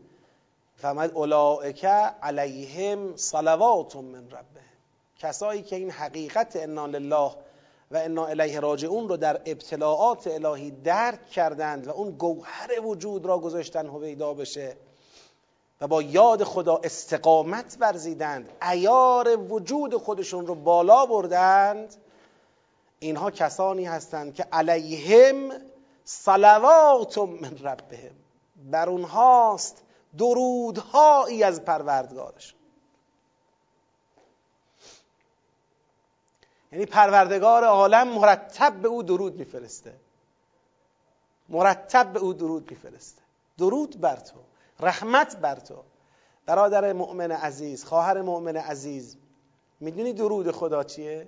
فمد 0.76 1.12
اولئک 1.12 1.86
علیهم 1.86 3.16
صلوات 3.16 3.95
من 3.95 4.30
ربه. 4.30 4.62
کسایی 5.20 5.62
که 5.62 5.76
این 5.76 5.91
حقیقت 5.91 6.56
انا 6.56 6.86
لله 6.86 7.32
و 7.92 7.98
انا 7.98 8.26
الیه 8.26 8.60
راجعون 8.60 9.10
رو 9.10 9.18
در 9.18 9.42
ابتلاعات 9.46 10.28
الهی 10.28 10.72
درک 10.72 11.30
کردند 11.30 11.88
و 11.88 11.92
اون 11.92 12.12
گوهر 12.12 12.82
وجود 12.84 13.26
را 13.26 13.40
گذاشتن 13.40 13.88
هویدا 13.88 14.34
بشه 14.34 14.78
و 15.82 15.88
با 15.88 16.02
یاد 16.02 16.44
خدا 16.44 16.82
استقامت 16.84 17.78
ورزیدند 17.80 18.50
ایار 18.72 19.38
وجود 19.38 19.96
خودشون 19.96 20.48
رو 20.48 20.56
بالا 20.56 21.06
بردند 21.06 21.96
اینها 23.00 23.32
کسانی 23.32 23.86
هستند 23.86 24.34
که 24.34 24.44
علیهم 24.52 25.52
صلوات 26.04 27.18
من 27.18 27.58
ربهم. 27.64 28.16
بر 28.72 28.90
اونهاست 28.90 29.84
درودهایی 30.18 31.44
از 31.44 31.66
پروردگارش. 31.66 32.56
یعنی 36.72 36.86
پروردگار 36.86 37.63
عالم 37.63 38.07
مرتب 38.07 38.74
به 38.74 38.88
او 38.88 39.03
درود 39.03 39.36
میفرسته. 39.36 39.93
مرتب 41.49 42.13
به 42.13 42.20
او 42.20 42.34
درود 42.34 42.72
میفرسته. 42.72 43.22
درود 43.57 44.01
بر 44.01 44.15
تو. 44.15 44.39
رحمت 44.80 45.38
بر 45.38 45.55
تو. 45.55 45.84
برادر 46.45 46.93
مؤمن 46.93 47.32
عزیز 47.32 47.84
خواهر 47.84 48.22
مؤمن 48.22 48.57
عزیز 48.57 49.17
می‌دونی 49.80 50.13
درود 50.13 50.51
خدا 50.51 50.84
چیه؟ 50.84 51.28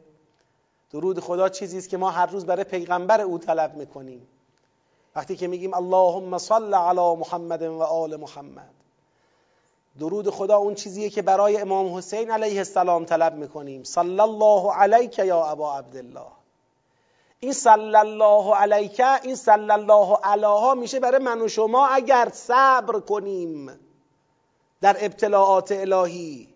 درود 0.92 1.20
خدا 1.20 1.50
چیزی 1.50 1.78
است 1.78 1.90
که 1.90 1.98
ما 1.98 2.10
هر 2.10 2.26
روز 2.26 2.46
برای 2.46 2.64
پیغمبر 2.64 3.22
او 3.22 3.38
طلب 3.38 3.76
می‌کنیم. 3.76 4.28
وقتی 5.16 5.36
که 5.36 5.48
میگیم 5.48 5.74
اللهم 5.74 6.38
صل 6.38 6.74
علی 6.74 7.16
محمد 7.16 7.62
و 7.62 7.82
آل 7.82 8.16
محمد 8.16 8.81
درود 10.00 10.30
خدا 10.30 10.58
اون 10.58 10.76
چیزیه 10.76 11.10
که 11.10 11.22
برای 11.22 11.58
امام 11.58 11.96
حسین 11.96 12.32
علیه 12.32 12.58
السلام 12.58 13.06
طلب 13.06 13.36
می‌کنیم. 13.36 13.84
صلی 13.84 14.20
الله 14.20 14.74
علیک 14.74 15.20
یا 15.20 15.46
ابا 15.46 15.78
عبدالله. 15.78 16.28
این 17.40 17.54
صلی 17.54 17.96
الله 17.96 18.56
علیک 18.56 19.02
این 19.24 19.36
صلی 19.36 19.72
الله 19.72 20.18
علیها 20.24 20.74
میشه 20.74 21.00
برای 21.00 21.24
من 21.24 21.42
و 21.42 21.48
شما 21.48 21.88
اگر 21.88 22.30
صبر 22.34 23.00
کنیم 23.00 23.80
در 24.82 24.98
ابتلاعات 25.00 25.72
الهی. 25.72 26.48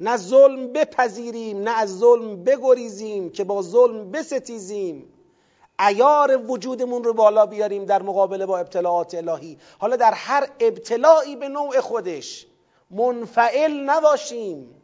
نه 0.00 0.16
ظلم 0.16 0.72
بپذیریم 0.72 1.58
نه 1.58 1.70
از 1.70 1.98
ظلم 1.98 2.44
بگریزیم 2.44 3.30
که 3.30 3.44
با 3.44 3.62
ظلم 3.62 4.10
بستیزیم. 4.10 5.12
ایار 5.80 6.36
وجودمون 6.36 7.04
رو 7.04 7.12
بالا 7.12 7.46
بیاریم 7.46 7.84
در 7.84 8.02
مقابله 8.02 8.46
با 8.46 8.58
ابتلاعات 8.58 9.14
الهی. 9.14 9.58
حالا 9.78 9.96
در 9.96 10.12
هر 10.14 10.48
ابتلاعی 10.60 11.36
به 11.36 11.48
نوع 11.48 11.80
خودش 11.80 12.46
منفعل 12.90 13.72
نباشیم. 13.72 14.82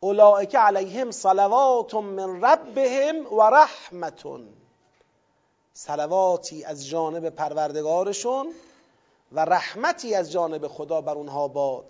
اولئک 0.00 0.54
علیهم 0.54 1.10
صلوات 1.10 1.94
من 1.94 2.44
ربهم 2.44 3.34
و 3.34 3.42
رحمتون 3.42 4.48
صلواتی 5.72 6.64
از 6.64 6.86
جانب 6.86 7.28
پروردگارشون 7.28 8.54
و 9.32 9.44
رحمتی 9.44 10.14
از 10.14 10.32
جانب 10.32 10.68
خدا 10.68 11.00
بر 11.00 11.14
اونها 11.14 11.48
باد. 11.48 11.84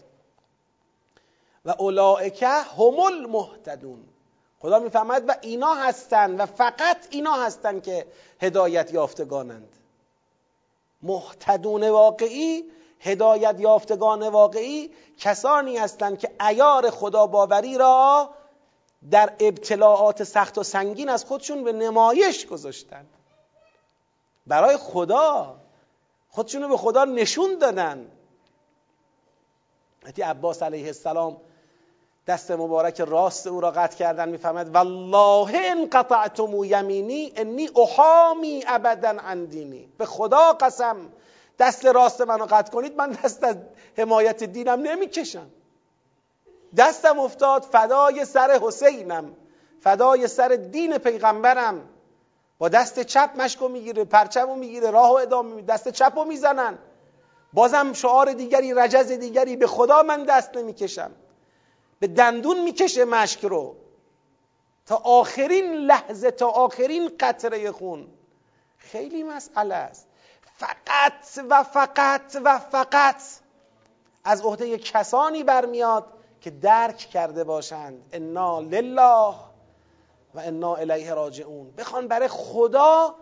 و 1.65 1.75
اولئک 1.79 2.43
هم 2.43 3.01
المهتدون. 3.01 4.05
خدا 4.61 4.79
می‌فهمد 4.79 5.25
و 5.29 5.35
اینا 5.41 5.75
هستند 5.75 6.41
و 6.41 6.47
فقط 6.47 7.07
اینا 7.11 7.33
هستند 7.33 7.83
که 7.83 8.07
هدایت 8.41 8.93
یافتگانند. 8.93 9.77
محتدون 11.03 11.89
واقعی 11.89 12.65
هدایت 13.01 13.61
یافتگان 13.61 14.29
واقعی 14.29 14.91
کسانی 15.19 15.77
هستند 15.77 16.19
که 16.19 16.31
ایار 16.41 16.91
خدا 16.91 17.27
باوری 17.27 17.79
را 17.79 18.31
در 19.11 19.33
ابتلاعات 19.41 20.25
سخت 20.25 20.59
و 20.59 20.63
سنگین 20.63 21.09
از 21.09 21.25
خودشون 21.25 21.65
به 21.65 21.73
نمایش 21.73 22.47
گذاشتن. 22.47 23.07
برای 24.47 24.77
خدا. 24.77 25.57
خودشون 26.29 26.63
رو 26.63 26.69
به 26.69 26.77
خدا 26.77 27.05
نشون 27.05 27.59
دادن. 27.59 28.11
حتی 30.07 30.23
عباس 30.23 30.63
علیه 30.63 30.87
السلام 30.87 31.41
دست 32.29 32.51
مبارک 32.51 33.01
راست 33.01 33.47
او 33.47 33.61
را 33.61 33.71
قطع 33.71 33.97
کردن 33.97 34.29
می‌فهمد 34.29 34.75
والله 34.75 35.51
ان 35.55 35.89
قطعتم 35.93 36.65
یمینی 36.65 37.33
انی 37.37 37.71
احامی 37.77 38.65
ابدا 38.67 39.09
عن 39.09 39.45
دینی. 39.45 39.89
به 39.99 40.07
خدا 40.07 40.53
قسم 40.53 40.97
دست 41.59 41.87
راست 41.87 42.21
منو 42.21 42.47
قطع 42.51 42.73
کنید 42.73 42.97
من 42.97 43.11
دست 43.11 43.45
از 43.45 43.57
حمایت 43.99 44.45
دینم 44.45 44.81
نمی‌کشم. 44.81 45.47
دستم 46.77 47.19
افتاد 47.19 47.63
فدای 47.63 48.25
سر 48.25 48.59
حسینم 48.63 49.37
فدای 49.81 50.29
سر 50.29 50.49
دین 50.49 50.99
پیغمبرم. 50.99 51.89
با 52.59 52.69
دست 52.69 53.01
چپ 53.01 53.31
مشکو 53.37 53.69
می‌گیره 53.69 54.05
پرچمو 54.05 54.55
می‌گیره 54.55 54.91
راهو 54.91 55.15
ادامه 55.15 55.55
میده 55.55 55.73
دست 55.73 55.89
چپو 55.89 56.25
می‌زنن. 56.25 56.79
بازم 57.53 57.93
شعار 57.93 58.33
دیگری 58.33 58.75
رجز 58.75 59.13
دیگری 59.13 59.57
به 59.57 59.67
خدا 59.67 60.03
من 60.03 60.25
دست 60.25 60.57
نمی‌کشم. 60.57 61.11
به 61.99 62.07
دندون 62.07 62.63
می‌کشه 62.63 63.05
مشک 63.05 63.45
رو. 63.45 63.77
تا 64.87 64.97
آخرین 64.97 65.73
لحظه 65.73 66.31
تا 66.31 66.49
آخرین 66.49 67.11
قطره 67.21 67.73
خون. 67.73 68.09
خیلی 68.77 69.23
مسئله 69.23 69.75
است. 69.75 70.07
فقط 70.57 71.45
و 71.49 71.63
فقط 71.63 72.37
و 72.45 72.59
فقط 72.59 73.23
از 74.25 74.43
عهده 74.43 74.79
کسانی 74.79 75.45
برمیاد 75.45 76.07
که 76.41 76.51
درک 76.51 76.97
کرده 76.97 77.45
باشند. 77.45 78.09
انا 78.13 78.61
لله 78.61 79.35
و 80.35 80.41
انا 80.41 80.75
الیه 80.75 81.15
راجعون. 81.15 81.71
بخوان 81.71 82.09
برای 82.09 82.29
خدا 82.29 83.15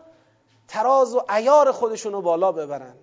تراز 0.69 1.15
و 1.15 1.23
ایار 1.31 1.73
خودشون 1.73 2.13
رو 2.13 2.23
بالا 2.23 2.53
ببرن. 2.53 2.95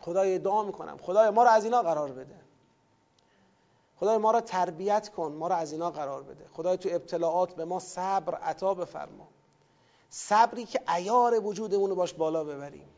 خدای 0.00 0.38
دعا 0.38 0.62
می‌کنم. 0.62 0.98
خدای 1.02 1.30
ما 1.30 1.42
رو 1.42 1.50
از 1.50 1.64
اینا 1.64 1.82
قرار 1.82 2.12
بده. 2.12 2.34
خدای 4.02 4.16
ما 4.16 4.30
را 4.30 4.40
تربیت 4.40 5.08
کن 5.08 5.32
ما 5.32 5.48
را 5.48 5.56
از 5.56 5.72
اینا 5.72 5.90
قرار 5.90 6.22
بده. 6.22 6.44
خدای 6.52 6.76
تو 6.76 6.88
ابتلاعات 6.92 7.54
به 7.54 7.64
ما 7.64 7.78
صبر 7.78 8.34
عطا 8.34 8.74
بفرما. 8.74 9.28
صبری 10.10 10.64
که 10.64 10.80
ایار 10.94 11.46
وجودمون 11.46 11.90
رو 11.90 11.96
باش 11.96 12.12
بالا 12.12 12.44
ببریم. 12.44 12.88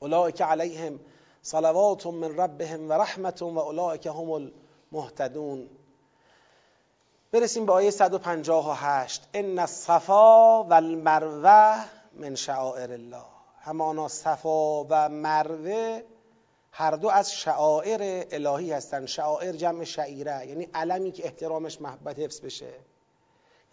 اولئک 0.00 0.42
علیهم 0.42 1.00
صلوات 1.42 2.06
من 2.06 2.36
ربهم 2.36 2.90
و 2.90 2.92
رحمت 2.92 3.42
و 3.42 3.58
اولئک 3.58 4.06
هم 4.06 4.50
المهتدون. 4.92 5.68
برسیم 7.32 7.66
به 7.66 7.72
آیه 7.72 7.90
158 7.90 9.28
ان 9.34 9.58
الصفا 9.58 10.64
و 10.64 10.72
المروه 10.72 11.84
من 12.12 12.34
شعائر 12.34 12.92
الله. 12.92 13.24
همانا 13.60 14.08
صفا 14.08 14.84
و 14.84 15.08
مروه 15.08 16.02
هر 16.72 16.90
دو 16.90 17.08
از 17.08 17.32
شعائر 17.32 18.26
الهی 18.30 18.72
هستند 18.72 19.06
شعائر 19.06 19.52
جمع 19.52 19.84
شعیره 19.84 20.46
یعنی 20.46 20.68
علمی 20.74 21.12
که 21.12 21.24
احترامش 21.24 21.80
محبت 21.80 22.18
حفظ 22.18 22.40
بشه. 22.40 22.72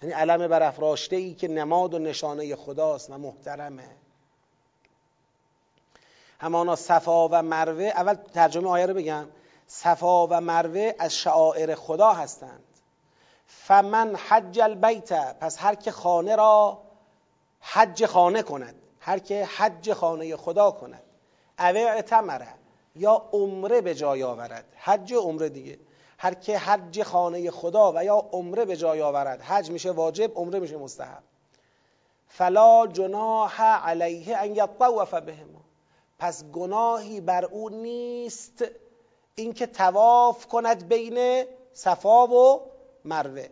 یعنی 0.02 0.14
علم 0.14 0.48
برافراشته 0.48 1.16
ای 1.16 1.34
که 1.34 1.48
نماد 1.48 1.94
و 1.94 2.00
نشانه 2.00 2.56
خداست 2.56 3.10
و 3.10 3.18
محترمه. 3.18 3.90
همانا 6.40 6.76
صفا 6.76 7.28
و 7.28 7.42
مروه 7.42 7.84
اول 7.84 8.14
ترجمه 8.14 8.70
آیه 8.70 8.86
رو 8.86 8.94
بگم. 8.94 9.28
صفا 9.68 10.28
و 10.28 10.42
مروه 10.42 10.94
از 11.00 11.16
شعائر 11.16 11.76
خدا 11.76 12.14
هستند. 12.14 12.64
فمن 13.48 14.16
حج 14.16 14.60
البیت 14.60 15.40
پس 15.40 15.58
هر 15.60 15.76
که 15.76 15.92
خانه 15.92 16.36
را 16.36 16.82
حج 17.60 18.06
خانه 18.06 18.44
کند 18.44 18.76
هر 19.00 19.20
که 19.20 19.46
حج 19.46 19.94
خانه 19.94 20.36
خدا 20.36 20.72
کند. 20.72 21.04
او 21.60 21.78
اعتمره 21.78 22.57
یا 22.98 23.30
عمره 23.32 23.82
به 23.82 23.96
جای 23.96 24.24
آورد. 24.24 24.66
حج 24.78 25.14
عمره 25.14 25.50
دیگه. 25.50 25.80
هر 26.18 26.34
که 26.34 26.58
حج 26.58 27.04
خانه 27.04 27.52
خدا 27.52 27.94
و 27.96 28.04
یا 28.04 28.26
عمره 28.32 28.66
به 28.66 28.78
جای 28.78 29.02
آورد. 29.02 29.42
حج 29.42 29.72
میشه 29.72 29.92
واجب 29.92 30.32
عمره 30.36 30.60
میشه 30.60 30.78
مستحب. 30.78 31.24
فلا 32.28 32.88
جناح 32.88 33.62
علیه 33.62 34.38
ان 34.38 34.56
یطوف 34.56 35.14
بهما 35.14 35.62
پس 36.20 36.44
گناهی 36.44 37.22
بر 37.22 37.46
او 37.46 37.70
نیست 37.70 38.66
اینکه 39.36 39.68
تواف 39.68 40.48
کند 40.48 40.88
بین 40.88 41.46
صفا 41.74 42.28
و 42.28 42.62
مروه. 43.06 43.46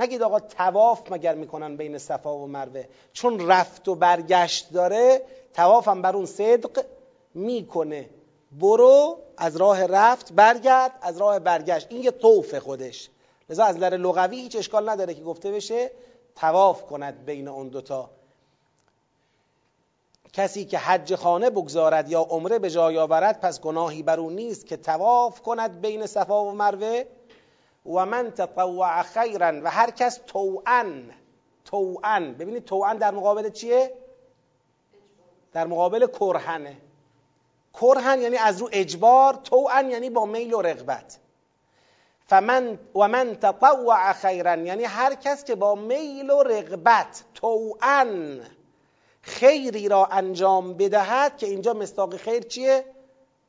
نگید 0.00 0.22
آقا 0.22 0.40
تواف 0.40 1.12
مگر 1.12 1.34
می‌کنن 1.34 1.76
بین 1.76 1.98
صفا 1.98 2.36
و 2.36 2.46
مروه؟ 2.46 2.84
چون 3.12 3.48
رفت 3.48 3.88
و 3.88 3.94
برگشت 3.94 4.72
داره 4.72 5.22
توافم 5.54 6.02
بر 6.02 6.16
اون 6.16 6.26
صدق 6.26 6.84
می‌کنه. 7.34 8.10
برو 8.60 9.18
از 9.36 9.56
راه 9.56 9.86
رفت 9.86 10.32
برگرد 10.32 10.92
از 11.00 11.18
راه 11.18 11.38
برگشت. 11.38 11.86
این 11.90 12.02
یه 12.02 12.10
طوف 12.10 12.54
خودش. 12.54 13.10
لذا 13.50 13.64
از 13.64 13.76
نظر 13.76 13.96
لغوی 13.96 14.40
هیچ 14.40 14.56
اشکال 14.56 14.88
نداره 14.88 15.14
که 15.14 15.22
گفته 15.22 15.50
بشه 15.52 15.90
تواف 16.36 16.86
کند 16.86 17.24
بین 17.24 17.48
اون 17.48 17.68
دوتا 17.68 18.10
کسی 20.32 20.64
که 20.64 20.78
حج 20.78 21.14
خانه 21.14 21.50
بگذارد 21.50 22.10
یا 22.10 22.20
عمره 22.20 22.58
به 22.58 22.70
جای 22.70 22.98
آورد 22.98 23.40
پس 23.40 23.60
گناهی 23.60 24.02
بر 24.02 24.20
او 24.20 24.30
نیست 24.30 24.66
که 24.66 24.76
تواف 24.76 25.42
کند 25.42 25.80
بین 25.80 26.06
صفا 26.06 26.44
و 26.44 26.52
مروه. 26.52 27.04
و 27.86 28.06
من 28.06 28.30
تطوع 28.30 29.02
خیرا 29.02 29.60
و 29.62 29.70
هر 29.70 29.90
کس 29.90 30.20
توان 30.26 31.12
توان 31.64 32.34
ببینید 32.34 32.64
توان 32.64 32.96
در 32.96 33.10
مقابل 33.10 33.50
چیه؟ 33.50 33.92
در 35.52 35.66
مقابل 35.66 36.06
کرهنه. 36.06 36.76
کرهن 37.80 38.20
یعنی 38.20 38.36
از 38.36 38.60
رو 38.60 38.68
اجبار 38.72 39.34
توان 39.34 39.90
یعنی 39.90 40.10
با 40.10 40.26
میل 40.26 40.54
و 40.54 40.62
رغبت. 40.62 41.18
فمن 42.26 42.78
و 42.94 43.08
من 43.08 43.34
تطوع 43.34 44.12
خیرا 44.12 44.56
یعنی 44.56 44.84
هر 44.84 45.14
کس 45.14 45.44
که 45.44 45.54
با 45.54 45.74
میل 45.74 46.30
و 46.30 46.42
رغبت 46.42 47.24
توان 47.34 48.40
خیری 49.22 49.88
را 49.88 50.06
انجام 50.06 50.74
بدهد 50.74 51.36
که 51.36 51.46
اینجا 51.46 51.74
مستاق 51.74 52.16
خیر 52.16 52.42
چیه؟ 52.42 52.84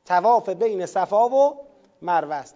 تواف 0.04 0.48
بین 0.48 0.86
صفا 0.86 1.28
و 1.28 1.56
مروه 2.02 2.34
است. 2.34 2.54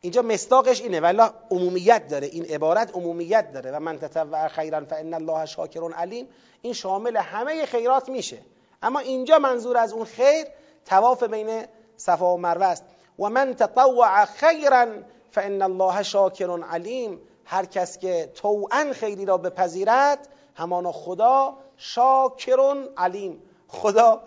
اینجا 0.00 0.22
مستاقش 0.22 0.80
اینه 0.80 1.00
ولی 1.00 1.22
عمومیت 1.50 2.08
داره 2.08 2.26
این 2.26 2.44
عبارت 2.44 2.94
عمومیت 2.94 3.52
داره. 3.52 3.70
و 3.70 3.80
من 3.80 3.98
تطوع 3.98 4.48
خیرا 4.48 4.84
فان 4.84 5.14
الله 5.14 5.46
شاکر 5.46 5.92
علیم 5.92 6.28
این 6.62 6.72
شامل 6.72 7.16
همه 7.16 7.66
خیرات 7.66 8.08
میشه. 8.08 8.38
اما 8.82 8.98
اینجا 8.98 9.38
منظور 9.38 9.76
از 9.76 9.92
اون 9.92 10.04
خیر 10.04 10.46
تواف 10.86 11.22
بین 11.22 11.64
صفا 11.96 12.34
و 12.34 12.38
مروه 12.38 12.66
است. 12.66 12.84
و 13.18 13.28
من 13.28 13.54
تطوع 13.54 14.24
خیرا 14.24 14.86
فان 15.30 15.62
الله 15.62 16.02
شاکر 16.02 16.62
علیم. 16.62 17.20
هر 17.44 17.64
کس 17.64 17.98
که 17.98 18.30
توعا 18.34 18.92
خیری 18.92 19.24
را 19.24 19.38
بپذیرد 19.38 20.28
همانا 20.54 20.92
خدا 20.92 21.56
شاکر 21.76 22.86
علیم. 22.96 23.42
خدا 23.68 24.22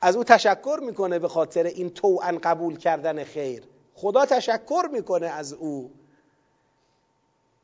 از 0.00 0.16
او 0.16 0.24
تشکر 0.24 0.78
می‌کنه 0.82 1.18
به 1.18 1.28
خاطر 1.28 1.64
این 1.64 1.90
توعا 1.90 2.38
قبول 2.42 2.76
کردن 2.76 3.24
خیر. 3.24 3.62
خدا 3.94 4.26
تشکر 4.26 4.88
می‌کنه 4.92 5.26
از 5.26 5.52
او. 5.52 5.90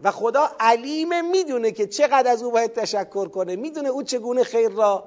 و 0.00 0.10
خدا 0.10 0.50
علیم 0.60 1.30
می‌دونه 1.30 1.70
که 1.70 1.86
چقدر 1.86 2.30
از 2.30 2.42
او 2.42 2.50
باید 2.50 2.72
تشکر 2.72 3.28
کنه. 3.28 3.56
می‌دونه 3.56 3.88
او 3.88 4.02
چگونه 4.02 4.44
خیر 4.44 4.68
را 4.68 5.04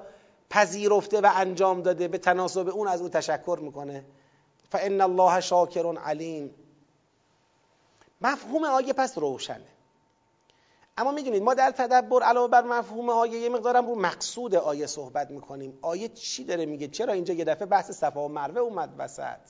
پذیرفته 0.50 1.20
و 1.20 1.30
انجام 1.34 1.82
داده 1.82 2.08
به 2.08 2.18
تناسب 2.18 2.68
اون 2.68 2.88
از 2.88 3.02
او 3.02 3.08
تشکر 3.08 3.58
می‌کنه. 3.62 4.04
فان 4.70 5.00
الله 5.00 5.40
شاکر 5.40 5.98
علیم 5.98 6.54
مفهوم 8.20 8.64
آیه 8.64 8.92
پس 8.92 9.18
روشنه. 9.18 9.66
اما 10.98 11.12
می‌دونید 11.12 11.42
ما 11.42 11.54
در 11.54 11.70
تدبر 11.70 12.22
علاوه 12.22 12.48
بر 12.48 12.62
مفهوم 12.62 13.10
آیه 13.10 13.38
یه 13.38 13.48
مقدارم 13.48 13.86
رو 13.86 13.94
مقصود 13.94 14.54
آیه 14.54 14.86
صحبت 14.86 15.30
می‌کنیم. 15.30 15.78
آیه 15.82 16.08
چی 16.08 16.44
داره 16.44 16.66
میگه؟ 16.66 16.88
چرا 16.88 17.12
اینجا 17.12 17.34
یه 17.34 17.44
دفعه 17.44 17.66
بحث 17.66 17.90
صفا 17.90 18.24
و 18.24 18.28
مروه 18.28 18.58
اومد 18.58 18.94
وسط؟ 18.98 19.40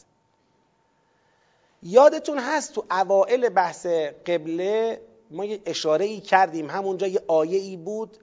یادتون 1.82 2.38
هست 2.38 2.72
تو 2.72 2.84
اوائل 2.90 3.48
بحث 3.48 3.86
قبله 4.26 5.00
ما 5.30 5.44
یه 5.44 5.62
اشاره 5.66 6.04
ای 6.04 6.20
کردیم. 6.20 6.70
همونجا 6.70 7.06
یه 7.06 7.22
آیه 7.28 7.58
ای 7.58 7.76
بود 7.76 8.18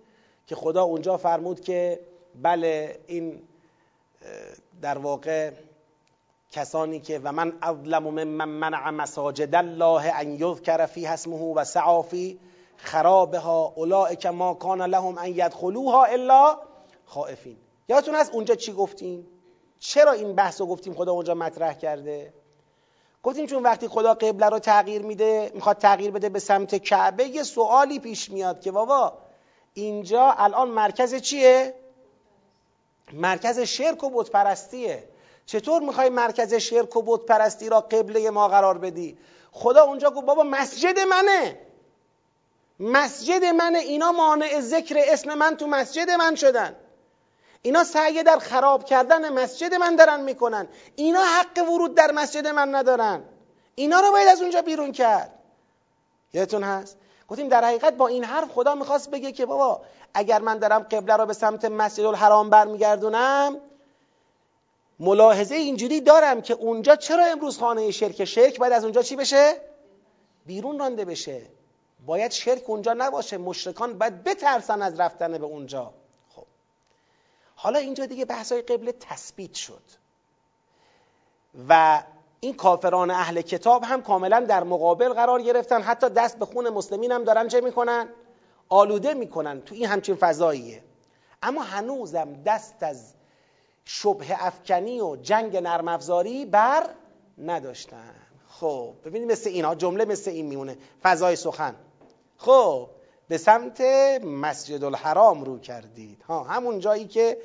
که 0.48 0.56
خدا 0.56 0.84
اونجا 0.84 1.18
فرمود 1.18 1.60
که 1.60 2.00
بله 2.42 3.00
این 3.08 3.42
در 4.82 4.98
واقع 4.98 5.52
کسانی 6.52 7.00
که 7.00 7.20
و 7.24 7.32
من 7.32 7.54
اظلم 7.62 8.04
من 8.24 8.50
منع 8.50 8.90
مساجد 8.90 9.56
الله 9.56 10.12
ان 10.16 10.32
یذکر 10.32 10.86
فی 10.86 11.08
اسمه 11.08 11.54
و 11.54 11.64
سعا 11.64 12.02
فی 12.02 12.40
خرابها 12.78 13.74
اولئک 13.76 14.26
ما 14.26 14.54
کان 14.54 14.82
لهم 14.82 15.18
ان 15.18 15.28
یدخلوها 15.28 16.06
الا 16.06 16.58
خائفین. 17.06 17.58
یادتون 17.90 18.16
هست 18.16 18.34
اونجا 18.34 18.56
چی 18.56 18.74
گفتیم؟ 18.74 19.28
چرا 19.80 20.12
این 20.12 20.36
بحث 20.36 20.62
رو 20.62 20.68
گفتیم 20.68 20.94
خدا 20.94 21.12
اونجا 21.12 21.34
مطرح 21.34 21.74
کرده؟ 21.74 22.34
گفتیم 23.24 23.46
چون 23.46 23.64
وقتی 23.64 23.88
خدا 23.88 24.14
قبله 24.14 24.46
رو 24.50 24.60
تغییر 24.60 25.02
میده 25.02 25.52
می‌خواد 25.54 25.78
تغییر 25.78 26.12
بده 26.12 26.30
به 26.30 26.40
سمت 26.40 26.76
کعبه 26.76 27.24
یه 27.24 27.44
سوالی 27.44 28.00
پیش 28.00 28.32
میاد 28.32 28.62
که 28.62 28.72
بابا 28.72 29.14
اینجا 29.74 30.32
الان 30.38 30.70
مرکز 30.70 31.16
چیه؟ 31.16 31.74
مرکز 33.14 33.60
شرک 33.60 34.04
و 34.04 34.10
بت 34.10 34.30
پرستیه 34.30 35.10
چطور 35.46 35.82
می‌خوای 35.82 36.10
مرکز 36.10 36.54
شرک 36.54 36.96
و 36.96 37.02
بت 37.02 37.26
پرستی 37.26 37.70
را 37.70 37.82
قبله 37.82 38.30
ما 38.30 38.48
قرار 38.48 38.78
بدی؟ 38.78 39.18
خدا 39.52 39.84
اونجا 39.84 40.10
گفت 40.10 40.26
بابا 40.26 40.44
مسجد 40.44 41.00
منه. 41.00 41.60
مسجد 42.80 43.46
منه. 43.46 43.80
اینا 43.80 44.12
مانع 44.12 44.60
ذکر 44.60 44.96
اسم 45.08 45.34
من 45.34 45.58
تو 45.58 45.68
مسجد 45.68 46.10
من 46.10 46.36
شدن. 46.36 46.76
اینا 47.62 47.84
سعی 47.84 48.24
در 48.24 48.38
خراب 48.38 48.86
کردن 48.86 49.30
مسجد 49.34 49.74
من 49.74 49.96
دارن 49.96 50.20
می‌کنن. 50.20 50.68
اینا 50.96 51.24
حق 51.24 51.70
ورود 51.70 51.96
در 51.96 52.12
مسجد 52.12 52.48
من 52.48 52.76
ندارن. 52.76 53.24
اینا 53.76 54.00
رو 54.00 54.12
باید 54.12 54.28
از 54.28 54.42
اونجا 54.42 54.62
بیرون 54.62 54.92
کرد. 54.92 55.40
یادتون 56.34 56.64
هست؟ 56.64 56.98
گفتیم 57.28 57.48
در 57.48 57.66
حقیقت 57.66 57.94
با 57.94 58.08
این 58.08 58.24
حرف 58.24 58.52
خدا 58.52 58.76
می‌خواست 58.76 59.12
بگه 59.12 59.32
که 59.32 59.46
بابا 59.46 59.82
اگر 60.14 60.42
من 60.42 60.58
دارم 60.58 60.80
قبله 60.80 61.16
رو 61.16 61.26
به 61.26 61.34
سمت 61.34 61.66
مسجد 61.66 62.06
الحرام 62.06 62.50
برمیگردونم 62.50 63.58
ملاحظه 65.00 65.56
اینجوری 65.56 66.02
دارم 66.02 66.42
که 66.42 66.54
اونجا 66.54 66.96
چرا 66.96 67.26
امروز 67.26 67.58
خانه 67.58 67.92
شرک 67.92 68.26
شرک؟ 68.26 68.60
باید 68.60 68.74
از 68.74 68.84
اونجا 68.84 69.02
چی 69.02 69.16
بشه؟ 69.16 69.62
بیرون 70.46 70.80
رانده 70.80 71.06
بشه. 71.06 71.42
باید 72.06 72.32
شرک 72.32 72.70
اونجا 72.70 72.94
نباشه. 72.94 73.38
مشرکان 73.38 73.98
باید 73.98 74.24
بترسن 74.24 74.82
از 74.82 75.00
رفتن 75.00 75.38
به 75.38 75.46
اونجا. 75.46 75.94
خب. 76.36 76.46
حالا 77.56 77.80
اینجا 77.80 78.06
دیگه 78.06 78.26
بحثای 78.26 78.62
قبله 78.62 78.92
تثبیت 78.92 79.54
شد. 79.54 79.84
و 81.70 82.04
این 82.40 82.54
کافران 82.54 83.12
اهل 83.12 83.42
کتاب 83.42 83.84
هم 83.84 84.02
کاملا 84.02 84.40
در 84.40 84.64
مقابل 84.64 85.14
قرار 85.14 85.42
گرفتن. 85.42 85.82
حتی 85.82 86.10
دست 86.10 86.40
به 86.40 86.46
خون 86.46 86.70
مسلمین 86.70 87.12
هم 87.12 87.24
دارن 87.24 87.48
چه 87.48 87.62
می‌کنن؟ 87.62 88.10
آلوده 88.70 89.14
می‌کنن 89.14 89.62
تو 89.62 89.76
این 89.76 89.86
همچین 89.86 90.16
فضاییه. 90.16 90.84
اما 91.44 91.62
هنوزم 91.62 92.34
دست 92.46 92.84
از 92.84 93.14
شبه 93.86 94.46
افکنی 94.46 95.02
و 95.02 95.16
جنگ 95.16 95.58
نرم 95.58 95.88
افزاری 95.88 96.46
بر 96.46 96.90
نداشتن. 97.38 98.16
خب 98.50 98.94
ببینید 99.06 99.32
مثل 99.32 99.50
اینا 99.50 99.76
جمله 99.76 100.06
مثل 100.06 100.32
این 100.32 100.46
میمونه. 100.46 100.78
فضای 101.04 101.36
سخن. 101.36 101.76
خب 102.38 102.90
به 103.28 103.38
سمت 103.38 103.82
مسجد 104.24 104.84
الحرام 104.84 105.44
رو 105.44 105.60
کردید. 105.60 106.22
ها 106.28 106.44
همون 106.44 106.80
جایی 106.80 107.08
که 107.08 107.38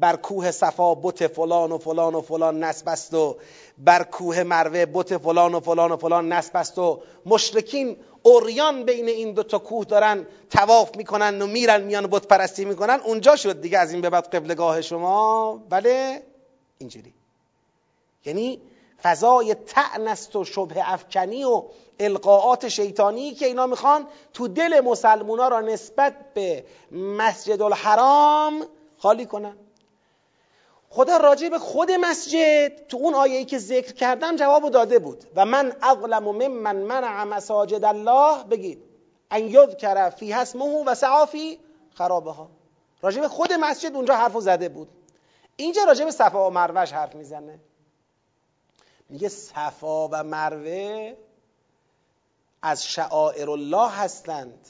بر 0.00 0.16
کوه 0.16 0.50
صفا 0.50 0.94
بت 0.94 1.26
فلان 1.26 1.72
و 1.72 1.78
فلان 1.78 2.14
و 2.14 2.20
فلان 2.20 2.64
نسب 2.64 2.88
است 2.88 3.14
و 3.14 3.36
بر 3.78 4.02
کوه 4.02 4.42
مروه 4.42 4.86
بت 4.86 5.16
فلان 5.16 5.54
و 5.54 5.60
فلان 5.60 5.92
و 5.92 5.96
فلان 5.96 6.32
نسب 6.32 6.56
است 6.56 6.78
و 6.78 7.00
مشرکین 7.26 7.96
اوریان 8.22 8.84
بین 8.84 9.08
این 9.08 9.32
دو 9.32 9.42
تا 9.42 9.58
کوه 9.58 9.84
دارن 9.84 10.26
تواف 10.50 10.96
می‌کنن 10.96 11.42
و 11.42 11.46
میرن 11.46 11.82
میان 11.82 12.06
بت 12.06 12.26
پرستی 12.26 12.64
می‌کنن. 12.64 13.00
اونجا 13.04 13.36
شد 13.36 13.60
دیگه 13.60 13.78
از 13.78 13.92
این 13.92 14.00
به 14.00 14.10
بعد 14.10 14.34
قبلگاه 14.34 14.82
شما. 14.82 15.56
بله 15.70 16.22
اینجوری. 16.78 17.14
یعنی 18.24 18.60
فضای 19.02 19.54
تعن 19.54 20.08
است 20.08 20.36
و 20.36 20.44
شبه 20.44 20.92
افکنی 20.92 21.44
و 21.44 21.62
القاعات 22.00 22.68
شیطانی 22.68 23.34
که 23.34 23.46
اینا 23.46 23.66
می‌خوان 23.66 24.06
تو 24.32 24.48
دل 24.48 24.80
مسلمونا 24.80 25.48
را 25.48 25.60
نسبت 25.60 26.14
به 26.34 26.64
مسجد 26.92 27.62
الحرام 27.62 28.66
خالی 28.98 29.26
کنن. 29.26 29.56
خدا 30.92 31.16
راجع 31.16 31.48
به 31.48 31.58
خود 31.58 31.90
مسجد 31.90 32.86
تو 32.86 32.96
اون 32.96 33.14
آیه 33.14 33.36
ای 33.36 33.44
که 33.44 33.58
ذکر 33.58 33.92
کردم 33.92 34.36
جواب 34.36 34.70
داده 34.70 34.98
بود. 34.98 35.24
و 35.36 35.44
من 35.44 35.76
اظلم 35.82 36.24
ممن 36.24 36.76
منع 36.76 37.24
مساجد 37.24 37.84
الله 37.84 38.44
بگید. 38.44 38.82
ان 39.30 39.48
یذکر 39.48 40.10
فی 40.10 40.32
اسمه 40.32 40.84
و 40.84 40.94
سعافی 40.94 41.58
خرابه 41.94 42.32
ها 42.32 42.50
راجع 43.02 43.20
به 43.20 43.28
خود 43.28 43.52
مسجد 43.52 43.94
اونجا 43.94 44.14
حرفو 44.14 44.40
زده 44.40 44.68
بود. 44.68 44.88
اینجا 45.56 45.84
راجع 45.84 46.04
به 46.04 46.10
صفا 46.10 46.48
و 46.48 46.52
مروش 46.52 46.92
حرف 46.92 47.14
می‌زنه. 47.14 47.58
میگه 49.08 49.28
صفا 49.28 50.08
و 50.08 50.22
مروه 50.22 51.14
از 52.62 52.86
شعائر 52.86 53.50
الله 53.50 53.90
هستند. 53.90 54.68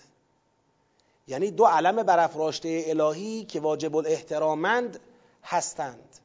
یعنی 1.29 1.51
دو 1.51 1.65
علم 1.65 2.03
برافراشته 2.03 2.85
الهی 2.87 3.45
که 3.45 3.61
واجب 3.61 3.97
الاحترامند. 3.97 5.01
هستند. 5.45 6.19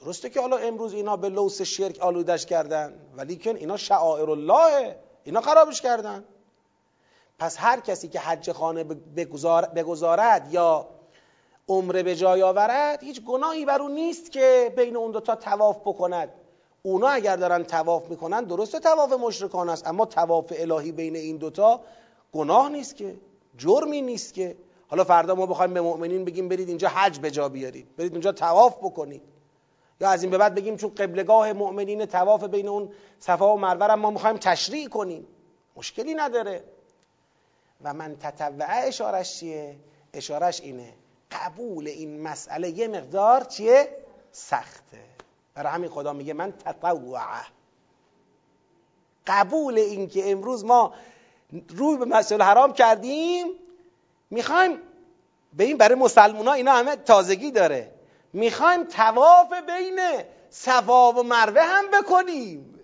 درسته 0.00 0.30
که 0.30 0.40
حالا 0.40 0.56
امروز 0.56 0.94
اینا 0.94 1.16
به 1.16 1.28
لوس 1.28 1.62
شرک 1.62 1.98
آلودش 1.98 2.46
کردن 2.46 2.94
ولی 3.16 3.36
که 3.36 3.54
اینا 3.54 3.76
شعائر 3.76 4.30
الله 4.30 4.96
اینا 5.24 5.40
خرابش 5.40 5.80
کردن. 5.80 6.24
پس 7.38 7.56
هر 7.58 7.80
کسی 7.80 8.08
که 8.08 8.20
حج 8.20 8.52
خانه 8.52 8.84
بگذارد 9.74 10.48
یا 10.52 10.88
عمره 11.68 12.02
به 12.02 12.16
جای 12.16 12.42
آورد 12.42 13.02
هیچ 13.02 13.22
گناهی 13.24 13.64
بر 13.64 13.82
اون 13.82 13.92
نیست 13.92 14.32
که 14.32 14.72
بین 14.76 14.96
اون 14.96 15.10
دوتا 15.10 15.34
تواف 15.34 15.76
بکند. 15.76 16.28
اونا 16.82 17.08
اگر 17.08 17.36
دارن 17.36 17.62
تواف 17.64 18.08
می‌کنن 18.08 18.44
درسته 18.44 18.80
تواف 18.80 19.12
مشرکان 19.12 19.68
است 19.68 19.86
اما 19.86 20.06
تواف 20.06 20.52
الهی 20.56 20.92
بین 20.92 21.16
این 21.16 21.36
دوتا 21.36 21.80
گناه 22.32 22.68
نیست 22.68 22.96
که 22.96 23.14
جرمی 23.56 24.02
نیست 24.02 24.34
که. 24.34 24.56
حالا 24.88 25.04
فردا 25.04 25.34
ما 25.34 25.46
بخوایم 25.46 25.74
به 25.74 25.80
مؤمنین 25.80 26.24
بگیم 26.24 26.48
برید 26.48 26.68
اینجا 26.68 26.88
حج 26.88 27.18
به 27.18 27.30
جا 27.30 27.48
بیارید. 27.48 27.96
برید 27.96 28.12
اونجا 28.12 28.32
تواف 28.32 28.76
بکنید. 28.76 29.22
یا 30.00 30.10
از 30.10 30.22
این 30.22 30.30
به 30.30 30.38
بعد 30.38 30.54
بگیم 30.54 30.76
چون 30.76 30.90
قبلگاه 30.90 31.52
مؤمنین 31.52 32.06
تواف 32.06 32.44
بین 32.44 32.68
اون 32.68 32.92
صفا 33.18 33.54
و 33.54 33.58
مروه 33.58 33.94
ما 33.94 34.10
می‌خوایم 34.10 34.36
تشریع 34.36 34.88
کنیم. 34.88 35.26
مشکلی 35.76 36.14
نداره. 36.14 36.64
و 37.82 37.94
من 37.94 38.16
تطوعه 38.16 38.88
اشارش 38.88 39.38
چیه؟ 39.38 39.76
اشارش 40.12 40.60
اینه. 40.60 40.92
قبول 41.30 41.86
این 41.86 42.20
مسئله 42.20 42.70
یه 42.70 42.88
مقدار 42.88 43.44
چیه؟ 43.44 43.88
سخته. 44.32 44.98
برای 45.54 45.72
همین 45.72 45.90
خدا 45.90 46.12
میگه 46.12 46.32
من 46.32 46.52
تطوعه 46.52 47.22
قبول 49.26 49.78
این 49.78 50.08
که 50.08 50.30
امروز 50.30 50.64
ما 50.64 50.94
روی 51.68 51.96
به 51.96 52.04
مسئله 52.04 52.44
حرام 52.44 52.72
کردیم 52.72 53.46
می‌خوایم 54.30 54.78
به 55.52 55.64
این 55.64 55.76
برای 55.76 55.94
مسلمان 55.94 56.46
ها 56.46 56.52
اینا 56.52 56.72
همه 56.72 56.96
تازگی 56.96 57.50
داره. 57.50 57.92
می‌خوایم 58.32 58.84
تواف 58.84 59.52
بین 59.52 60.00
صفا 60.50 61.12
و 61.12 61.22
مروه 61.22 61.62
هم 61.62 61.84
بکنیم. 61.90 62.80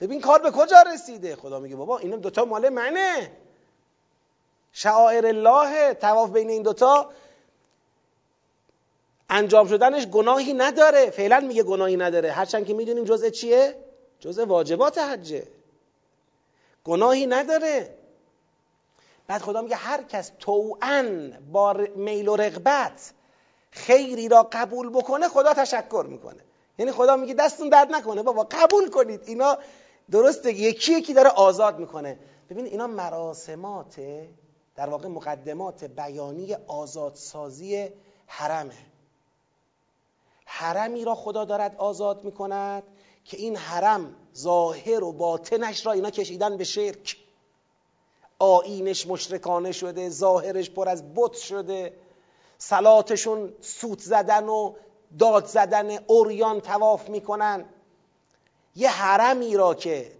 ببین 0.00 0.20
کار 0.20 0.42
به 0.42 0.50
کجا 0.50 0.82
رسیده؟ 0.82 1.36
خدا 1.36 1.60
میگه 1.60 1.76
بابا 1.76 1.98
اینا 1.98 2.16
دوتا 2.16 2.44
مال 2.44 2.68
منه. 2.68 3.32
شعائر 4.72 5.26
الله 5.26 5.94
تواف 5.94 6.30
بین 6.30 6.50
این 6.50 6.62
دوتا 6.62 7.10
انجام 9.30 9.68
شدنش 9.68 10.06
گناهی 10.06 10.52
نداره. 10.52 11.10
فعلا 11.10 11.40
میگه 11.40 11.62
گناهی 11.62 11.96
نداره. 11.96 12.30
هرچند 12.30 12.66
که 12.66 12.74
می‌دونیم 12.74 13.04
جزء 13.04 13.30
چیه؟ 13.30 13.74
جزء 14.20 14.44
واجبات 14.44 14.98
حجه. 14.98 15.46
گناهی 16.84 17.26
نداره. 17.26 17.97
بعد 19.28 19.42
خدا 19.42 19.62
میگه 19.62 19.76
هر 19.76 20.02
کس 20.02 20.32
توان 20.38 21.38
با 21.52 21.72
میل 21.96 22.28
و 22.28 22.36
رغبت 22.36 23.12
خیری 23.70 24.28
را 24.28 24.48
قبول 24.52 24.90
بکنه 24.90 25.28
خدا 25.28 25.54
تشکر 25.54 26.06
می‌کنه. 26.08 26.40
یعنی 26.78 26.92
خدا 26.92 27.16
میگه 27.16 27.34
دستون 27.34 27.68
درد 27.68 27.92
نکنه 27.92 28.22
بابا 28.22 28.46
قبول 28.50 28.90
کنید. 28.90 29.20
اینا 29.26 29.58
درسته 30.10 30.52
یکی 30.52 30.92
یکی 30.92 31.14
داره 31.14 31.28
آزاد 31.28 31.78
می‌کنه. 31.78 32.18
ببین 32.50 32.66
اینا 32.66 32.86
مراسمات 32.86 34.00
در 34.76 34.88
واقع 34.88 35.08
مقدمات 35.08 35.84
بیانی 35.84 36.54
آزادسازی 36.66 37.88
حرمه. 38.26 38.76
حرمی 40.44 41.04
را 41.04 41.14
خدا 41.14 41.44
دارد 41.44 41.76
آزاد 41.76 42.24
می‌کند 42.24 42.82
که 43.24 43.36
این 43.36 43.56
حرم 43.56 44.14
ظاهر 44.36 45.04
و 45.04 45.12
باطنش 45.12 45.86
را 45.86 45.92
اینا 45.92 46.10
کشیدن 46.10 46.56
به 46.56 46.64
شرک. 46.64 47.16
آینش 48.38 49.06
مشرکانه 49.06 49.72
شده 49.72 50.08
ظاهرش 50.08 50.70
پر 50.70 50.88
از 50.88 51.14
بت 51.14 51.32
شده. 51.32 51.92
سلاتشون 52.58 53.52
سوت 53.60 54.00
زدن 54.00 54.48
و 54.48 54.74
داد 55.18 55.46
زدن 55.46 55.98
اوریان 56.06 56.60
تواف 56.60 57.08
می‌کنن. 57.08 57.64
یه 58.76 58.90
حرمی 58.90 59.56
را 59.56 59.74
که 59.74 60.12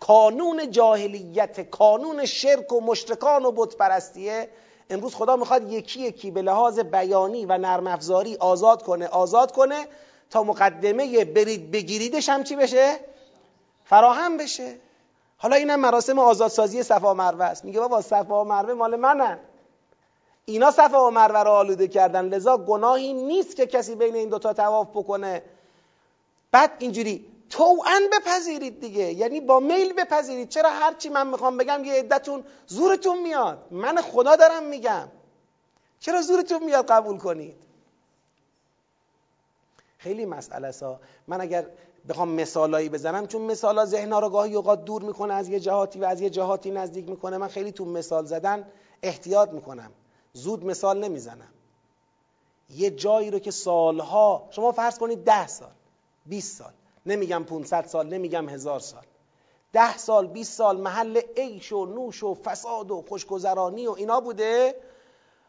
کانون 0.00 0.70
جاهلیت 0.70 1.70
کانون 1.70 2.26
شرک 2.26 2.72
و 2.72 2.80
مشرکان 2.80 3.44
و 3.44 3.52
بت 3.52 3.76
پرستیه 3.76 4.48
امروز 4.90 5.14
خدا 5.14 5.36
می‌خواد 5.36 5.72
یکی 5.72 6.00
یکی 6.00 6.30
به 6.30 6.42
لحاظ 6.42 6.78
بیانی 6.78 7.46
و 7.46 7.58
نرم 7.58 7.86
افزاری 7.86 8.36
آزاد 8.36 8.82
کنه. 8.82 9.06
آزاد 9.06 9.52
کنه 9.52 9.86
تا 10.30 10.42
مقدمه 10.42 11.24
برید 11.24 11.70
بگیریدش 11.70 12.28
هم 12.28 12.44
چی 12.44 12.56
بشه؟ 12.56 13.00
فراهم 13.84 14.36
بشه. 14.36 14.74
حالا 15.38 15.56
اینم 15.56 15.80
مراسم 15.80 16.18
آزادسازی 16.18 16.82
صفا 16.82 17.14
مروه 17.14 17.44
است. 17.44 17.64
میگه 17.64 17.80
بابا 17.80 18.02
صفا 18.02 18.44
و 18.44 18.48
مروه 18.48 18.72
مال 18.74 18.96
منن. 18.96 19.38
اینا 20.44 20.70
صفا 20.70 21.06
و 21.06 21.10
مروه 21.10 21.42
رو 21.42 21.50
آلوده 21.50 21.88
کردن. 21.88 22.24
لذا 22.24 22.56
گناهی 22.56 23.12
نیست 23.12 23.56
که 23.56 23.66
کسی 23.66 23.94
بین 23.94 24.14
این 24.14 24.28
دوتا 24.28 24.52
تواف 24.52 24.88
بکنه. 24.88 25.42
بعد 26.50 26.72
اینجوری 26.78 27.26
توان 27.50 28.02
بپذیرید 28.12 28.80
دیگه. 28.80 29.12
یعنی 29.12 29.40
با 29.40 29.60
میل 29.60 29.92
بپذیرید. 29.92 30.48
چرا 30.48 30.70
هرچی 30.70 31.08
من 31.08 31.26
می‌خوام 31.26 31.56
بگم 31.56 31.84
یه 31.84 31.92
عدتون 31.94 32.44
زورتون 32.66 33.22
میاد. 33.22 33.66
من 33.70 33.96
خدا 33.96 34.36
دارم 34.36 34.62
میگم. 34.62 35.08
چرا 36.00 36.22
زورتون 36.22 36.64
میاد 36.64 36.86
قبول 36.86 37.18
کنید؟ 37.18 37.56
خیلی 39.98 40.26
مسئله 40.26 40.70
سا. 40.70 41.00
من 41.26 41.40
اگر 41.40 41.66
بخوام 42.08 42.28
مثالایی 42.28 42.88
بزنم 42.88 43.26
چون 43.26 43.42
مثالا 43.42 43.84
ذهن 43.84 44.12
رو 44.12 44.30
گاهی 44.30 44.54
اوقات 44.54 44.84
دور 44.84 45.02
می‌کنه 45.02 45.34
از 45.34 45.48
یه 45.48 45.60
جهاتی 45.60 45.98
و 45.98 46.04
از 46.04 46.20
یه 46.20 46.30
جهاتی 46.30 46.70
نزدیک 46.70 47.08
می‌کنه. 47.08 47.38
من 47.38 47.48
خیلی 47.48 47.72
تو 47.72 47.84
مثال 47.84 48.24
زدن 48.24 48.68
احتیاط 49.02 49.50
می‌کنم. 49.50 49.90
زود 50.32 50.64
مثال 50.64 50.98
نمی‌زنم. 51.04 51.52
یه 52.70 52.90
جایی 52.90 53.30
رو 53.30 53.38
که 53.38 53.50
سالها 53.50 54.48
شما 54.50 54.72
فرض 54.72 54.98
کنید 54.98 55.24
ده 55.24 55.46
سال 55.46 55.70
20 56.26 56.56
سال 56.58 56.72
نمیگم 57.06 57.44
500 57.44 57.86
سال 57.86 58.06
نمیگم 58.06 58.48
هزار 58.48 58.80
سال. 58.80 59.02
ده 59.72 59.98
سال 59.98 60.26
20 60.26 60.52
سال 60.52 60.80
محل 60.80 61.20
عیش 61.36 61.72
و 61.72 61.86
نوش 61.86 62.22
و 62.22 62.34
فساد 62.34 62.90
و 62.90 63.04
خوشگذرانی 63.08 63.86
و 63.86 63.92
اینا 63.92 64.20
بوده. 64.20 64.74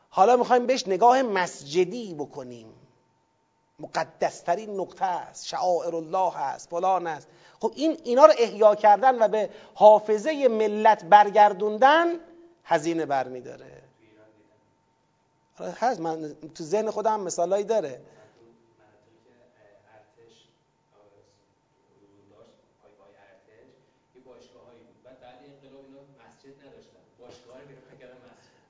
حالا 0.09 0.37
می‌خوایم 0.37 0.65
بهش 0.65 0.87
نگاه 0.87 1.21
مسجدی 1.21 2.13
بکنیم. 2.13 2.73
مقدسترین 3.80 4.80
نقطه 4.80 5.05
است. 5.05 5.47
شعائر 5.47 5.95
الله 5.95 6.38
است. 6.38 6.69
فلان 6.69 7.07
است. 7.07 7.27
خب 7.59 7.71
این 7.75 7.97
اینا 8.03 8.25
رو 8.25 8.34
احیا 8.38 8.75
کردن 8.75 9.21
و 9.21 9.27
به 9.27 9.49
حافظه 9.73 10.47
ملت 10.47 11.05
برگردوندن 11.05 12.07
هزینه 12.63 13.05
برمیداره. 13.05 13.82
آره، 15.59 15.75
هست. 15.80 15.99
من 15.99 16.36
تو 16.55 16.63
ذهن 16.63 16.91
خودم 16.91 17.19
مثالایی 17.19 17.63
داره. 17.63 18.01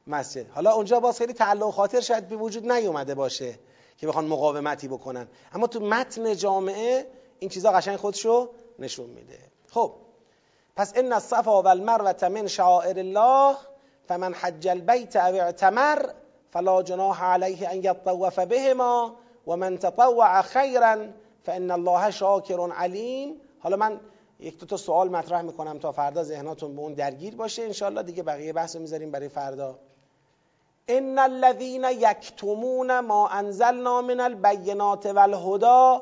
مسجد. 0.09 0.49
حالا 0.49 0.71
اونجا 0.71 0.99
باز 0.99 1.17
خیلی 1.17 1.33
تعلق 1.33 1.71
خاطر 1.71 1.99
شاید 1.99 2.27
به 2.27 2.35
وجود 2.35 2.71
نیومده 2.71 3.15
باشه. 3.15 3.59
که 3.99 4.07
بخوان 4.07 4.25
مقاومتی 4.25 4.87
بکنن. 4.87 5.27
اما 5.53 5.67
تو 5.67 5.79
متن 5.79 6.35
جامعه 6.35 7.07
این 7.39 7.49
چیزا 7.49 7.71
قشنگ 7.71 7.95
خودشو 7.95 8.49
نشون 8.79 9.09
میده. 9.09 9.39
خب 9.69 9.93
پس 10.75 10.93
ان 10.95 11.13
الصفا 11.13 11.61
والمروه 11.61 12.29
من 12.29 12.47
شعائر 12.47 12.99
الله 12.99 13.55
فمن 14.07 14.33
حج 14.33 14.67
البيت 14.67 15.15
او 15.15 15.35
اعتمر 15.35 16.09
فلا 16.51 16.81
جناح 16.81 17.23
عليه 17.23 17.71
ان 17.71 17.77
يطوف 17.83 18.39
بهما 18.39 19.15
ومن 19.47 19.79
تطوع 19.79 20.41
خيرا 20.41 21.07
فان 21.43 21.71
الله 21.71 22.11
شاکر 22.11 22.71
علیم. 22.71 23.41
حالا 23.59 23.75
من 23.77 23.99
یک 24.39 24.59
دو 24.59 24.65
تا 24.65 24.77
سوال 24.77 25.09
مطرح 25.09 25.41
می‌کنم 25.41 25.79
تا 25.79 25.91
فردا 25.91 26.23
ذهناتون 26.23 26.75
به 26.75 26.81
اون 26.81 26.93
درگیر 26.93 27.35
باشه. 27.35 27.61
انشالله 27.61 28.03
دیگه 28.03 28.23
بقیه 28.23 28.53
بحث 28.53 28.75
رو 28.75 28.81
می‌ذاریم 28.81 29.11
برای 29.11 29.29
فردا. 29.29 29.79
ان 30.89 31.19
الذين 31.19 31.83
يكتمون 31.83 32.99
ما 32.99 33.39
انزلنا 33.39 34.01
من 34.01 34.21
البينات 34.21 35.05
والهدى 35.05 35.99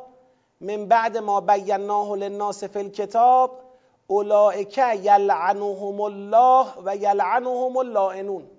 من 0.62 0.88
بعد 0.88 1.18
ما 1.18 1.40
بیناه 1.40 2.16
للناس 2.16 2.64
فی 2.64 2.80
الكتاب 2.80 3.52
اولئک 4.08 4.78
یلعنهم 4.78 6.02
الله 6.02 6.68
و 6.86 6.96
یلعنهم 6.96 7.78
اللائنون. 7.78 8.50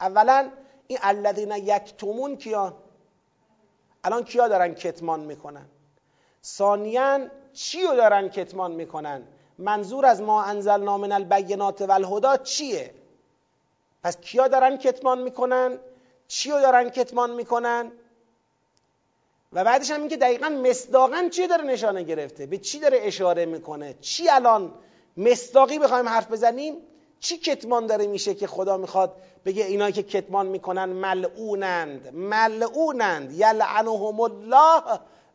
اولا 0.00 0.50
این 0.86 0.98
الذین 1.02 1.52
یکتمون 1.52 2.36
کیان 2.36 2.74
الان 4.04 4.24
کیا 4.24 4.48
دارن 4.48 4.74
کتمان 4.74 5.20
می‌کنن؟ 5.20 5.66
ثانیا 6.44 7.18
چی 7.52 7.82
رو 7.82 7.96
دارن 7.96 8.28
کتمان 8.28 8.72
می‌کنن؟ 8.72 9.22
منظور 9.58 10.06
از 10.06 10.22
ما 10.22 10.42
انزلنا 10.42 10.98
من 10.98 11.12
البینات 11.12 11.82
و 11.82 12.36
چیه؟ 12.36 12.94
پس 14.04 14.16
کیا 14.16 14.48
دارن 14.48 14.76
کتمان 14.76 15.18
می‌کنن؟ 15.22 15.78
چی 16.28 16.50
رو 16.50 16.60
دارن 16.60 16.90
کتمان 16.90 17.30
می‌کنن؟ 17.30 17.92
و 19.52 19.64
بعدش 19.64 19.90
هم 19.90 20.00
اینکه 20.00 20.16
دقیقا 20.16 20.48
مصداقا 20.48 21.28
چی 21.28 21.46
داره 21.46 21.64
نشانه 21.64 22.02
گرفته؟ 22.02 22.46
به 22.46 22.58
چی 22.58 22.78
داره 22.78 22.98
اشاره 23.02 23.46
می‌کنه؟ 23.46 23.94
چی 24.00 24.28
الان 24.28 24.72
مصداقی 25.16 25.78
بخوایم 25.78 26.08
حرف 26.08 26.30
بزنیم؟ 26.30 26.76
چی 27.20 27.38
کتمان 27.38 27.86
داره 27.86 28.06
میشه 28.06 28.34
که 28.34 28.46
خدا 28.46 28.76
می‌خواد 28.76 29.16
بگه 29.44 29.64
اینایی 29.64 29.92
که 29.92 30.02
کتمان 30.02 30.46
می‌کنن 30.46 30.84
ملعونند 30.84 32.14
ملعونند 32.14 33.32
یلعنهم 33.32 34.20
الله 34.20 34.82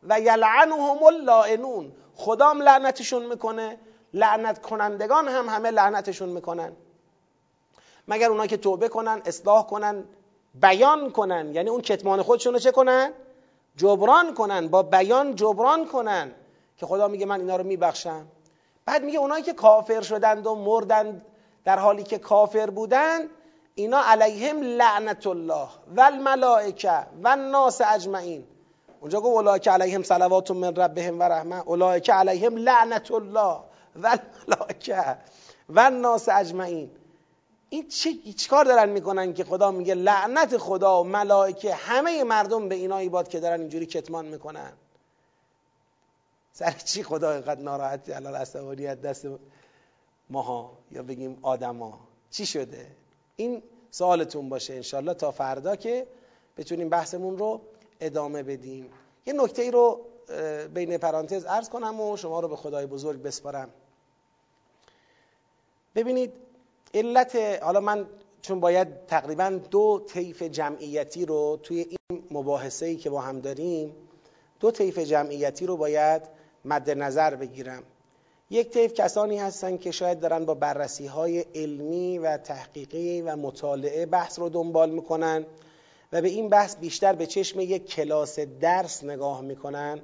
و 0.02 0.20
یلعنهم 0.20 1.02
اللائنون. 1.02 1.92
خدا 2.14 2.48
هم 2.48 2.62
لعنتشون 2.62 3.26
می‌کنه 3.26 3.78
لعنت 4.14 4.62
کنندگان 4.62 5.28
هم 5.28 5.48
همه 5.48 5.70
لعنتشون 5.70 6.28
می‌کنن. 6.28 6.72
مگر 8.10 8.30
اونایی 8.30 8.48
که 8.48 8.56
توبه 8.56 8.88
کنن 8.88 9.22
اصلاح 9.24 9.66
کنن 9.66 10.04
بیان 10.54 11.10
کنن. 11.10 11.54
یعنی 11.54 11.70
اون 11.70 11.80
کتمان 11.80 12.22
خودشون 12.22 12.52
رو 12.52 12.58
چه 12.58 12.72
کنن؟ 12.72 13.12
جبران 13.76 14.34
کنن 14.34 14.68
با 14.68 14.82
بیان 14.82 15.34
جبران 15.34 15.86
کنن. 15.86 16.32
که 16.76 16.86
خدا 16.86 17.08
میگه 17.08 17.26
من 17.26 17.40
اینا 17.40 17.56
رو 17.56 17.64
میبخشم. 17.64 18.26
بعد 18.86 19.04
میگه 19.04 19.18
اونایی 19.18 19.42
که 19.42 19.52
کافر 19.52 20.00
شدند 20.00 20.46
و 20.46 20.54
مردند 20.54 21.26
در 21.64 21.78
حالی 21.78 22.02
که 22.02 22.18
کافر 22.18 22.70
بودند 22.70 23.28
اینا 23.74 24.00
علیهم 24.06 24.62
لعنت 24.62 25.26
الله 25.26 25.68
و 25.96 26.00
الملائکه 26.00 27.06
و 27.22 27.28
الناس 27.28 27.80
اجمعین. 27.80 28.44
اونجا 29.00 29.20
گفت 29.20 29.36
اولئک 29.36 29.68
علیهم 29.68 30.02
صلوات 30.02 30.50
من 30.50 30.76
ربهم 30.76 31.20
و 31.20 31.22
رحمه. 31.22 31.68
اولئک 31.68 32.10
علیهم 32.10 32.56
لعنت 32.56 33.10
الله 33.10 33.56
و 33.96 34.18
الملائکه 34.18 35.16
و 35.68 35.80
الناس 35.80 36.28
اجمعین. 36.28 36.90
این 37.70 37.88
چه 37.88 38.14
کار 38.50 38.64
دارن 38.64 38.88
می‌کنن 38.88 39.34
که 39.34 39.44
خدا 39.44 39.70
میگه 39.70 39.94
لعنت 39.94 40.56
خدا 40.56 41.00
و 41.00 41.06
ملائکه 41.06 41.74
همه 41.74 42.24
مردم 42.24 42.68
به 42.68 42.74
اینایی 42.74 43.08
باد 43.08 43.28
که 43.28 43.40
دارن 43.40 43.60
اینجوری 43.60 43.86
کتمان 43.86 44.26
می‌کنن؟ 44.26 44.72
سر 46.52 46.70
چی 46.70 47.02
خدا 47.02 47.32
اینقدر 47.32 47.60
ناراحتی 47.60 48.12
الان 48.12 48.34
عصبانیت 48.34 49.00
دست 49.00 49.26
ماها 50.30 50.72
یا 50.90 51.02
بگیم 51.02 51.38
آدما؟ 51.42 52.00
چی 52.30 52.46
شده؟ 52.46 52.86
این 53.36 53.62
سوالتون 53.90 54.48
باشه 54.48 54.74
انشالله 54.74 55.14
تا 55.14 55.30
فردا 55.30 55.76
که 55.76 56.06
بتونیم 56.56 56.88
بحثمون 56.88 57.38
رو 57.38 57.60
ادامه 58.00 58.42
بدیم. 58.42 58.90
یه 59.26 59.32
نکته 59.32 59.62
ای 59.62 59.70
رو 59.70 60.00
بین 60.74 60.98
پرانتز 60.98 61.44
ارز 61.44 61.68
کنم 61.68 62.00
و 62.00 62.16
شما 62.16 62.40
رو 62.40 62.48
به 62.48 62.56
خدای 62.56 62.86
بزرگ 62.86 63.22
بسپارم. 63.22 63.70
ببینید 65.94 66.32
علت 66.94 67.36
حالا 67.62 67.80
من 67.80 68.06
چون 68.42 68.60
باید 68.60 68.88
تقریبا 69.06 69.60
دو 69.70 70.04
طیف 70.08 70.42
جمعیتی 70.42 71.26
رو 71.26 71.58
توی 71.62 71.78
این 71.78 72.22
مباحثه 72.30 72.86
ای 72.86 72.96
که 72.96 73.10
با 73.10 73.20
هم 73.20 73.40
داریم 73.40 73.94
دو 74.60 74.70
طیف 74.70 74.98
جمعیتی 74.98 75.66
رو 75.66 75.76
باید 75.76 76.22
مد 76.64 76.90
نظر 76.90 77.34
بگیرم. 77.34 77.82
یک 78.50 78.70
طیف 78.70 78.94
کسانی 78.94 79.38
هستن 79.38 79.76
که 79.76 79.90
شاید 79.90 80.20
دارن 80.20 80.44
با 80.44 80.54
بررسی 80.54 81.06
های 81.06 81.40
علمی 81.54 82.18
و 82.18 82.36
تحقیقی 82.36 83.20
و 83.20 83.36
مطالعه 83.36 84.06
بحث 84.06 84.38
رو 84.38 84.48
دنبال 84.48 84.90
می‌کنن 84.90 85.46
و 86.12 86.22
به 86.22 86.28
این 86.28 86.48
بحث 86.48 86.76
بیشتر 86.76 87.12
به 87.12 87.26
چشم 87.26 87.60
یک 87.60 87.86
کلاس 87.86 88.38
درس 88.38 89.04
نگاه 89.04 89.40
می‌کنن 89.40 90.00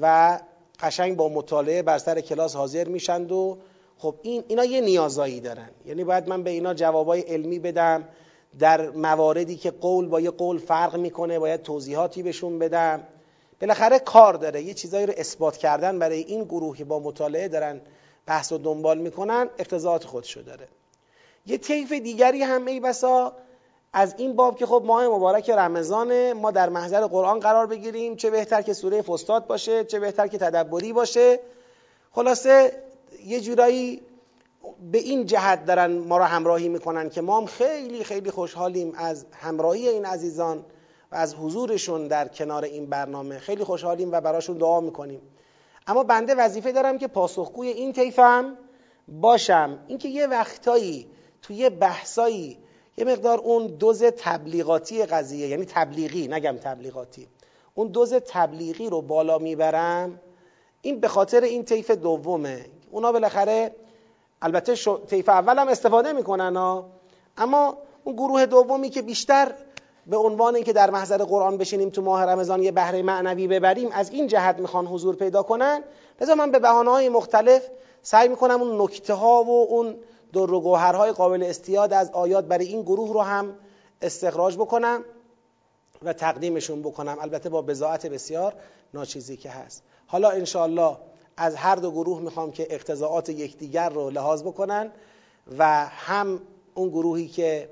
و 0.00 0.38
قشنگ 0.80 1.16
با 1.16 1.28
مطالعه 1.28 1.82
بر 1.82 1.98
سر 1.98 2.20
کلاس 2.20 2.56
حاضر 2.56 2.88
میشند 2.88 3.32
و 3.32 3.58
خب 3.98 4.14
این 4.22 4.44
اینا 4.48 4.64
یه 4.64 4.80
نیازایی 4.80 5.40
دارن. 5.40 5.70
یعنی 5.86 6.04
باید 6.04 6.28
من 6.28 6.42
به 6.42 6.50
اینا 6.50 6.74
جوابای 6.74 7.20
علمی 7.20 7.58
بدم 7.58 8.08
در 8.58 8.90
مواردی 8.90 9.56
که 9.56 9.70
قول 9.70 10.08
با 10.08 10.20
یه 10.20 10.30
قول 10.30 10.58
فرق 10.58 10.96
می‌کنه 10.96 11.38
باید 11.38 11.62
توضیحاتی 11.62 12.22
بهشون 12.22 12.58
بدم. 12.58 13.02
بالاخره 13.60 13.98
کار 13.98 14.34
داره. 14.34 14.62
یه 14.62 14.74
چیزایی 14.74 15.06
رو 15.06 15.12
اثبات 15.16 15.56
کردن 15.56 15.98
برای 15.98 16.18
این 16.18 16.44
گروهی 16.44 16.84
با 16.84 16.98
مطالعه 16.98 17.48
دارن 17.48 17.80
بحث 18.26 18.52
و 18.52 18.58
دنبال 18.58 18.98
می‌کنن 18.98 19.48
اقتضاعات 19.58 20.04
خودشو 20.04 20.42
داره. 20.42 20.68
یه 21.46 21.58
طیف 21.58 21.92
دیگری 21.92 22.42
هم 22.42 22.66
ای 22.66 22.80
بسا 22.80 23.32
از 23.92 24.14
این 24.18 24.36
باب 24.36 24.56
که 24.56 24.66
خب 24.66 24.82
ماه 24.86 25.08
مبارک 25.08 25.50
رمضان 25.50 26.32
ما 26.32 26.50
در 26.50 26.68
محضر 26.68 27.06
قرآن 27.06 27.40
قرار 27.40 27.66
بگیریم 27.66 28.16
چه 28.16 28.30
بهتر 28.30 28.62
که 28.62 28.72
سوره 28.72 29.02
فستاد 29.02 29.46
باشه 29.46 29.84
چه 29.84 30.00
بهتر 30.00 30.26
که 30.26 30.38
تدبری 30.38 30.92
باشه. 30.92 31.40
خلاصه 32.12 32.72
یه 33.24 33.40
جورایی 33.40 34.02
به 34.92 34.98
این 34.98 35.26
جهت 35.26 35.64
دارن 35.64 35.92
ما 35.92 36.18
را 36.18 36.24
همراهی 36.24 36.68
می‌کنن 36.68 37.10
که 37.10 37.20
ما 37.20 37.40
هم 37.40 37.46
خیلی 37.46 38.04
خیلی 38.04 38.30
خوشحالیم 38.30 38.92
از 38.96 39.26
همراهی 39.32 39.88
این 39.88 40.04
عزیزان 40.04 40.64
و 41.12 41.16
از 41.16 41.34
حضورشون 41.34 42.08
در 42.08 42.28
کنار 42.28 42.64
این 42.64 42.86
برنامه. 42.86 43.38
خیلی 43.38 43.64
خوشحالیم 43.64 44.12
و 44.12 44.20
براشون 44.20 44.58
دعا 44.58 44.80
می‌کنیم. 44.80 45.20
اما 45.86 46.04
بنده 46.04 46.34
وظیفه 46.34 46.72
دارم 46.72 46.98
که 46.98 47.06
پاسخگوی 47.06 47.68
این 47.68 47.92
طیفم 47.92 48.58
باشم. 49.08 49.78
اینکه 49.86 50.08
یه 50.08 50.26
وقتایی 50.26 51.06
توی 51.42 51.56
یه 51.56 51.70
بحثایی 51.70 52.58
یه 52.98 53.04
مقدار 53.04 53.38
اون 53.38 53.66
دوز 53.66 54.02
تبلیغاتی 54.02 55.06
قضیه 55.06 55.48
یعنی 55.48 55.64
تبلیغی 55.64 56.28
نگم 56.28 56.56
تبلیغاتی 56.56 57.28
اون 57.74 57.88
دوز 57.88 58.14
تبلیغی 58.14 58.90
رو 58.90 59.02
بالا 59.02 59.38
می‌برم. 59.38 60.20
این 60.82 61.00
به 61.00 61.08
خاطر 61.08 61.40
این 61.40 61.64
طیف 61.64 61.90
دومه. 61.90 62.66
اونا 62.96 63.12
بالاخره 63.12 63.74
البته 64.42 64.74
طیف 65.06 65.28
اول 65.28 65.58
هم 65.58 65.68
استفاده 65.68 66.12
می‌کنن 66.12 66.56
ها. 66.56 66.86
اما 67.36 67.78
اون 68.04 68.16
گروه 68.16 68.46
دومی 68.46 68.90
که 68.90 69.02
بیشتر 69.02 69.52
به 70.06 70.16
عنوان 70.16 70.54
اینکه 70.54 70.72
در 70.72 70.90
محضر 70.90 71.24
قرآن 71.24 71.56
بشینیم 71.56 71.90
تو 71.90 72.02
ماه 72.02 72.24
رمضان 72.24 72.62
یه 72.62 72.72
بهره 72.72 73.02
معنوی 73.02 73.48
ببریم 73.48 73.88
از 73.92 74.10
این 74.10 74.26
جهت 74.26 74.58
می‌خوان 74.58 74.86
حضور 74.86 75.16
پیدا 75.16 75.42
کنن. 75.42 75.84
لذا 76.20 76.34
من 76.34 76.50
به 76.50 76.58
بحانه 76.58 76.90
های 76.90 77.08
مختلف 77.08 77.62
سعی 78.02 78.28
می‌کنم 78.28 78.62
اون 78.62 78.82
نکته 78.82 79.14
ها 79.14 79.44
و 79.44 79.66
اون 79.70 79.96
در 80.32 80.50
و 80.50 80.60
گوهرهای 80.60 81.12
قابل 81.12 81.42
استیاد 81.42 81.92
از 81.92 82.10
آیات 82.10 82.44
برای 82.44 82.66
این 82.66 82.82
گروه 82.82 83.12
رو 83.12 83.20
هم 83.20 83.54
استخراج 84.02 84.56
بکنم 84.56 85.04
و 86.02 86.12
تقدیمشون 86.12 86.82
بکنم. 86.82 87.16
البته 87.20 87.48
با 87.48 87.62
بزاعت 87.62 88.06
بسیار 88.06 88.54
ناچیزی 88.94 89.36
که 89.36 89.50
هست. 89.50 89.82
حالا 90.06 90.30
انشاءالله 90.30 90.96
از 91.36 91.54
هر 91.54 91.76
دو 91.76 91.90
گروه 91.90 92.20
می‌خوام 92.20 92.52
که 92.52 92.66
اقتضاعات 92.70 93.28
یکدیگر 93.28 93.88
رو 93.88 94.10
لحاظ 94.10 94.42
بکنن 94.42 94.92
و 95.58 95.86
هم 95.86 96.40
اون 96.74 96.88
گروهی 96.88 97.28
که 97.28 97.68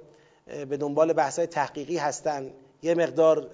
به 0.47 0.77
دنبال 0.77 1.13
بحث 1.13 1.39
تحقیقی 1.39 1.97
هستن 1.97 2.51
یه 2.83 2.95
مقدار 2.95 3.51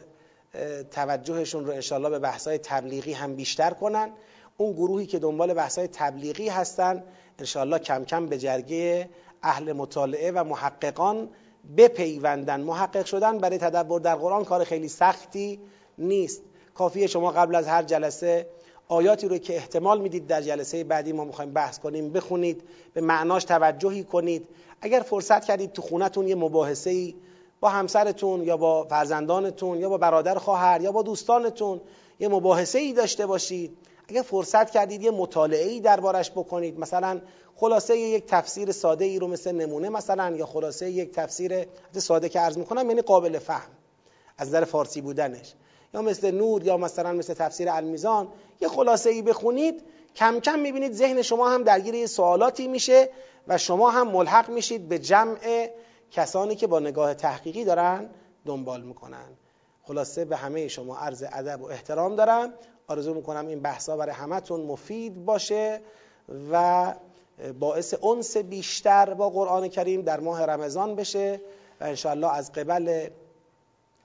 توجهشون 0.91 1.67
رو 1.67 1.73
انشالله 1.73 2.11
به 2.11 2.19
بحثای 2.19 2.59
تبلیغی 2.59 3.13
هم 3.13 3.35
بیشتر 3.35 3.71
کنن. 3.71 4.11
اون 4.57 4.73
گروهی 4.73 5.07
که 5.07 5.19
دنبال 5.19 5.55
بحثای 5.55 5.87
تبلیغی 5.87 6.49
هستن 6.49 7.05
انشالله 7.39 7.79
کم 7.79 8.05
کم 8.05 8.27
به 8.27 8.39
جرگه 8.39 9.09
اهل 9.43 9.73
مطالعه 9.73 10.31
و 10.31 10.45
محققان 10.45 11.29
بپیوندن. 11.77 12.61
محقق 12.61 13.05
شدن 13.05 13.39
برای 13.39 13.59
تدبر 13.59 13.99
در 13.99 14.15
قرآن 14.15 14.45
کار 14.45 14.65
خیلی 14.65 14.89
سختی 14.89 15.61
نیست. 15.99 16.43
کافیه 16.75 17.07
شما 17.07 17.31
قبل 17.31 17.55
از 17.55 17.67
هر 17.69 17.83
جلسه 17.83 18.47
آیاتی 18.91 19.29
رو 19.29 19.39
که 19.39 19.57
احتمال 19.57 20.01
می‌دید 20.01 20.27
در 20.27 20.43
جلسه 20.43 20.85
بعدی 20.85 21.13
ما 21.13 21.25
می‌خوایم 21.25 21.53
بحث 21.53 21.79
کنیم 21.79 22.13
بخونید 22.13 22.63
به 22.95 23.01
معناش 23.01 23.45
توجهی 23.45 24.05
کنید. 24.05 24.49
اگر 24.81 25.01
فرصت 25.01 25.45
کردید 25.45 25.73
تو 25.73 25.83
خونتون 25.83 26.29
یه 26.29 26.35
مباحثه 26.35 26.91
ای 26.91 27.15
با 27.61 27.69
همسرتون 27.69 28.43
یا 28.43 28.57
با 28.57 28.85
فرزندانتون 28.85 29.79
یا 29.79 29.89
با 29.89 29.99
برادر 29.99 30.35
خواهر 30.35 30.81
یا 30.81 30.93
با 30.93 31.03
دوستانتون 31.03 31.81
یه 32.21 32.29
مباحثه 32.29 32.79
ای 32.79 32.93
داشته 32.93 33.27
باشید. 33.27 33.77
اگر 34.09 34.23
فرصت 34.23 34.71
کردید 34.71 35.03
یه 35.03 35.11
مطالعه 35.11 35.69
ای 35.69 35.81
دربارش 35.81 36.31
بکنید 36.31 36.79
مثلا 36.79 37.21
خلاصه 37.57 37.99
یک 37.99 38.27
تفسیر 38.27 38.73
ساده 38.73 39.05
ای 39.05 39.19
رو 39.19 39.27
مثل 39.27 39.53
نمونه 39.53 39.89
مثلا 39.89 40.37
یا 40.37 40.47
خلاصه 40.47 40.91
یک 40.91 41.13
تفسیر 41.13 41.67
ساده 41.93 42.29
که 42.29 42.41
عرض 42.41 42.59
می‌کنم 42.59 42.89
یعنی 42.89 43.03
قابل 43.03 43.39
فهم 43.39 43.71
از 44.39 44.49
نظر 44.49 44.65
فارسی 44.65 45.01
بودنش. 45.01 45.55
یا 45.95 46.03
مثل 46.03 46.31
نور 46.31 46.65
یا 46.65 46.77
مثلا 46.77 47.13
مثل 47.13 47.35
تفسیر 47.35 47.71
المیزان 47.71 48.29
یه 48.61 48.69
خلاصه 48.69 49.11
ای 49.11 49.23
بخونید 49.23 49.83
کم 50.17 50.41
کم 50.41 50.59
می‌بینید 50.59 50.93
ذهن 50.93 51.23
شما 51.23 51.51
هم 51.51 51.63
درگیر 51.63 51.95
یه 51.95 52.07
سوالاتی 52.07 52.69
میشه 52.69 53.09
و 53.49 53.59
شما 53.59 53.91
هم 53.91 54.09
ملحق 54.09 54.51
میشید 54.51 54.89
به 54.89 54.99
جمع 54.99 55.69
کسانی 56.11 56.57
که 56.57 56.67
با 56.67 56.79
نگاه 56.79 57.15
تحقیقی 57.15 57.65
دارن 57.65 58.11
دنبال 58.47 58.83
می‌کنن. 58.83 59.29
خلاصه 59.83 60.25
به 60.25 60.37
همه 60.37 60.69
شما 60.69 60.97
عرض 60.97 61.25
ادب 61.33 61.63
و 61.63 61.65
احترام 61.65 62.17
دارم. 62.17 62.55
آرزو 62.87 63.15
می‌کنم 63.15 63.47
این 63.47 63.61
بحثا 63.61 63.97
برای 63.97 64.15
همتون 64.15 64.61
مفید 64.61 65.25
باشه 65.25 65.81
و 66.53 66.95
باعث 67.59 67.95
انس 68.05 68.37
بیشتر 68.37 69.15
با 69.15 69.31
قرآن 69.31 69.69
کریم 69.69 70.03
در 70.03 70.21
ماه 70.21 70.45
رمضان 70.45 70.95
بشه 70.95 71.41
و 71.81 71.85
انشاءالله 71.85 72.35
از 72.35 72.53
قبل 72.53 73.09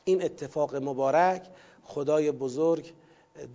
این 0.03 0.23
اتفاق 0.23 0.75
مبارک 0.75 1.41
خدای 1.85 2.31
بزرگ 2.31 2.93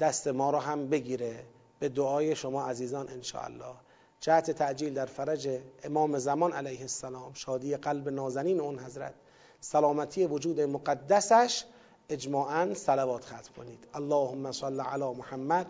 دست 0.01 0.29
ما 0.29 0.51
رو 0.51 0.59
هم 0.59 0.89
بگیره 0.89 1.45
به 1.79 1.89
دعای 1.89 2.37
شما 2.37 2.67
عزیزان 2.67 3.09
انشاءالله. 3.09 3.75
جهت 4.21 4.51
تعجیل 4.51 4.95
در 4.95 5.07
فرج 5.07 5.61
امام 5.85 6.19
زمان 6.19 6.53
علیه 6.53 6.81
السلام 6.81 7.33
شادی 7.35 7.77
قلب 7.77 8.09
نازنین 8.09 8.61
اون 8.61 8.79
حضرت 8.79 9.15
سلامتی 9.61 10.27
وجود 10.27 10.61
مقدسش 10.61 11.65
اجماعا 12.09 12.75
صلوات 12.75 13.25
ختم 13.25 13.53
کنید. 13.57 13.87
اللهم 13.95 14.53
صل 14.53 14.81
علی 14.81 15.15
محمد. 15.15 15.67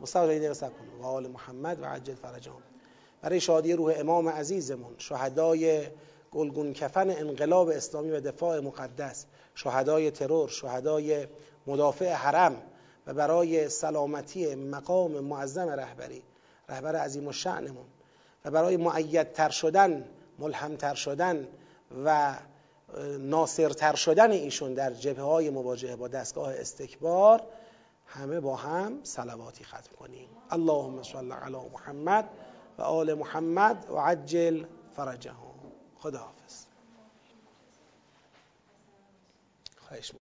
مصطفی 0.00 0.48
و 1.00 1.04
آل 1.04 1.28
محمد 1.28 1.80
و 1.82 1.84
عجل 1.84 2.14
فرجام. 2.14 2.62
برای 3.22 3.40
شادی 3.40 3.72
روح 3.72 3.94
امام 3.96 4.28
عزیزمون 4.28 4.94
شهدای 4.98 5.86
گلگون 6.32 6.72
کفن 6.72 7.10
انقلاب 7.10 7.68
اسلامی 7.68 8.10
و 8.10 8.20
دفاع 8.20 8.60
مقدس 8.60 9.26
شهدای 9.54 10.10
ترور 10.10 10.48
شهدای 10.48 11.26
مدافع 11.66 12.12
حرم 12.12 12.62
و 13.06 13.14
برای 13.14 13.68
سلامتی 13.68 14.54
مقام 14.54 15.12
معظم 15.12 15.68
رهبری 15.68 16.22
رهبر 16.68 16.96
عظیم 16.96 17.26
و 17.26 17.32
شعنمون 17.32 17.86
و 18.44 18.50
برای 18.50 18.76
معیدتر 18.76 19.50
شدن 19.50 20.04
ملهمتر 20.38 20.94
شدن 20.94 21.48
و 22.04 22.34
ناصرتر 23.18 23.94
شدن 23.94 24.30
ایشون 24.30 24.74
در 24.74 24.92
جبه 24.92 25.22
های 25.22 25.50
مواجهه 25.50 25.96
با 25.96 26.08
دستگاه 26.08 26.54
استکبار 26.54 27.42
همه 28.06 28.40
با 28.40 28.56
هم 28.56 29.00
سلواتی 29.02 29.64
ختم 29.64 29.96
کنیم. 29.98 30.28
اللهم 30.50 31.02
صل 31.02 31.32
علی 31.32 31.56
محمد 31.72 32.28
و 32.78 32.82
آل 32.82 33.14
محمد 33.14 33.86
و 33.90 33.96
عجل 33.96 34.64
فرجهم. 34.96 35.51
خداحافظ. 36.02 36.66
خواهش 39.76 40.10